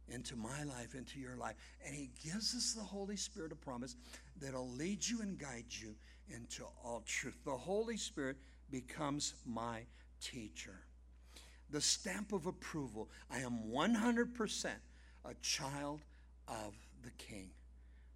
into 0.07 0.35
my 0.35 0.63
life, 0.63 0.93
into 0.93 1.19
your 1.19 1.37
life. 1.37 1.55
And 1.85 1.95
he 1.95 2.11
gives 2.23 2.53
us 2.55 2.73
the 2.73 2.83
Holy 2.83 3.15
Spirit 3.15 3.51
a 3.51 3.55
promise 3.55 3.95
that'll 4.39 4.69
lead 4.69 5.07
you 5.07 5.21
and 5.21 5.39
guide 5.39 5.65
you 5.69 5.95
into 6.27 6.63
all 6.83 7.03
truth. 7.05 7.37
The 7.45 7.51
Holy 7.51 7.97
Spirit 7.97 8.37
becomes 8.69 9.33
my 9.45 9.85
teacher 10.21 10.85
the 11.71 11.81
stamp 11.81 12.33
of 12.33 12.45
approval. 12.45 13.09
I 13.29 13.39
am 13.39 13.71
100% 13.71 14.65
a 15.25 15.33
child 15.41 16.01
of 16.47 16.75
the 17.03 17.11
King. 17.11 17.49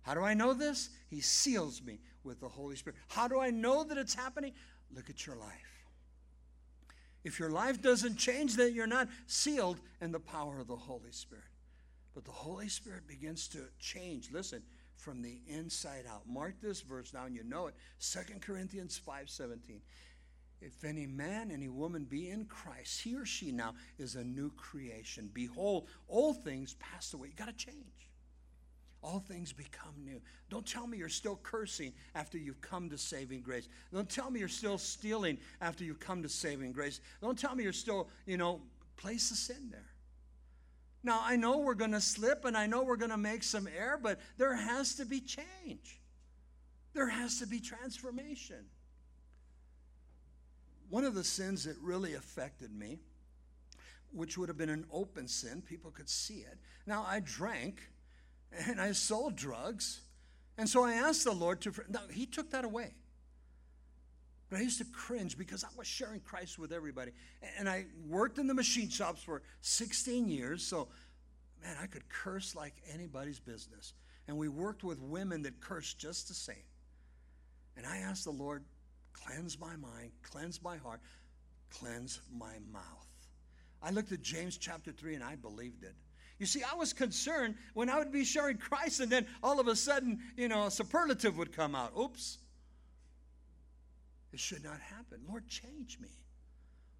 How 0.02 0.14
do 0.14 0.22
I 0.22 0.34
know 0.34 0.54
this? 0.54 0.90
He 1.10 1.22
seals 1.22 1.82
me 1.82 2.00
with 2.24 2.40
the 2.40 2.50
Holy 2.50 2.76
Spirit. 2.76 2.98
How 3.08 3.28
do 3.28 3.40
I 3.40 3.50
know 3.50 3.84
that 3.84 3.98
it's 3.98 4.14
happening? 4.14 4.54
Look 4.94 5.10
at 5.10 5.26
your 5.26 5.36
life. 5.36 5.75
If 7.26 7.40
your 7.40 7.50
life 7.50 7.82
doesn't 7.82 8.18
change, 8.18 8.56
then 8.56 8.76
you're 8.76 8.86
not 8.86 9.10
sealed 9.26 9.82
in 10.00 10.12
the 10.12 10.20
power 10.20 10.60
of 10.60 10.68
the 10.68 10.76
Holy 10.76 11.12
Spirit. 11.12 11.44
But 12.14 12.24
the 12.24 12.32
Holy 12.32 12.70
Spirit 12.70 13.08
begins 13.08 13.48
to 13.50 13.64
change. 13.80 14.30
Listen, 14.32 14.62
from 14.96 15.24
the 15.24 15.42
inside 15.48 16.06
out. 16.08 16.22
Mark 16.28 16.62
this 16.62 16.82
verse 16.82 17.14
now, 17.14 17.26
and 17.26 17.36
you 17.36 17.44
know 17.44 17.66
it. 17.66 17.76
2 18.00 18.40
Corinthians 18.42 18.98
5:17. 18.98 19.82
If 20.62 20.84
any 20.84 21.08
man, 21.08 21.52
any 21.52 21.68
woman 21.68 22.06
be 22.06 22.30
in 22.30 22.46
Christ, 22.46 23.02
he 23.02 23.16
or 23.16 23.26
she 23.26 23.52
now 23.52 23.74
is 23.98 24.16
a 24.16 24.24
new 24.24 24.52
creation. 24.52 25.30
Behold, 25.34 25.90
all 26.08 26.34
things 26.34 26.76
passed 26.76 27.14
away. 27.16 27.30
You 27.30 27.34
got 27.34 27.48
to 27.48 27.54
change. 27.54 28.08
All 29.06 29.20
things 29.20 29.54
become 29.54 29.94
new. 30.04 30.20
Don't 30.50 30.66
tell 30.66 30.88
me 30.88 30.98
you're 30.98 31.10
still 31.10 31.40
cursing 31.44 31.94
after 32.16 32.38
you've 32.38 32.62
come 32.62 32.90
to 32.90 32.98
saving 32.98 33.42
grace. 33.42 33.68
Don't 33.94 34.10
tell 34.10 34.32
me 34.32 34.40
you're 34.40 34.50
still 34.50 34.80
stealing 34.80 35.38
after 35.62 35.84
you've 35.84 36.00
come 36.00 36.24
to 36.24 36.30
saving 36.30 36.72
grace. 36.72 37.02
Don't 37.22 37.38
tell 37.38 37.56
me 37.56 37.64
you're 37.64 37.74
still, 37.74 38.08
you 38.26 38.38
know, 38.38 38.62
place 38.98 39.30
the 39.30 39.36
sin 39.36 39.70
there. 39.70 39.92
Now, 41.04 41.22
I 41.24 41.36
know 41.36 41.60
we're 41.60 41.76
going 41.76 41.92
to 41.92 42.02
slip 42.02 42.46
and 42.46 42.58
I 42.58 42.66
know 42.66 42.84
we're 42.84 42.96
going 42.96 43.12
to 43.12 43.18
make 43.18 43.44
some 43.44 43.68
error, 43.78 44.00
but 44.02 44.20
there 44.38 44.56
has 44.56 44.96
to 44.96 45.06
be 45.06 45.22
change. 45.22 46.02
There 46.94 47.08
has 47.08 47.40
to 47.40 47.46
be 47.46 47.60
transformation 47.60 48.66
one 50.90 51.04
of 51.04 51.14
the 51.14 51.24
sins 51.24 51.64
that 51.66 51.76
really 51.82 52.14
affected 52.14 52.72
me, 52.72 53.00
which 54.12 54.38
would 54.38 54.50
have 54.50 54.58
been 54.58 54.70
an 54.70 54.86
open 54.92 55.28
sin, 55.28 55.62
people 55.62 55.92
could 55.92 56.10
see 56.10 56.40
it. 56.40 56.58
Now, 56.86 57.06
I 57.08 57.20
drank 57.20 57.82
and 58.68 58.80
I 58.80 58.92
sold 58.92 59.36
drugs. 59.36 60.02
And 60.58 60.70
so 60.70 60.84
I 60.84 60.94
asked 60.94 61.26
the 61.26 61.32
Lord 61.32 61.62
to, 61.62 61.74
now, 61.90 62.02
He 62.12 62.26
took 62.26 62.52
that 62.52 62.66
away. 62.66 62.94
But 64.50 64.60
I 64.60 64.62
used 64.62 64.78
to 64.78 64.86
cringe 64.86 65.38
because 65.38 65.64
I 65.64 65.68
was 65.76 65.88
sharing 65.88 66.20
Christ 66.20 66.60
with 66.60 66.72
everybody. 66.72 67.12
And 67.58 67.68
I 67.68 67.86
worked 68.08 68.38
in 68.38 68.48
the 68.48 68.54
machine 68.54 68.90
shops 68.90 69.22
for 69.24 69.42
16 69.62 70.30
years, 70.30 70.66
so 70.66 70.88
man, 71.64 71.76
I 71.82 71.88
could 71.88 72.08
curse 72.10 72.56
like 72.56 72.76
anybody's 72.94 73.40
business. 73.40 73.94
And 74.28 74.38
we 74.38 74.48
worked 74.48 74.84
with 74.84 75.00
women 75.02 75.42
that 75.44 75.60
cursed 75.60 76.00
just 76.00 76.28
the 76.28 76.34
same. 76.34 76.56
And 77.76 77.86
I 77.86 77.98
asked 77.98 78.24
the 78.24 78.32
Lord, 78.32 78.64
Cleanse 79.14 79.60
my 79.60 79.76
mind, 79.78 80.12
cleanse 80.24 80.62
my 80.62 80.78
heart, 80.78 81.00
cleanse 81.70 82.20
my 82.38 82.54
mouth. 82.72 83.08
I 83.82 83.92
looked 83.92 84.12
at 84.12 84.22
James 84.22 84.58
chapter 84.58 84.92
3 84.92 85.16
and 85.16 85.24
I 85.24 85.36
believed 85.36 85.84
it. 85.84 85.96
You 86.38 86.46
see, 86.46 86.62
I 86.64 86.76
was 86.76 86.92
concerned 86.92 87.56
when 87.74 87.90
I 87.90 87.98
would 87.98 88.12
be 88.12 88.26
sharing 88.26 88.58
Christ 88.58 89.00
and 89.00 89.10
then 89.10 89.26
all 89.42 89.60
of 89.60 89.68
a 89.68 89.76
sudden, 89.76 90.20
you 90.36 90.48
know, 90.48 90.66
a 90.66 90.72
superlative 90.72 91.38
would 91.38 91.54
come 91.54 91.76
out. 91.76 91.94
Oops. 91.98 92.38
It 94.34 94.40
should 94.40 94.64
not 94.64 94.80
happen. 94.82 95.22
Lord, 95.30 95.48
change 95.48 95.98
me. 96.02 96.10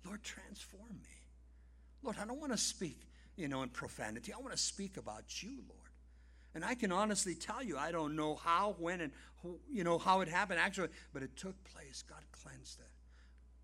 Lord, 0.06 0.24
transform 0.24 1.02
me. 1.04 1.22
Lord, 2.02 2.16
I 2.22 2.26
don't 2.26 2.40
want 2.40 2.54
to 2.54 2.58
speak, 2.58 3.00
you 3.36 3.48
know, 3.50 3.64
in 3.64 3.70
profanity. 3.70 4.32
I 4.32 4.38
want 4.38 4.52
to 4.52 4.58
speak 4.58 4.96
about 4.96 5.44
you, 5.44 5.64
Lord. 5.68 5.82
And 6.54 6.64
I 6.64 6.76
can 6.76 6.94
honestly 6.94 7.36
tell 7.36 7.62
you, 7.62 7.78
I 7.78 7.92
don't 7.92 8.16
know 8.16 8.36
how, 8.36 8.76
when, 8.80 9.02
and 9.02 9.12
who, 9.42 9.60
you 9.70 9.84
know 9.84 9.98
how 9.98 10.22
it 10.22 10.30
happened 10.30 10.60
actually, 10.60 10.90
but 11.14 11.24
it 11.24 11.36
took 11.36 11.62
place. 11.66 12.04
God 12.08 12.24
cleansed 12.32 12.80
it. 12.80 12.88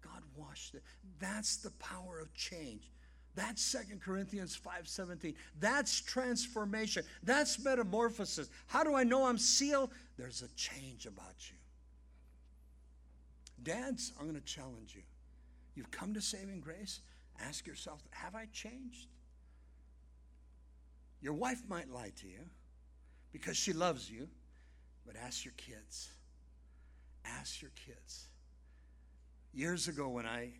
God 0.01 0.21
washed 0.35 0.75
it. 0.75 0.83
That's 1.19 1.57
the 1.57 1.71
power 1.71 2.19
of 2.19 2.33
change. 2.33 2.91
That's 3.35 3.61
Second 3.61 4.01
Corinthians 4.01 4.57
5:17. 4.57 5.35
That's 5.59 6.01
transformation. 6.01 7.03
That's 7.23 7.59
metamorphosis. 7.63 8.49
How 8.67 8.83
do 8.83 8.93
I 8.93 9.03
know 9.03 9.25
I'm 9.25 9.37
sealed? 9.37 9.91
There's 10.17 10.41
a 10.41 10.49
change 10.55 11.05
about 11.05 11.49
you. 11.49 11.55
Dads, 13.63 14.11
I'm 14.19 14.27
going 14.27 14.39
to 14.39 14.45
challenge 14.45 14.95
you. 14.95 15.03
You've 15.75 15.91
come 15.91 16.13
to 16.13 16.21
saving 16.21 16.61
grace. 16.61 17.01
Ask 17.39 17.67
yourself, 17.67 18.01
have 18.11 18.35
I 18.35 18.47
changed? 18.51 19.07
Your 21.21 21.33
wife 21.33 21.61
might 21.67 21.89
lie 21.89 22.11
to 22.21 22.27
you 22.27 22.39
because 23.31 23.55
she 23.55 23.73
loves 23.73 24.09
you. 24.09 24.27
But 25.05 25.15
ask 25.15 25.45
your 25.45 25.53
kids. 25.57 26.09
Ask 27.25 27.61
your 27.61 27.71
kids. 27.85 28.25
Years 29.53 29.87
ago, 29.87 30.09
when 30.09 30.25
I 30.25 30.51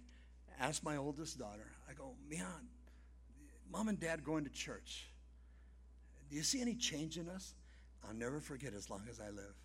asked 0.61 0.83
my 0.83 0.97
oldest 0.97 1.39
daughter, 1.39 1.67
I 1.89 1.93
go, 1.93 2.13
Mian, 2.29 2.69
mom 3.71 3.87
and 3.87 3.99
dad 3.99 4.23
going 4.23 4.43
to 4.43 4.49
church. 4.49 5.07
Do 6.29 6.35
you 6.35 6.43
see 6.43 6.61
any 6.61 6.75
change 6.75 7.17
in 7.17 7.27
us? 7.27 7.55
I'll 8.07 8.13
never 8.13 8.39
forget 8.39 8.73
as 8.73 8.89
long 8.89 9.01
as 9.09 9.19
I 9.19 9.29
live. 9.29 9.55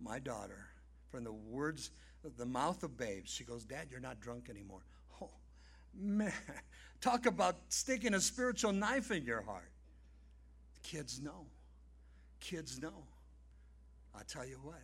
My 0.00 0.18
daughter, 0.18 0.66
from 1.10 1.24
the 1.24 1.32
words, 1.32 1.90
the 2.36 2.46
mouth 2.46 2.82
of 2.82 2.96
babes, 2.96 3.30
she 3.30 3.44
goes, 3.44 3.64
Dad, 3.64 3.88
you're 3.90 4.00
not 4.00 4.20
drunk 4.20 4.50
anymore. 4.50 4.82
Oh, 5.22 5.30
man. 5.94 6.32
Talk 7.00 7.26
about 7.26 7.56
sticking 7.68 8.12
a 8.12 8.20
spiritual 8.20 8.72
knife 8.72 9.10
in 9.10 9.24
your 9.24 9.42
heart. 9.42 9.70
Kids 10.82 11.20
know. 11.20 11.46
Kids 12.40 12.80
know. 12.80 13.04
I 14.14 14.22
tell 14.26 14.44
you 14.44 14.58
what, 14.62 14.82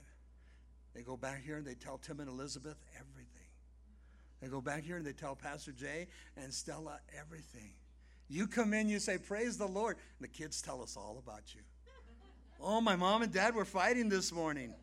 they 0.95 1.03
go 1.03 1.17
back 1.17 1.43
here 1.45 1.57
and 1.57 1.67
they 1.67 1.75
tell 1.75 1.99
Tim 1.99 2.21
and 2.21 2.29
Elizabeth. 2.29 2.77
They 4.41 4.49
go 4.49 4.61
back 4.61 4.85
here 4.85 4.97
and 4.97 5.07
they 5.07 5.13
tell 5.13 5.35
Pastor 5.35 5.73
Jay 5.73 6.09
and 6.37 6.53
Stella 6.53 7.01
everything. 7.19 7.73
You 8.29 8.47
come 8.47 8.75
in, 8.75 8.89
you 8.89 8.99
say, 8.99 9.19
Praise 9.19 9.57
the 9.57 9.67
Lord. 9.67 9.97
And 10.19 10.29
the 10.29 10.33
kids 10.33 10.61
tell 10.61 10.83
us 10.83 10.97
all 10.97 11.23
about 11.25 11.55
you. 11.55 11.61
oh, 12.61 12.81
my 12.81 12.97
mom 12.97 13.23
and 13.23 13.33
dad 13.33 13.55
were 13.55 13.65
fighting 13.65 14.09
this 14.09 14.33
morning. 14.33 14.75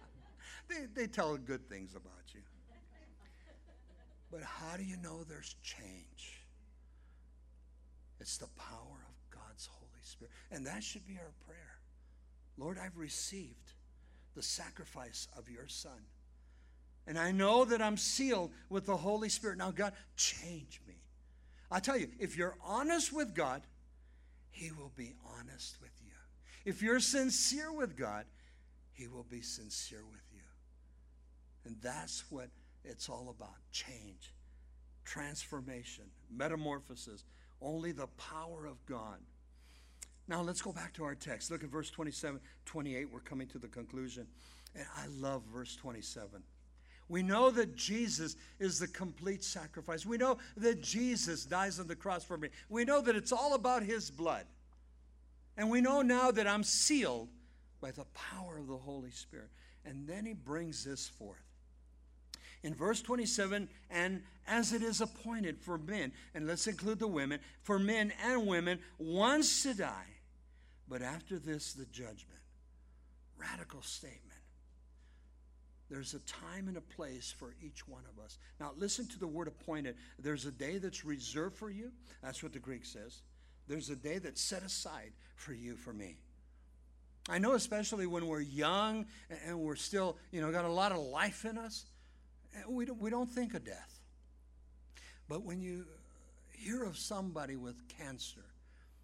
they, 0.68 0.86
they 0.94 1.06
tell 1.06 1.36
good 1.36 1.68
things 1.68 1.94
about 1.94 2.12
you. 2.34 2.40
But 4.30 4.42
how 4.42 4.76
do 4.76 4.84
you 4.84 4.96
know 4.98 5.24
there's 5.24 5.56
change? 5.62 6.44
It's 8.20 8.36
the 8.36 8.48
power 8.56 9.06
of 9.08 9.30
God's 9.30 9.66
Holy 9.66 10.02
Spirit. 10.02 10.32
And 10.50 10.66
that 10.66 10.82
should 10.82 11.06
be 11.06 11.14
our 11.14 11.32
prayer. 11.46 11.78
Lord, 12.58 12.78
I've 12.78 12.96
received 12.96 13.72
the 14.34 14.42
sacrifice 14.42 15.28
of 15.36 15.48
your 15.48 15.68
Son. 15.68 16.00
And 17.08 17.18
I 17.18 17.32
know 17.32 17.64
that 17.64 17.80
I'm 17.80 17.96
sealed 17.96 18.52
with 18.68 18.84
the 18.84 18.96
Holy 18.96 19.30
Spirit. 19.30 19.56
Now, 19.56 19.70
God, 19.70 19.94
change 20.14 20.82
me. 20.86 20.94
I 21.70 21.80
tell 21.80 21.96
you, 21.96 22.08
if 22.20 22.36
you're 22.36 22.58
honest 22.62 23.14
with 23.14 23.34
God, 23.34 23.62
He 24.50 24.70
will 24.70 24.92
be 24.94 25.14
honest 25.26 25.78
with 25.80 25.90
you. 26.04 26.12
If 26.66 26.82
you're 26.82 27.00
sincere 27.00 27.72
with 27.72 27.96
God, 27.96 28.26
He 28.92 29.08
will 29.08 29.24
be 29.24 29.40
sincere 29.40 30.04
with 30.04 30.20
you. 30.34 30.42
And 31.64 31.76
that's 31.82 32.24
what 32.30 32.50
it's 32.84 33.08
all 33.08 33.34
about 33.34 33.56
change, 33.72 34.34
transformation, 35.06 36.04
metamorphosis. 36.30 37.24
Only 37.62 37.92
the 37.92 38.08
power 38.18 38.66
of 38.66 38.84
God. 38.84 39.18
Now 40.28 40.42
let's 40.42 40.60
go 40.60 40.72
back 40.72 40.92
to 40.94 41.04
our 41.04 41.14
text. 41.14 41.50
Look 41.50 41.64
at 41.64 41.70
verse 41.70 41.88
27, 41.88 42.38
28. 42.66 43.10
We're 43.10 43.20
coming 43.20 43.48
to 43.48 43.58
the 43.58 43.68
conclusion. 43.68 44.26
And 44.76 44.84
I 44.94 45.06
love 45.06 45.42
verse 45.50 45.74
27. 45.74 46.42
We 47.08 47.22
know 47.22 47.50
that 47.50 47.74
Jesus 47.74 48.36
is 48.58 48.78
the 48.78 48.88
complete 48.88 49.42
sacrifice. 49.42 50.04
We 50.04 50.18
know 50.18 50.38
that 50.58 50.82
Jesus 50.82 51.44
dies 51.44 51.80
on 51.80 51.86
the 51.86 51.96
cross 51.96 52.22
for 52.22 52.36
me. 52.36 52.48
We 52.68 52.84
know 52.84 53.00
that 53.00 53.16
it's 53.16 53.32
all 53.32 53.54
about 53.54 53.82
his 53.82 54.10
blood. 54.10 54.44
And 55.56 55.70
we 55.70 55.80
know 55.80 56.02
now 56.02 56.30
that 56.30 56.46
I'm 56.46 56.62
sealed 56.62 57.28
by 57.80 57.90
the 57.92 58.04
power 58.14 58.58
of 58.58 58.66
the 58.66 58.76
Holy 58.76 59.10
Spirit. 59.10 59.48
And 59.84 60.06
then 60.06 60.26
he 60.26 60.34
brings 60.34 60.84
this 60.84 61.08
forth. 61.08 61.42
In 62.62 62.74
verse 62.74 63.00
27, 63.00 63.68
and 63.90 64.22
as 64.46 64.72
it 64.72 64.82
is 64.82 65.00
appointed 65.00 65.58
for 65.60 65.78
men, 65.78 66.12
and 66.34 66.46
let's 66.46 66.66
include 66.66 66.98
the 66.98 67.06
women, 67.06 67.40
for 67.62 67.78
men 67.78 68.12
and 68.24 68.46
women 68.46 68.80
once 68.98 69.62
to 69.62 69.74
die, 69.74 70.06
but 70.88 71.00
after 71.00 71.38
this, 71.38 71.72
the 71.72 71.86
judgment. 71.86 72.40
Radical 73.38 73.82
statement. 73.82 74.27
There's 75.90 76.14
a 76.14 76.18
time 76.20 76.68
and 76.68 76.76
a 76.76 76.82
place 76.82 77.34
for 77.36 77.54
each 77.62 77.88
one 77.88 78.02
of 78.12 78.22
us. 78.22 78.38
Now, 78.60 78.72
listen 78.76 79.06
to 79.08 79.18
the 79.18 79.26
word 79.26 79.48
appointed. 79.48 79.96
There's 80.18 80.44
a 80.44 80.50
day 80.50 80.78
that's 80.78 81.04
reserved 81.04 81.56
for 81.56 81.70
you. 81.70 81.92
That's 82.22 82.42
what 82.42 82.52
the 82.52 82.58
Greek 82.58 82.84
says. 82.84 83.22
There's 83.68 83.88
a 83.88 83.96
day 83.96 84.18
that's 84.18 84.40
set 84.40 84.62
aside 84.62 85.12
for 85.36 85.54
you, 85.54 85.76
for 85.76 85.92
me. 85.92 86.16
I 87.28 87.38
know, 87.38 87.52
especially 87.52 88.06
when 88.06 88.26
we're 88.26 88.40
young 88.40 89.06
and 89.46 89.60
we're 89.60 89.76
still, 89.76 90.16
you 90.30 90.40
know, 90.40 90.50
got 90.50 90.64
a 90.64 90.72
lot 90.72 90.92
of 90.92 90.98
life 90.98 91.44
in 91.44 91.58
us, 91.58 91.84
we 92.68 92.86
don't, 92.86 93.00
we 93.00 93.10
don't 93.10 93.30
think 93.30 93.54
of 93.54 93.64
death. 93.64 94.00
But 95.28 95.42
when 95.42 95.60
you 95.60 95.84
hear 96.52 96.84
of 96.84 96.96
somebody 96.96 97.56
with 97.56 97.76
cancer, 97.98 98.44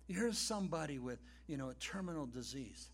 you 0.06 0.16
hear 0.16 0.28
of 0.28 0.36
somebody 0.36 0.98
with, 0.98 1.18
you 1.46 1.56
know, 1.56 1.68
a 1.68 1.74
terminal 1.74 2.26
disease, 2.26 2.88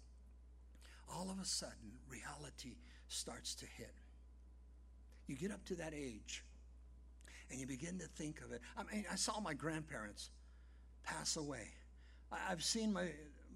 all 1.09 1.31
of 1.31 1.41
a 1.41 1.45
sudden 1.45 1.93
reality 2.09 2.77
starts 3.11 3.55
to 3.57 3.67
hit. 3.77 3.93
You 5.27 5.37
get 5.37 5.51
up 5.51 5.65
to 5.67 5.75
that 5.77 5.93
age 5.95 6.45
and 7.51 7.61
you 7.61 7.67
begin 7.67 7.99
to 7.99 8.07
think 8.07 8.41
of 8.41 8.53
it. 8.53 8.61
I 8.77 8.83
mean, 8.93 9.05
I 9.11 9.17
saw 9.17 9.41
my 9.41 9.55
grandparents 9.55 10.31
pass 11.05 11.37
away. 11.37 11.69
I've 12.33 12.63
seen 12.63 12.93
my 12.93 13.09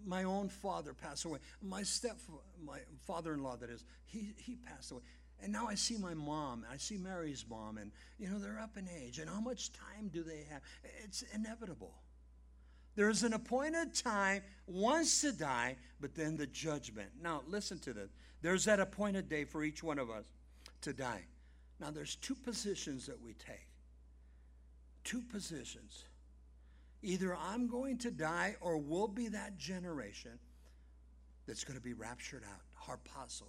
my 0.06 0.24
own 0.24 0.48
father 0.48 0.92
pass 0.92 1.24
away. 1.24 1.38
My 1.62 1.82
step 1.82 2.18
my 2.64 2.78
father-in-law 3.06 3.56
that 3.56 3.70
is, 3.70 3.84
he 4.04 4.34
he 4.36 4.56
passed 4.56 4.90
away. 4.90 5.02
And 5.42 5.52
now 5.52 5.66
I 5.68 5.74
see 5.74 5.96
my 5.96 6.14
mom, 6.14 6.64
I 6.72 6.76
see 6.76 6.96
Mary's 6.96 7.44
mom, 7.48 7.78
and 7.78 7.90
you 8.18 8.28
know, 8.28 8.38
they're 8.38 8.60
up 8.60 8.76
in 8.76 8.88
age. 8.88 9.18
And 9.18 9.28
how 9.28 9.40
much 9.40 9.72
time 9.72 10.08
do 10.12 10.22
they 10.22 10.46
have? 10.50 10.62
It's 11.04 11.22
inevitable. 11.32 11.94
There's 12.96 13.22
an 13.22 13.32
appointed 13.32 13.94
time 13.94 14.42
once 14.66 15.20
to 15.22 15.32
die, 15.32 15.76
but 16.00 16.14
then 16.14 16.36
the 16.36 16.46
judgment. 16.46 17.10
Now, 17.20 17.42
listen 17.48 17.78
to 17.80 17.92
this. 17.92 18.10
There's 18.40 18.64
that 18.66 18.78
appointed 18.78 19.28
day 19.28 19.44
for 19.44 19.64
each 19.64 19.82
one 19.82 19.98
of 19.98 20.10
us 20.10 20.26
to 20.82 20.92
die. 20.92 21.24
Now, 21.80 21.90
there's 21.90 22.16
two 22.16 22.34
positions 22.34 23.06
that 23.06 23.20
we 23.20 23.34
take. 23.34 23.68
Two 25.02 25.22
positions. 25.22 26.04
Either 27.02 27.36
I'm 27.36 27.66
going 27.66 27.98
to 27.98 28.10
die 28.10 28.56
or 28.60 28.78
we'll 28.78 29.08
be 29.08 29.28
that 29.28 29.58
generation 29.58 30.38
that's 31.46 31.64
going 31.64 31.76
to 31.76 31.82
be 31.82 31.92
raptured 31.92 32.44
out, 32.44 32.60
harpazoed. 32.88 33.42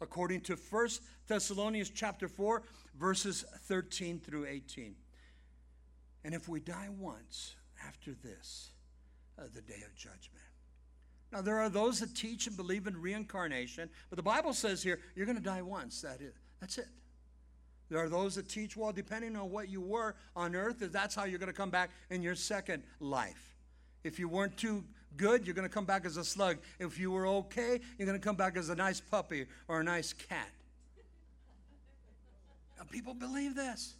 According 0.00 0.42
to 0.42 0.56
1 0.56 0.88
Thessalonians 1.26 1.90
chapter 1.90 2.28
4, 2.28 2.62
verses 2.98 3.44
13 3.64 4.20
through 4.20 4.46
18. 4.46 4.94
And 6.24 6.34
if 6.34 6.48
we 6.48 6.60
die 6.60 6.88
once 6.96 7.56
after 7.86 8.14
this, 8.24 8.70
uh, 9.38 9.42
the 9.54 9.60
day 9.62 9.82
of 9.86 9.94
judgment. 9.94 10.44
Now, 11.32 11.42
there 11.42 11.58
are 11.58 11.68
those 11.68 12.00
that 12.00 12.14
teach 12.14 12.46
and 12.46 12.56
believe 12.56 12.86
in 12.86 13.00
reincarnation, 13.00 13.90
but 14.08 14.16
the 14.16 14.22
Bible 14.22 14.52
says 14.54 14.82
here, 14.82 14.98
you're 15.14 15.26
going 15.26 15.36
to 15.36 15.44
die 15.44 15.62
once. 15.62 16.00
That 16.00 16.20
is, 16.20 16.32
that's 16.60 16.78
it. 16.78 16.88
There 17.90 17.98
are 17.98 18.08
those 18.08 18.34
that 18.36 18.48
teach, 18.48 18.76
well, 18.76 18.92
depending 18.92 19.36
on 19.36 19.50
what 19.50 19.68
you 19.68 19.80
were 19.80 20.14
on 20.36 20.54
earth, 20.54 20.76
that's 20.78 21.14
how 21.14 21.24
you're 21.24 21.38
going 21.38 21.52
to 21.52 21.56
come 21.56 21.70
back 21.70 21.90
in 22.10 22.22
your 22.22 22.34
second 22.34 22.82
life. 23.00 23.56
If 24.04 24.18
you 24.18 24.28
weren't 24.28 24.56
too 24.56 24.84
good, 25.16 25.46
you're 25.46 25.54
going 25.54 25.68
to 25.68 25.72
come 25.72 25.86
back 25.86 26.04
as 26.04 26.16
a 26.16 26.24
slug. 26.24 26.58
If 26.78 26.98
you 26.98 27.10
were 27.10 27.26
okay, 27.26 27.80
you're 27.98 28.06
going 28.06 28.18
to 28.18 28.24
come 28.24 28.36
back 28.36 28.56
as 28.56 28.68
a 28.68 28.74
nice 28.74 29.00
puppy 29.00 29.46
or 29.68 29.80
a 29.80 29.84
nice 29.84 30.12
cat. 30.12 30.50
Now, 32.78 32.84
people 32.90 33.14
believe 33.14 33.54
this. 33.54 33.94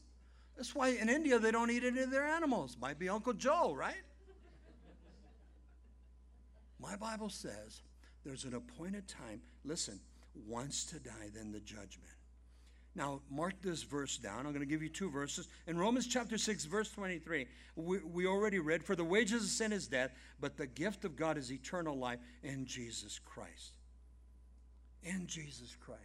That's 0.59 0.75
why 0.75 0.89
in 0.89 1.09
India 1.09 1.39
they 1.39 1.53
don't 1.53 1.71
eat 1.71 1.85
any 1.85 2.01
of 2.01 2.11
their 2.11 2.27
animals. 2.27 2.77
Might 2.81 2.99
be 2.99 3.09
Uncle 3.09 3.33
Joe, 3.33 3.73
right? 3.75 4.03
My 6.81 6.97
Bible 6.97 7.29
says 7.29 7.83
there's 8.25 8.43
an 8.43 8.55
appointed 8.55 9.07
time, 9.07 9.41
listen, 9.65 10.01
once 10.35 10.85
to 10.87 10.99
die, 10.99 11.31
then 11.33 11.53
the 11.53 11.61
judgment. 11.61 12.11
Now, 12.97 13.21
mark 13.31 13.55
this 13.63 13.85
verse 13.85 14.17
down. 14.17 14.39
I'm 14.39 14.53
going 14.53 14.59
to 14.61 14.67
give 14.67 14.83
you 14.83 14.89
two 14.89 15.09
verses. 15.09 15.47
In 15.69 15.79
Romans 15.79 16.09
chapter 16.09 16.37
6, 16.37 16.65
verse 16.65 16.91
23, 16.91 17.47
we, 17.77 17.99
we 18.01 18.27
already 18.27 18.59
read, 18.59 18.83
For 18.83 18.97
the 18.97 19.05
wages 19.05 19.45
of 19.45 19.49
sin 19.51 19.73
is 19.73 19.87
death, 19.87 20.11
but 20.41 20.57
the 20.57 20.67
gift 20.67 21.05
of 21.05 21.15
God 21.15 21.39
is 21.39 21.53
eternal 21.53 21.97
life 21.97 22.19
in 22.43 22.67
Jesus 22.67 23.21
Christ. 23.21 23.75
In 25.05 25.29
Jesus 25.29 25.77
Christ. 25.81 26.03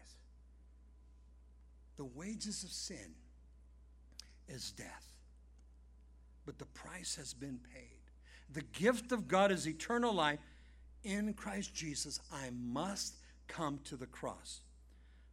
The 1.98 2.06
wages 2.06 2.64
of 2.64 2.70
sin 2.70 3.16
is 4.54 4.72
death, 4.72 5.14
but 6.46 6.60
the 6.60 6.66
price 6.66 7.16
has 7.16 7.34
been 7.34 7.60
paid. 7.74 8.00
The 8.52 8.62
gift 8.62 9.12
of 9.12 9.28
God 9.28 9.52
is 9.52 9.68
eternal 9.68 10.14
life 10.14 10.40
in 11.04 11.34
Christ 11.34 11.74
Jesus, 11.74 12.20
I 12.32 12.50
must 12.52 13.16
come 13.48 13.80
to 13.86 13.98
the 13.98 14.06
cross. 14.06 14.62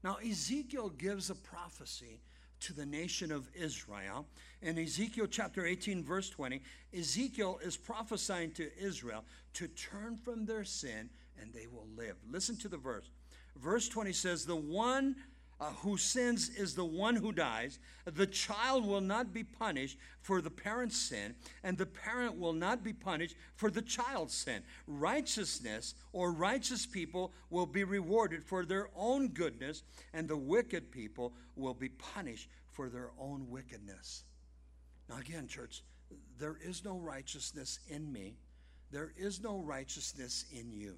Now, 0.02 0.16
Ezekiel 0.16 0.88
gives 0.90 1.30
a 1.30 1.34
prophecy 1.34 2.20
to 2.60 2.72
the 2.72 2.86
nation 2.86 3.32
of 3.32 3.48
Israel. 3.54 4.26
In 4.62 4.78
Ezekiel 4.78 5.26
chapter 5.30 5.66
18, 5.66 6.04
verse 6.04 6.28
20, 6.30 6.60
Ezekiel 6.96 7.58
is 7.62 7.76
prophesying 7.76 8.50
to 8.52 8.70
Israel 8.78 9.24
to 9.54 9.68
turn 9.68 10.16
from 10.16 10.44
their 10.44 10.64
sin 10.64 11.08
and 11.40 11.52
they 11.52 11.66
will 11.66 11.86
live. 11.96 12.16
Listen 12.30 12.56
to 12.58 12.68
the 12.68 12.76
verse. 12.76 13.10
Verse 13.56 13.88
20 13.88 14.12
says, 14.12 14.44
The 14.44 14.56
one 14.56 15.16
uh, 15.60 15.70
who 15.82 15.96
sins 15.98 16.48
is 16.48 16.74
the 16.74 16.84
one 16.84 17.16
who 17.16 17.32
dies. 17.32 17.78
The 18.06 18.26
child 18.26 18.86
will 18.86 19.02
not 19.02 19.34
be 19.34 19.44
punished 19.44 19.98
for 20.22 20.40
the 20.40 20.50
parent's 20.50 20.96
sin, 20.96 21.34
and 21.62 21.76
the 21.76 21.86
parent 21.86 22.38
will 22.38 22.54
not 22.54 22.82
be 22.82 22.94
punished 22.94 23.36
for 23.56 23.70
the 23.70 23.82
child's 23.82 24.34
sin. 24.34 24.62
Righteousness 24.86 25.94
or 26.12 26.32
righteous 26.32 26.86
people 26.86 27.32
will 27.50 27.66
be 27.66 27.84
rewarded 27.84 28.42
for 28.42 28.64
their 28.64 28.88
own 28.96 29.28
goodness, 29.28 29.82
and 30.14 30.26
the 30.26 30.36
wicked 30.36 30.90
people 30.90 31.34
will 31.56 31.74
be 31.74 31.90
punished 31.90 32.48
for 32.72 32.88
their 32.88 33.10
own 33.18 33.50
wickedness. 33.50 34.24
Now, 35.10 35.18
again, 35.18 35.46
church, 35.46 35.82
there 36.38 36.56
is 36.64 36.84
no 36.84 36.96
righteousness 36.96 37.80
in 37.88 38.10
me, 38.10 38.36
there 38.90 39.12
is 39.16 39.42
no 39.42 39.58
righteousness 39.58 40.46
in 40.50 40.72
you. 40.72 40.96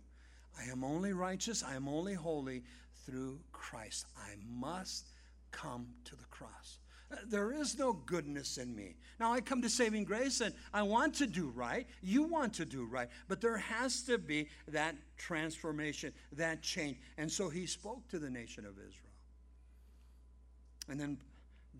I 0.58 0.70
am 0.70 0.84
only 0.84 1.12
righteous, 1.12 1.62
I 1.62 1.74
am 1.74 1.88
only 1.88 2.14
holy 2.14 2.62
through 3.04 3.40
Christ. 3.52 4.06
I 4.16 4.34
must 4.48 5.08
come 5.50 5.88
to 6.04 6.16
the 6.16 6.24
cross. 6.24 6.78
Uh, 7.12 7.16
there 7.28 7.52
is 7.52 7.78
no 7.78 7.92
goodness 7.92 8.58
in 8.58 8.74
me. 8.74 8.96
Now, 9.20 9.32
I 9.32 9.40
come 9.40 9.60
to 9.62 9.68
saving 9.68 10.04
grace 10.04 10.40
and 10.40 10.54
I 10.72 10.82
want 10.82 11.14
to 11.16 11.26
do 11.26 11.48
right. 11.48 11.86
You 12.02 12.22
want 12.22 12.54
to 12.54 12.64
do 12.64 12.84
right. 12.86 13.08
But 13.28 13.40
there 13.40 13.58
has 13.58 14.02
to 14.04 14.18
be 14.18 14.48
that 14.68 14.96
transformation, 15.18 16.12
that 16.32 16.62
change. 16.62 16.98
And 17.18 17.30
so 17.30 17.48
he 17.48 17.66
spoke 17.66 18.08
to 18.08 18.18
the 18.18 18.30
nation 18.30 18.64
of 18.64 18.72
Israel. 18.72 19.12
And 20.88 20.98
then 20.98 21.18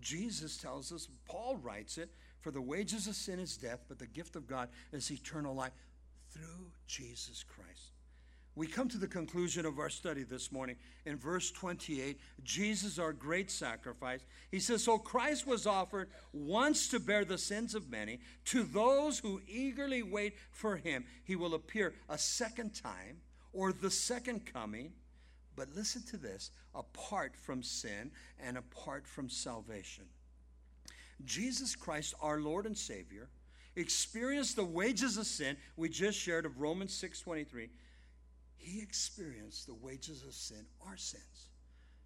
Jesus 0.01 0.57
tells 0.57 0.91
us, 0.91 1.07
Paul 1.25 1.57
writes 1.57 1.97
it, 1.97 2.09
for 2.41 2.51
the 2.51 2.61
wages 2.61 3.07
of 3.07 3.15
sin 3.15 3.39
is 3.39 3.57
death, 3.57 3.85
but 3.87 3.99
the 3.99 4.07
gift 4.07 4.35
of 4.35 4.47
God 4.47 4.69
is 4.91 5.09
eternal 5.09 5.55
life 5.55 5.71
through 6.31 6.71
Jesus 6.87 7.43
Christ. 7.43 7.92
We 8.55 8.67
come 8.67 8.87
to 8.89 8.97
the 8.97 9.07
conclusion 9.07 9.65
of 9.65 9.79
our 9.79 9.89
study 9.89 10.23
this 10.23 10.51
morning 10.51 10.75
in 11.05 11.17
verse 11.17 11.49
28 11.51 12.19
jesus 12.43 12.99
our 12.99 13.13
great 13.13 13.49
sacrifice. 13.49 14.21
He 14.51 14.59
says 14.59 14.83
so 14.83 14.97
christ 14.97 15.47
was 15.47 15.65
offered 15.65 16.09
once 16.33 16.87
to 16.89 16.99
bear 16.99 17.25
the 17.25 17.37
sins 17.37 17.73
of 17.73 17.89
many. 17.89 18.19
To 18.45 18.63
those 18.63 19.19
who 19.19 19.41
eagerly 19.47 20.03
wait 20.03 20.35
for 20.51 20.77
him 20.77 21.05
he 21.23 21.35
will 21.35 21.55
appear 21.55 21.93
a 22.09 22.17
second 22.17 22.75
time 22.75 23.17
or 23.53 23.71
the 23.73 23.91
second 23.91 24.45
coming. 24.45 24.93
But 25.55 25.75
listen 25.75 26.03
to 26.09 26.17
this 26.17 26.51
apart 26.75 27.35
from 27.35 27.63
sin 27.63 28.11
and 28.43 28.57
apart 28.57 29.07
from 29.07 29.29
salvation. 29.29 30.05
Jesus 31.25 31.75
christ 31.75 32.13
our 32.21 32.39
lord 32.39 32.65
and 32.67 32.77
savior 32.77 33.29
experienced 33.75 34.55
the 34.55 34.63
wages 34.63 35.17
of 35.17 35.25
sin 35.25 35.57
we 35.75 35.89
just 35.89 36.19
shared 36.19 36.45
of 36.45 36.61
romans 36.61 36.93
6.23 37.01 37.69
he 38.63 38.81
experienced 38.81 39.67
the 39.67 39.73
wages 39.73 40.23
of 40.23 40.33
sin, 40.33 40.65
our 40.87 40.97
sins. 40.97 41.49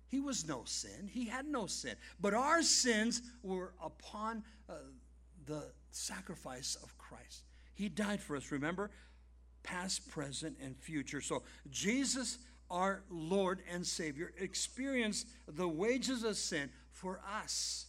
He 0.08 0.20
was 0.20 0.48
no 0.48 0.64
sin, 0.66 1.10
he 1.12 1.26
had 1.26 1.46
no 1.46 1.68
sin. 1.68 1.96
But 2.20 2.34
our 2.34 2.64
sins 2.64 3.22
were 3.44 3.74
upon 3.84 4.44
uh, 4.70 4.74
the 5.46 5.64
sacrifice 5.92 6.78
of 6.82 6.98
Christ. 6.98 7.44
He 7.74 7.90
died 7.90 8.22
for 8.22 8.36
us, 8.36 8.52
remember? 8.52 8.90
Past, 9.64 10.10
present, 10.10 10.58
and 10.64 10.78
future. 10.78 11.22
So 11.22 11.44
Jesus, 11.70 12.38
our 12.72 13.04
Lord 13.10 13.62
and 13.72 13.86
Savior, 13.86 14.34
experienced 14.40 15.28
the 15.48 15.68
wages 15.68 16.24
of 16.24 16.38
sin 16.38 16.70
for 16.90 17.20
us. 17.42 17.88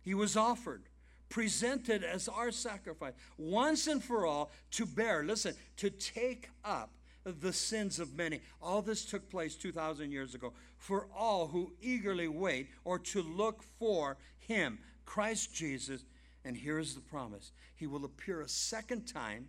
He 0.00 0.14
was 0.14 0.36
offered, 0.36 0.84
presented 1.28 2.02
as 2.02 2.28
our 2.28 2.50
sacrifice, 2.50 3.12
once 3.36 3.86
and 3.86 4.02
for 4.02 4.26
all, 4.26 4.50
to 4.72 4.86
bear, 4.86 5.22
listen, 5.22 5.54
to 5.76 5.90
take 5.90 6.48
up 6.64 6.90
the 7.24 7.52
sins 7.52 7.98
of 7.98 8.16
many. 8.16 8.40
All 8.62 8.82
this 8.82 9.04
took 9.04 9.28
place 9.30 9.56
2,000 9.56 10.10
years 10.10 10.34
ago. 10.34 10.52
For 10.78 11.06
all 11.16 11.48
who 11.48 11.72
eagerly 11.80 12.28
wait 12.28 12.68
or 12.84 12.98
to 12.98 13.22
look 13.22 13.62
for 13.78 14.16
Him, 14.38 14.78
Christ 15.04 15.54
Jesus. 15.54 16.04
And 16.44 16.56
here 16.56 16.78
is 16.78 16.94
the 16.94 17.00
promise 17.00 17.52
He 17.74 17.86
will 17.86 18.04
appear 18.04 18.40
a 18.40 18.48
second 18.48 19.06
time. 19.06 19.48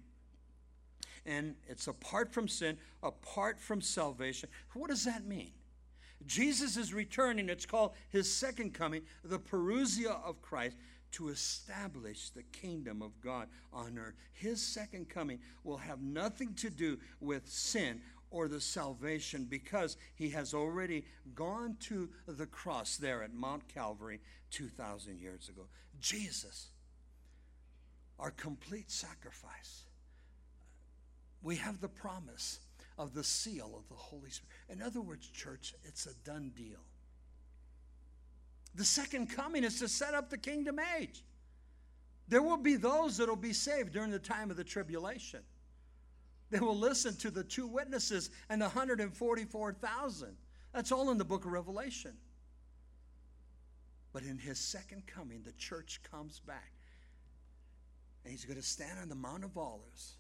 And 1.26 1.56
it's 1.68 1.88
apart 1.88 2.34
from 2.34 2.48
sin, 2.48 2.78
apart 3.04 3.60
from 3.60 3.80
salvation. 3.82 4.50
What 4.74 4.90
does 4.90 5.06
that 5.06 5.26
mean? 5.26 5.52
Jesus 6.26 6.78
is 6.78 6.94
returning. 6.94 7.50
It's 7.50 7.66
called 7.66 7.94
his 8.10 8.32
second 8.32 8.74
coming, 8.74 9.04
the 9.24 9.40
parousia 9.40 10.24
of 10.24 10.42
Christ 10.42 10.78
to 11.12 11.30
establish 11.30 12.30
the 12.30 12.44
kingdom 12.44 13.02
of 13.02 13.20
God 13.22 13.48
on 13.74 13.98
earth. 13.98 14.16
His 14.34 14.62
second 14.62 15.10
coming 15.10 15.40
will 15.64 15.78
have 15.78 16.02
nothing 16.02 16.54
to 16.56 16.70
do 16.70 17.00
with 17.20 17.48
sin 17.50 18.02
or 18.30 18.48
the 18.48 18.62
salvation 18.62 19.46
because 19.50 19.98
he 20.16 20.30
has 20.30 20.54
already 20.54 21.06
gone 21.36 21.76
to 21.82 22.10
the 22.28 22.46
cross 22.46 22.98
there 22.98 23.24
at 23.24 23.34
Mount 23.34 23.68
Calvary 23.68 24.22
2,000 24.52 25.20
years 25.20 25.50
ago. 25.50 25.64
Jesus, 26.00 26.68
our 28.18 28.32
complete 28.32 28.90
sacrifice. 28.90 29.84
We 31.44 31.58
have 31.58 31.82
the 31.82 31.90
promise 31.90 32.60
of 32.98 33.14
the 33.14 33.24
seal 33.24 33.74
of 33.76 33.88
the 33.90 33.96
Holy 33.96 34.30
Spirit. 34.30 34.52
In 34.70 34.82
other 34.82 35.02
words, 35.02 35.28
church, 35.28 35.74
it's 35.84 36.06
a 36.06 36.14
done 36.24 36.52
deal. 36.56 36.80
The 38.76 38.86
second 38.86 39.28
coming 39.28 39.64
is 39.64 39.80
to 39.80 39.88
set 39.88 40.14
up 40.14 40.30
the 40.30 40.38
kingdom 40.38 40.80
age. 40.98 41.24
There 42.28 42.42
will 42.42 42.58
be 42.58 42.76
those 42.76 43.18
that 43.18 43.28
will 43.28 43.36
be 43.36 43.54
saved 43.54 43.92
during 43.92 44.12
the 44.12 44.20
time 44.20 44.50
of 44.50 44.58
the 44.58 44.64
tribulation. 44.64 45.42
They 46.50 46.60
will 46.60 46.78
listen 46.78 47.16
to 47.18 47.32
the 47.32 47.44
two 47.44 47.68
witnesses 47.68 48.30
and 48.50 48.62
the 48.62 48.66
144,000. 48.66 50.38
That's 50.74 50.92
all 50.92 51.12
in 51.12 51.18
the 51.18 51.26
book 51.26 51.46
of 51.46 51.52
Revelation. 51.52 52.14
But 54.14 54.24
in 54.24 54.38
his 54.38 54.60
second 54.60 55.08
coming, 55.08 55.42
the 55.44 55.54
church 55.54 56.02
comes 56.10 56.40
back. 56.40 56.74
And 58.24 58.32
he's 58.32 58.46
going 58.46 58.60
to 58.60 58.66
stand 58.66 59.00
on 59.02 59.10
the 59.10 59.16
Mount 59.16 59.44
of 59.44 59.58
Olives. 59.58 60.18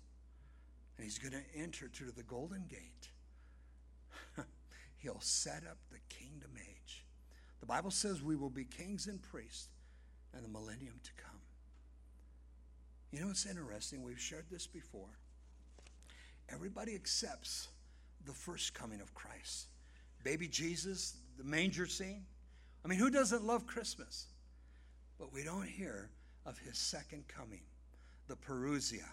And 0.97 1.04
he's 1.04 1.20
going 1.20 1.34
to 1.34 1.60
enter 1.60 1.88
through 1.88 2.12
the 2.12 2.24
golden 2.24 2.66
gate. 2.68 3.10
He'll 4.97 5.20
set 5.20 5.64
up 5.70 5.78
the 5.91 5.99
kingdom 6.10 6.52
age. 6.58 7.06
The 7.62 7.68
Bible 7.68 7.91
says 7.91 8.22
we 8.22 8.36
will 8.36 8.49
be 8.49 8.66
kings 8.66 9.07
and 9.07 9.22
priests 9.22 9.70
in 10.36 10.41
the 10.43 10.49
millennium 10.49 10.99
to 11.03 11.12
come. 11.24 11.39
You 13.12 13.22
know, 13.22 13.30
it's 13.30 13.45
interesting. 13.45 14.03
We've 14.03 14.20
shared 14.20 14.45
this 14.49 14.68
before. 14.68 15.09
Everybody 16.49 16.95
accepts 16.95 17.70
the 18.26 18.34
first 18.34 18.74
coming 18.74 18.99
of 18.99 19.14
Christ. 19.14 19.68
Baby 20.24 20.47
Jesus, 20.47 21.16
the 21.38 21.43
manger 21.43 21.88
scene. 21.88 22.26
I 22.84 22.88
mean, 22.88 22.99
who 22.99 23.09
doesn't 23.09 23.43
love 23.43 23.68
Christmas? 23.68 24.28
But 25.20 25.34
we 25.34 25.43
don't 25.43 25.68
hear 25.68 26.09
of 26.45 26.57
his 26.57 26.78
second 26.78 27.28
coming, 27.28 27.62
the 28.28 28.36
parousia 28.36 29.07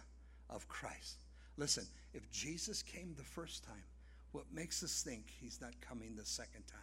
of 0.49 0.67
Christ. 0.69 1.19
Listen, 1.57 1.85
if 2.15 2.31
Jesus 2.31 2.83
came 2.83 3.15
the 3.17 3.25
first 3.25 3.65
time, 3.65 3.85
what 4.33 4.45
makes 4.53 4.83
us 4.83 5.03
think 5.03 5.25
he's 5.41 5.61
not 5.61 5.73
coming 5.81 6.15
the 6.17 6.25
second 6.25 6.67
time? 6.67 6.81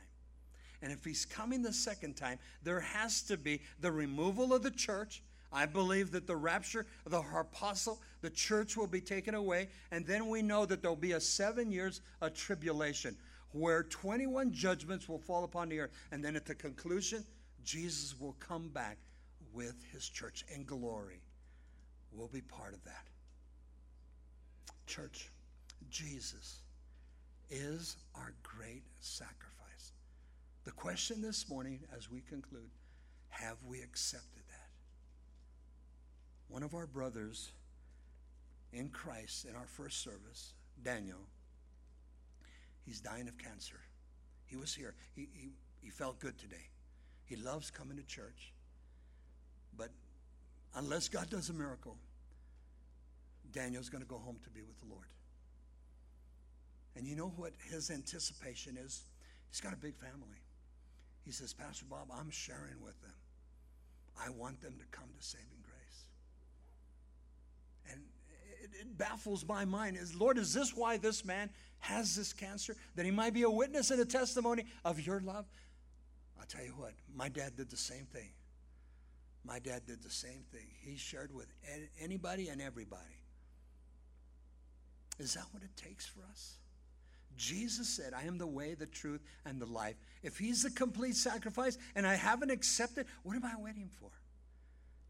And 0.86 0.93
if 0.93 1.03
he's 1.03 1.25
coming 1.25 1.63
the 1.63 1.73
second 1.73 2.13
time, 2.15 2.38
there 2.61 2.79
has 2.79 3.23
to 3.23 3.38
be 3.38 3.59
the 3.81 3.91
removal 3.91 4.53
of 4.53 4.61
the 4.61 4.69
church. 4.69 5.23
I 5.51 5.65
believe 5.65 6.11
that 6.11 6.27
the 6.27 6.36
rapture, 6.36 6.86
the 7.07 7.21
apostle, 7.21 7.99
the 8.21 8.29
church 8.29 8.77
will 8.77 8.86
be 8.86 9.01
taken 9.01 9.33
away. 9.33 9.69
And 9.89 10.05
then 10.05 10.29
we 10.29 10.43
know 10.43 10.63
that 10.67 10.83
there'll 10.83 10.95
be 10.95 11.13
a 11.13 11.19
seven 11.19 11.71
years 11.71 12.01
of 12.21 12.36
tribulation 12.36 13.17
where 13.51 13.81
21 13.81 14.53
judgments 14.53 15.09
will 15.09 15.17
fall 15.17 15.43
upon 15.43 15.69
the 15.69 15.79
earth. 15.79 15.91
And 16.11 16.23
then 16.23 16.36
at 16.36 16.45
the 16.45 16.53
conclusion, 16.53 17.25
Jesus 17.63 18.13
will 18.19 18.36
come 18.39 18.69
back 18.69 18.99
with 19.53 19.73
his 19.91 20.07
church 20.07 20.45
in 20.53 20.65
glory. 20.65 21.19
We'll 22.11 22.27
be 22.27 22.41
part 22.41 22.75
of 22.75 22.83
that. 22.83 23.07
Church, 24.86 25.31
Jesus 25.89 26.59
is 27.49 27.97
our 28.13 28.36
great 28.43 28.83
sacrifice. 29.01 29.55
The 30.66 30.72
question 30.72 31.22
this 31.22 31.47
morning, 31.47 31.82
as 31.95 32.09
we 32.09 32.22
conclude, 32.22 32.72
have 33.30 33.57
we 33.63 33.82
accepted 33.82 34.41
that? 34.49 34.70
One 36.47 36.63
of 36.63 36.74
our 36.74 36.88
brothers 36.88 37.51
in 38.74 38.89
Christ 38.89 39.45
in 39.45 39.55
our 39.55 39.68
first 39.68 40.03
service, 40.03 40.53
Daniel, 40.82 41.20
he's 42.84 42.99
dying 42.99 43.28
of 43.28 43.38
cancer. 43.38 43.80
He 44.47 44.57
was 44.57 44.74
here. 44.74 44.95
He, 45.16 45.30
he, 45.34 45.49
he 45.82 45.89
felt 45.91 46.20
good 46.20 46.38
today. 46.39 46.70
He 47.26 47.36
loves 47.36 47.70
coming 47.70 47.97
to 47.97 48.03
church. 48.03 48.51
But 49.78 49.89
unless 50.74 51.09
God 51.09 51.30
does 51.30 51.49
a 51.49 51.53
miracle, 51.53 51.97
Daniel's 53.51 53.89
going 53.89 54.03
to 54.03 54.09
go 54.09 54.18
home 54.18 54.38
to 54.43 54.49
be 54.49 54.61
with 54.63 54.80
the 54.80 54.88
Lord. 54.88 55.07
And 56.95 57.07
you 57.07 57.16
know 57.16 57.32
what 57.36 57.53
his 57.70 57.91
anticipation 57.91 58.78
is? 58.78 59.03
He's 59.51 59.61
got 59.61 59.74
a 59.74 59.78
big 59.78 59.95
family. 59.95 60.39
He 61.26 61.32
says, 61.32 61.53
Pastor 61.53 61.86
Bob, 61.89 62.07
I'm 62.13 62.30
sharing 62.30 62.82
with 62.84 63.01
them. 63.01 63.13
I 64.23 64.30
want 64.30 64.61
them 64.61 64.76
to 64.80 64.97
come 64.97 65.09
to 65.17 65.26
saving 65.26 65.47
grace. 65.63 66.05
And 67.91 68.01
it, 68.63 68.69
it, 68.82 68.97
baffles 68.97 69.45
my 69.45 69.65
mind 69.65 69.97
is, 69.97 70.15
Lord, 70.15 70.38
is 70.38 70.53
this 70.53 70.73
why 70.76 70.97
this 70.97 71.26
man 71.26 71.49
has 71.80 72.15
this 72.15 72.32
cancer? 72.32 72.76
That 72.95 73.05
he 73.05 73.11
might 73.11 73.34
be 73.34 73.41
a 73.41 73.49
witness 73.49 73.91
and 73.91 73.99
a 73.99 74.05
testimony 74.05 74.65
of 74.86 75.05
your 75.05 75.19
love? 75.19 75.45
I'll 76.39 76.45
tell 76.45 76.63
you 76.63 76.76
what, 76.78 76.93
my 77.13 77.28
dad 77.28 77.57
did 77.57 77.69
the 77.69 77.78
same 77.78 78.05
thing. 78.05 78.30
My 79.43 79.59
dad 79.59 79.86
did 79.86 80.03
the 80.03 80.09
same 80.09 80.43
thing. 80.51 80.67
He 80.82 80.95
shared 80.95 81.34
with 81.34 81.47
anybody 82.01 82.49
and 82.49 82.61
everybody. 82.61 83.01
Is 85.19 85.34
that 85.34 85.45
what 85.51 85.63
it 85.63 85.76
takes 85.76 86.05
for 86.05 86.21
us? 86.32 86.55
Jesus 87.38 87.89
said, 87.89 88.13
I 88.13 88.23
am 88.23 88.38
the 88.38 88.47
way, 88.47 88.73
the 88.73 88.86
truth, 88.86 89.21
and 89.45 89.61
the 89.61 89.65
life. 89.65 89.95
If 90.23 90.38
He's 90.38 90.63
the 90.63 90.71
complete 90.71 91.15
sacrifice 91.15 91.77
and 91.95 92.05
I 92.05 92.15
haven't 92.15 92.51
accepted, 92.51 93.05
what 93.23 93.36
am 93.36 93.45
I 93.45 93.53
waiting 93.59 93.89
for? 93.99 94.11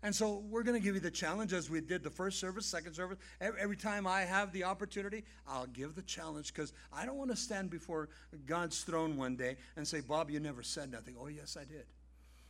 And 0.05 0.13
so 0.13 0.43
we're 0.51 0.61
going 0.61 0.79
to 0.79 0.83
give 0.83 0.93
you 0.93 1.01
the 1.01 1.09
challenge 1.09 1.51
as 1.51 1.67
we 1.67 1.81
did 1.81 2.03
the 2.03 2.11
first 2.11 2.39
service, 2.39 2.67
second 2.67 2.93
service. 2.93 3.17
Every 3.41 3.75
time 3.75 4.05
I 4.05 4.21
have 4.21 4.51
the 4.51 4.65
opportunity, 4.65 5.23
I'll 5.47 5.65
give 5.65 5.95
the 5.95 6.03
challenge 6.03 6.53
because 6.53 6.73
I 6.93 7.07
don't 7.07 7.17
want 7.17 7.31
to 7.31 7.35
stand 7.35 7.71
before 7.71 8.09
God's 8.45 8.83
throne 8.83 9.17
one 9.17 9.35
day 9.35 9.57
and 9.75 9.87
say, 9.87 10.01
Bob, 10.01 10.29
you 10.29 10.39
never 10.39 10.61
said 10.61 10.91
nothing. 10.91 11.15
Oh, 11.19 11.25
yes, 11.25 11.57
I 11.59 11.63
did. 11.65 11.85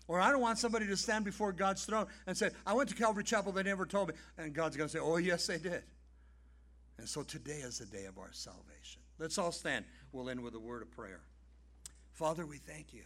Or 0.09 0.19
I 0.19 0.32
don't 0.32 0.41
want 0.41 0.59
somebody 0.59 0.86
to 0.88 0.97
stand 0.97 1.23
before 1.23 1.53
God's 1.53 1.86
throne 1.86 2.07
and 2.28 2.38
say, 2.38 2.49
I 2.65 2.73
went 2.73 2.89
to 2.89 2.95
Calvary 2.95 3.23
Chapel, 3.23 3.53
they 3.53 3.63
never 3.63 3.86
told 3.86 4.09
me. 4.09 4.15
And 4.38 4.53
God's 4.53 4.76
going 4.76 4.89
to 4.89 4.93
say, 4.93 5.01
Oh, 5.01 5.15
yes, 5.15 5.47
they 5.47 5.57
did. 5.57 5.84
And 6.97 7.07
so 7.07 7.23
today 7.23 7.59
is 7.59 7.80
the 7.80 7.86
day 7.86 8.03
of 8.03 8.17
our 8.17 8.32
salvation. 8.32 9.01
Let's 9.18 9.38
all 9.38 9.51
stand. 9.51 9.86
We'll 10.11 10.30
end 10.30 10.41
with 10.41 10.55
a 10.55 10.59
word 10.59 10.82
of 10.82 10.91
prayer. 10.91 11.22
Father, 12.13 12.45
we 12.45 12.57
thank 12.57 12.93
you. 12.93 13.03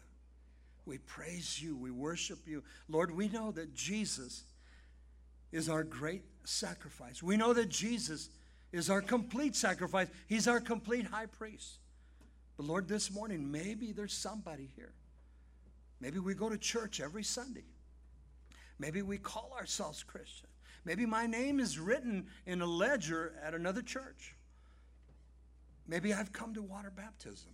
We 0.86 0.98
praise 0.98 1.62
you. 1.62 1.76
We 1.76 1.92
worship 1.92 2.40
you. 2.48 2.64
Lord, 2.88 3.16
we 3.16 3.28
know 3.28 3.52
that 3.52 3.76
Jesus 3.76 4.44
is 5.52 5.70
our 5.70 5.84
great 5.84 6.24
sacrifice. 6.46 7.22
We 7.22 7.38
know 7.38 7.54
that 7.54 7.70
Jesus 7.70 8.30
is 8.72 8.90
our 8.90 9.02
complete 9.02 9.56
sacrifice. 9.56 10.08
He's 10.28 10.48
our 10.48 10.60
complete 10.60 11.06
high 11.06 11.26
priest. 11.26 11.78
But 12.58 12.66
Lord, 12.66 12.88
this 12.88 13.12
morning, 13.12 13.52
maybe 13.52 13.92
there's 13.92 14.14
somebody 14.14 14.70
here. 14.76 14.94
Maybe 16.00 16.20
we 16.20 16.34
go 16.34 16.50
to 16.50 16.58
church 16.58 17.00
every 17.02 17.24
Sunday. 17.24 17.66
Maybe 18.80 19.02
we 19.02 19.18
call 19.18 19.54
ourselves 19.58 20.04
Christian. 20.04 20.48
Maybe 20.86 21.06
my 21.06 21.28
name 21.28 21.60
is 21.60 21.78
written 21.78 22.28
in 22.46 22.62
a 22.62 22.66
ledger 22.66 23.34
at 23.44 23.54
another 23.54 23.82
church. 23.82 24.36
Maybe 25.90 26.14
I've 26.14 26.32
come 26.32 26.54
to 26.54 26.62
water 26.62 26.92
baptism. 26.96 27.50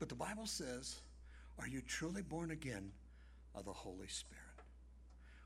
But 0.00 0.08
the 0.08 0.16
Bible 0.16 0.46
says, 0.46 1.00
Are 1.60 1.68
you 1.68 1.80
truly 1.80 2.22
born 2.22 2.50
again 2.50 2.90
of 3.54 3.64
the 3.64 3.72
Holy 3.72 4.08
Spirit? 4.08 4.44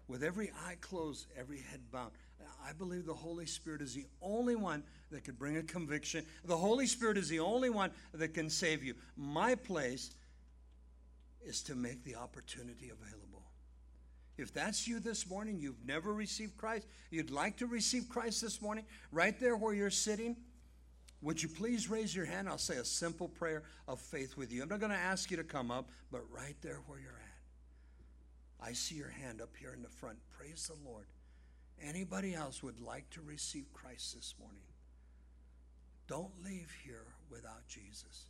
With 0.09 0.25
every 0.25 0.51
eye 0.67 0.77
closed, 0.81 1.27
every 1.39 1.61
head 1.61 1.81
bowed. 1.93 2.13
I 2.67 2.73
believe 2.73 3.05
the 3.05 3.15
Holy 3.15 3.47
Spirit 3.47 3.83
is 3.83 3.95
the 3.95 4.07
only 4.23 4.57
one 4.57 4.83
that 5.11 5.25
can 5.25 5.35
bring 5.35 5.59
a 5.59 5.63
conviction. 5.63 6.25
The 6.45 6.57
Holy 6.57 6.87
Spirit 6.87 7.19
is 7.19 7.29
the 7.29 7.41
only 7.41 7.69
one 7.69 7.91
that 8.15 8.35
can 8.35 8.49
save 8.49 8.83
you. 8.83 8.95
My 9.17 9.55
place 9.55 10.15
is 11.45 11.63
to 11.65 11.75
make 11.75 12.03
the 12.05 12.17
opportunity 12.17 12.91
available. 12.91 13.43
If 14.37 14.53
that's 14.53 14.89
you 14.89 15.01
this 15.01 15.29
morning, 15.29 15.59
you've 15.59 15.85
never 15.87 16.13
received 16.13 16.57
Christ, 16.57 16.87
you'd 17.11 17.31
like 17.31 17.59
to 17.59 17.67
receive 17.67 18.09
Christ 18.09 18.41
this 18.41 18.61
morning, 18.61 18.85
right 19.13 19.39
there 19.39 19.57
where 19.57 19.75
you're 19.75 19.91
sitting, 19.91 20.37
would 21.25 21.43
you 21.43 21.49
please 21.49 21.89
raise 21.89 22.14
your 22.14 22.27
hand? 22.27 22.49
I'll 22.49 22.59
say 22.59 22.77
a 22.77 22.85
simple 22.85 23.29
prayer 23.29 23.62
of 23.89 23.99
faith 23.99 24.37
with 24.37 24.53
you. 24.53 24.62
I'm 24.62 24.68
not 24.68 24.79
going 24.79 24.93
to 24.93 24.99
ask 24.99 25.31
you 25.31 25.39
to 25.39 25.45
come 25.45 25.70
up, 25.70 25.89
but 26.12 26.22
right 26.31 26.57
there 26.61 26.81
where 26.87 26.99
you're 27.01 27.11
at. 27.11 28.68
I 28.68 28.75
see 28.75 28.95
your 28.97 29.09
hand 29.09 29.41
up 29.41 29.51
here 29.59 29.72
in 29.75 29.83
the 29.83 29.89
front. 29.89 30.18
Praise 30.39 30.70
the 30.70 30.89
Lord. 30.89 31.07
Anybody 31.83 32.35
else 32.35 32.62
would 32.62 32.79
like 32.79 33.09
to 33.11 33.22
receive 33.22 33.64
Christ 33.72 34.14
this 34.14 34.35
morning? 34.39 34.61
Don't 36.07 36.45
leave 36.45 36.70
here 36.85 37.07
without 37.31 37.66
Jesus. 37.68 38.27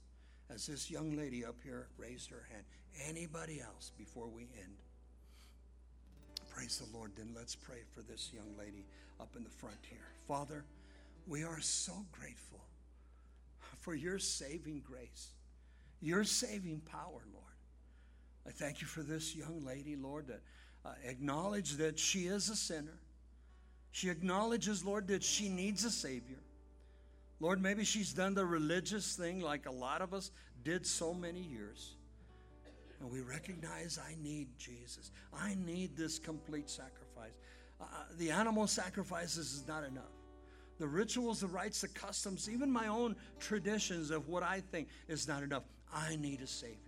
As 0.49 0.67
this 0.67 0.89
young 0.89 1.17
lady 1.17 1.45
up 1.45 1.57
here 1.65 1.89
raised 1.99 2.31
her 2.31 2.47
hand. 2.53 2.65
Anybody 3.09 3.61
else 3.61 3.91
before 3.99 4.29
we 4.29 4.43
end? 4.43 4.77
Praise 6.49 6.79
the 6.79 6.97
Lord. 6.97 7.11
Then 7.17 7.31
let's 7.37 7.57
pray 7.57 7.83
for 7.93 8.03
this 8.03 8.31
young 8.33 8.57
lady 8.57 8.85
up 9.21 9.35
in 9.37 9.43
the 9.43 9.51
front 9.51 9.79
here. 9.91 10.07
Father, 10.29 10.65
we 11.27 11.43
are 11.43 11.61
so 11.61 11.93
grateful 12.13 12.61
for 13.81 13.95
your 13.95 14.19
saving 14.19 14.83
grace, 14.87 15.31
your 16.01 16.25
saving 16.25 16.81
power, 16.81 17.23
Lord. 17.33 17.45
I 18.47 18.51
thank 18.51 18.81
you 18.81 18.87
for 18.87 19.03
this 19.03 19.35
young 19.35 19.65
lady, 19.65 19.97
Lord, 19.97 20.27
that 20.29 20.43
uh, 20.85 20.91
acknowledge 21.05 21.73
that 21.79 21.99
she 21.99 22.27
is 22.27 22.51
a 22.51 22.57
sinner. 22.57 23.01
She 23.93 24.11
acknowledges, 24.11 24.85
Lord, 24.85 25.09
that 25.09 25.23
she 25.23 25.49
needs 25.49 25.85
a 25.85 25.91
Savior. 25.91 26.41
Lord, 27.41 27.63
maybe 27.63 27.85
she's 27.85 28.13
done 28.13 28.35
the 28.35 28.45
religious 28.45 29.17
thing 29.17 29.41
like 29.41 29.67
a 29.67 29.71
lot 29.71 30.03
of 30.03 30.13
us 30.13 30.31
did 30.63 30.87
so 30.87 31.15
many 31.15 31.41
years. 31.41 31.95
And 33.01 33.11
we 33.11 33.21
recognize 33.21 33.99
I 33.99 34.15
need 34.23 34.49
Jesus. 34.59 35.11
I 35.33 35.57
need 35.67 35.97
this 35.97 36.19
complete 36.19 36.71
sacrifice. 36.71 37.33
Uh, 37.81 37.85
uh, 37.85 38.05
the 38.19 38.31
animal 38.31 38.67
sacrifices 38.67 39.53
is 39.53 39.69
not 39.69 39.85
enough. 39.85 40.05
The 40.79 40.87
rituals, 40.87 41.41
the 41.41 41.47
rites, 41.47 41.81
the 41.81 41.89
customs, 41.89 42.51
even 42.51 42.71
my 42.71 42.89
own 42.89 43.17
traditions 43.39 44.11
of 44.11 44.29
what 44.29 44.43
I 44.43 44.61
think 44.61 44.89
is 45.09 45.29
not 45.29 45.43
enough. 45.43 45.63
I 45.93 46.17
need 46.17 46.41
a 46.41 46.47
Savior. 46.47 46.79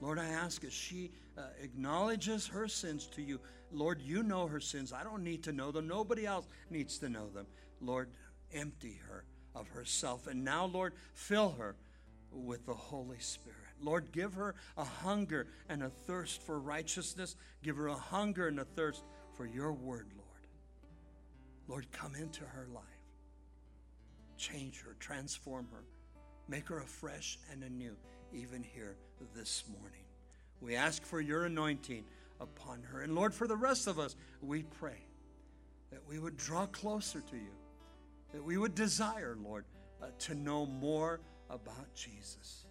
Lord, 0.00 0.18
I 0.18 0.26
ask 0.26 0.64
as 0.64 0.72
she 0.72 1.10
uh, 1.36 1.42
acknowledges 1.62 2.46
her 2.48 2.68
sins 2.68 3.06
to 3.14 3.22
you, 3.22 3.40
Lord, 3.72 4.00
you 4.00 4.22
know 4.22 4.46
her 4.46 4.60
sins. 4.60 4.92
I 4.92 5.02
don't 5.02 5.22
need 5.22 5.42
to 5.44 5.52
know 5.52 5.70
them. 5.70 5.86
Nobody 5.86 6.26
else 6.26 6.46
needs 6.70 6.98
to 6.98 7.08
know 7.08 7.28
them. 7.28 7.46
Lord, 7.80 8.08
empty 8.52 9.00
her 9.08 9.24
of 9.54 9.68
herself. 9.68 10.26
And 10.26 10.44
now, 10.44 10.66
Lord, 10.66 10.94
fill 11.14 11.54
her 11.58 11.76
with 12.32 12.66
the 12.66 12.74
Holy 12.74 13.18
Spirit. 13.18 13.56
Lord, 13.80 14.10
give 14.12 14.34
her 14.34 14.54
a 14.76 14.84
hunger 14.84 15.46
and 15.68 15.82
a 15.82 15.90
thirst 15.90 16.42
for 16.42 16.58
righteousness. 16.58 17.36
Give 17.62 17.76
her 17.76 17.88
a 17.88 17.94
hunger 17.94 18.48
and 18.48 18.58
a 18.58 18.64
thirst 18.64 19.02
for 19.34 19.46
your 19.46 19.72
word, 19.72 20.08
Lord. 21.68 21.86
Come 21.92 22.14
into 22.14 22.44
her 22.44 22.66
life. 22.74 22.82
Change 24.36 24.80
her, 24.82 24.96
transform 25.00 25.68
her, 25.72 25.84
make 26.48 26.68
her 26.68 26.78
afresh 26.78 27.38
and 27.50 27.62
anew, 27.64 27.96
even 28.32 28.62
here 28.62 28.96
this 29.34 29.64
morning. 29.80 30.04
We 30.60 30.76
ask 30.76 31.02
for 31.04 31.20
your 31.20 31.44
anointing 31.44 32.04
upon 32.40 32.82
her. 32.84 33.02
And 33.02 33.14
Lord, 33.14 33.34
for 33.34 33.46
the 33.46 33.56
rest 33.56 33.86
of 33.86 33.98
us, 33.98 34.16
we 34.40 34.62
pray 34.62 34.98
that 35.90 36.00
we 36.08 36.18
would 36.18 36.36
draw 36.36 36.66
closer 36.66 37.20
to 37.20 37.36
you, 37.36 37.50
that 38.32 38.44
we 38.44 38.58
would 38.58 38.74
desire, 38.74 39.36
Lord, 39.42 39.64
uh, 40.02 40.06
to 40.20 40.34
know 40.34 40.66
more 40.66 41.20
about 41.50 41.94
Jesus. 41.94 42.64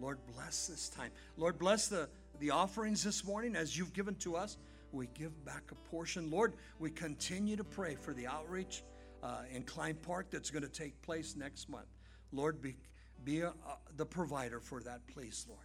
Lord, 0.00 0.18
bless 0.34 0.66
this 0.66 0.88
time. 0.88 1.10
Lord, 1.36 1.58
bless 1.58 1.88
the, 1.88 2.08
the 2.38 2.50
offerings 2.50 3.04
this 3.04 3.24
morning 3.24 3.54
as 3.54 3.76
you've 3.76 3.92
given 3.92 4.14
to 4.16 4.36
us. 4.36 4.56
We 4.92 5.08
give 5.14 5.44
back 5.44 5.62
a 5.70 5.74
portion. 5.90 6.30
Lord, 6.30 6.54
we 6.78 6.90
continue 6.90 7.56
to 7.56 7.64
pray 7.64 7.94
for 7.94 8.12
the 8.12 8.26
outreach 8.26 8.82
uh, 9.22 9.42
in 9.52 9.62
Klein 9.62 9.94
Park 9.94 10.30
that's 10.30 10.50
going 10.50 10.62
to 10.62 10.68
take 10.68 11.00
place 11.02 11.36
next 11.36 11.68
month. 11.68 11.86
Lord, 12.32 12.60
be, 12.60 12.76
be 13.24 13.40
a, 13.40 13.48
uh, 13.48 13.52
the 13.96 14.06
provider 14.06 14.60
for 14.60 14.80
that, 14.80 15.06
please, 15.06 15.46
Lord. 15.48 15.60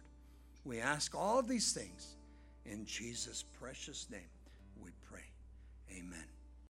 We 0.64 0.80
ask 0.80 1.14
all 1.14 1.38
of 1.38 1.48
these 1.48 1.72
things 1.72 2.16
in 2.64 2.84
Jesus' 2.84 3.44
precious 3.58 4.08
name. 4.10 4.20
We 4.82 4.90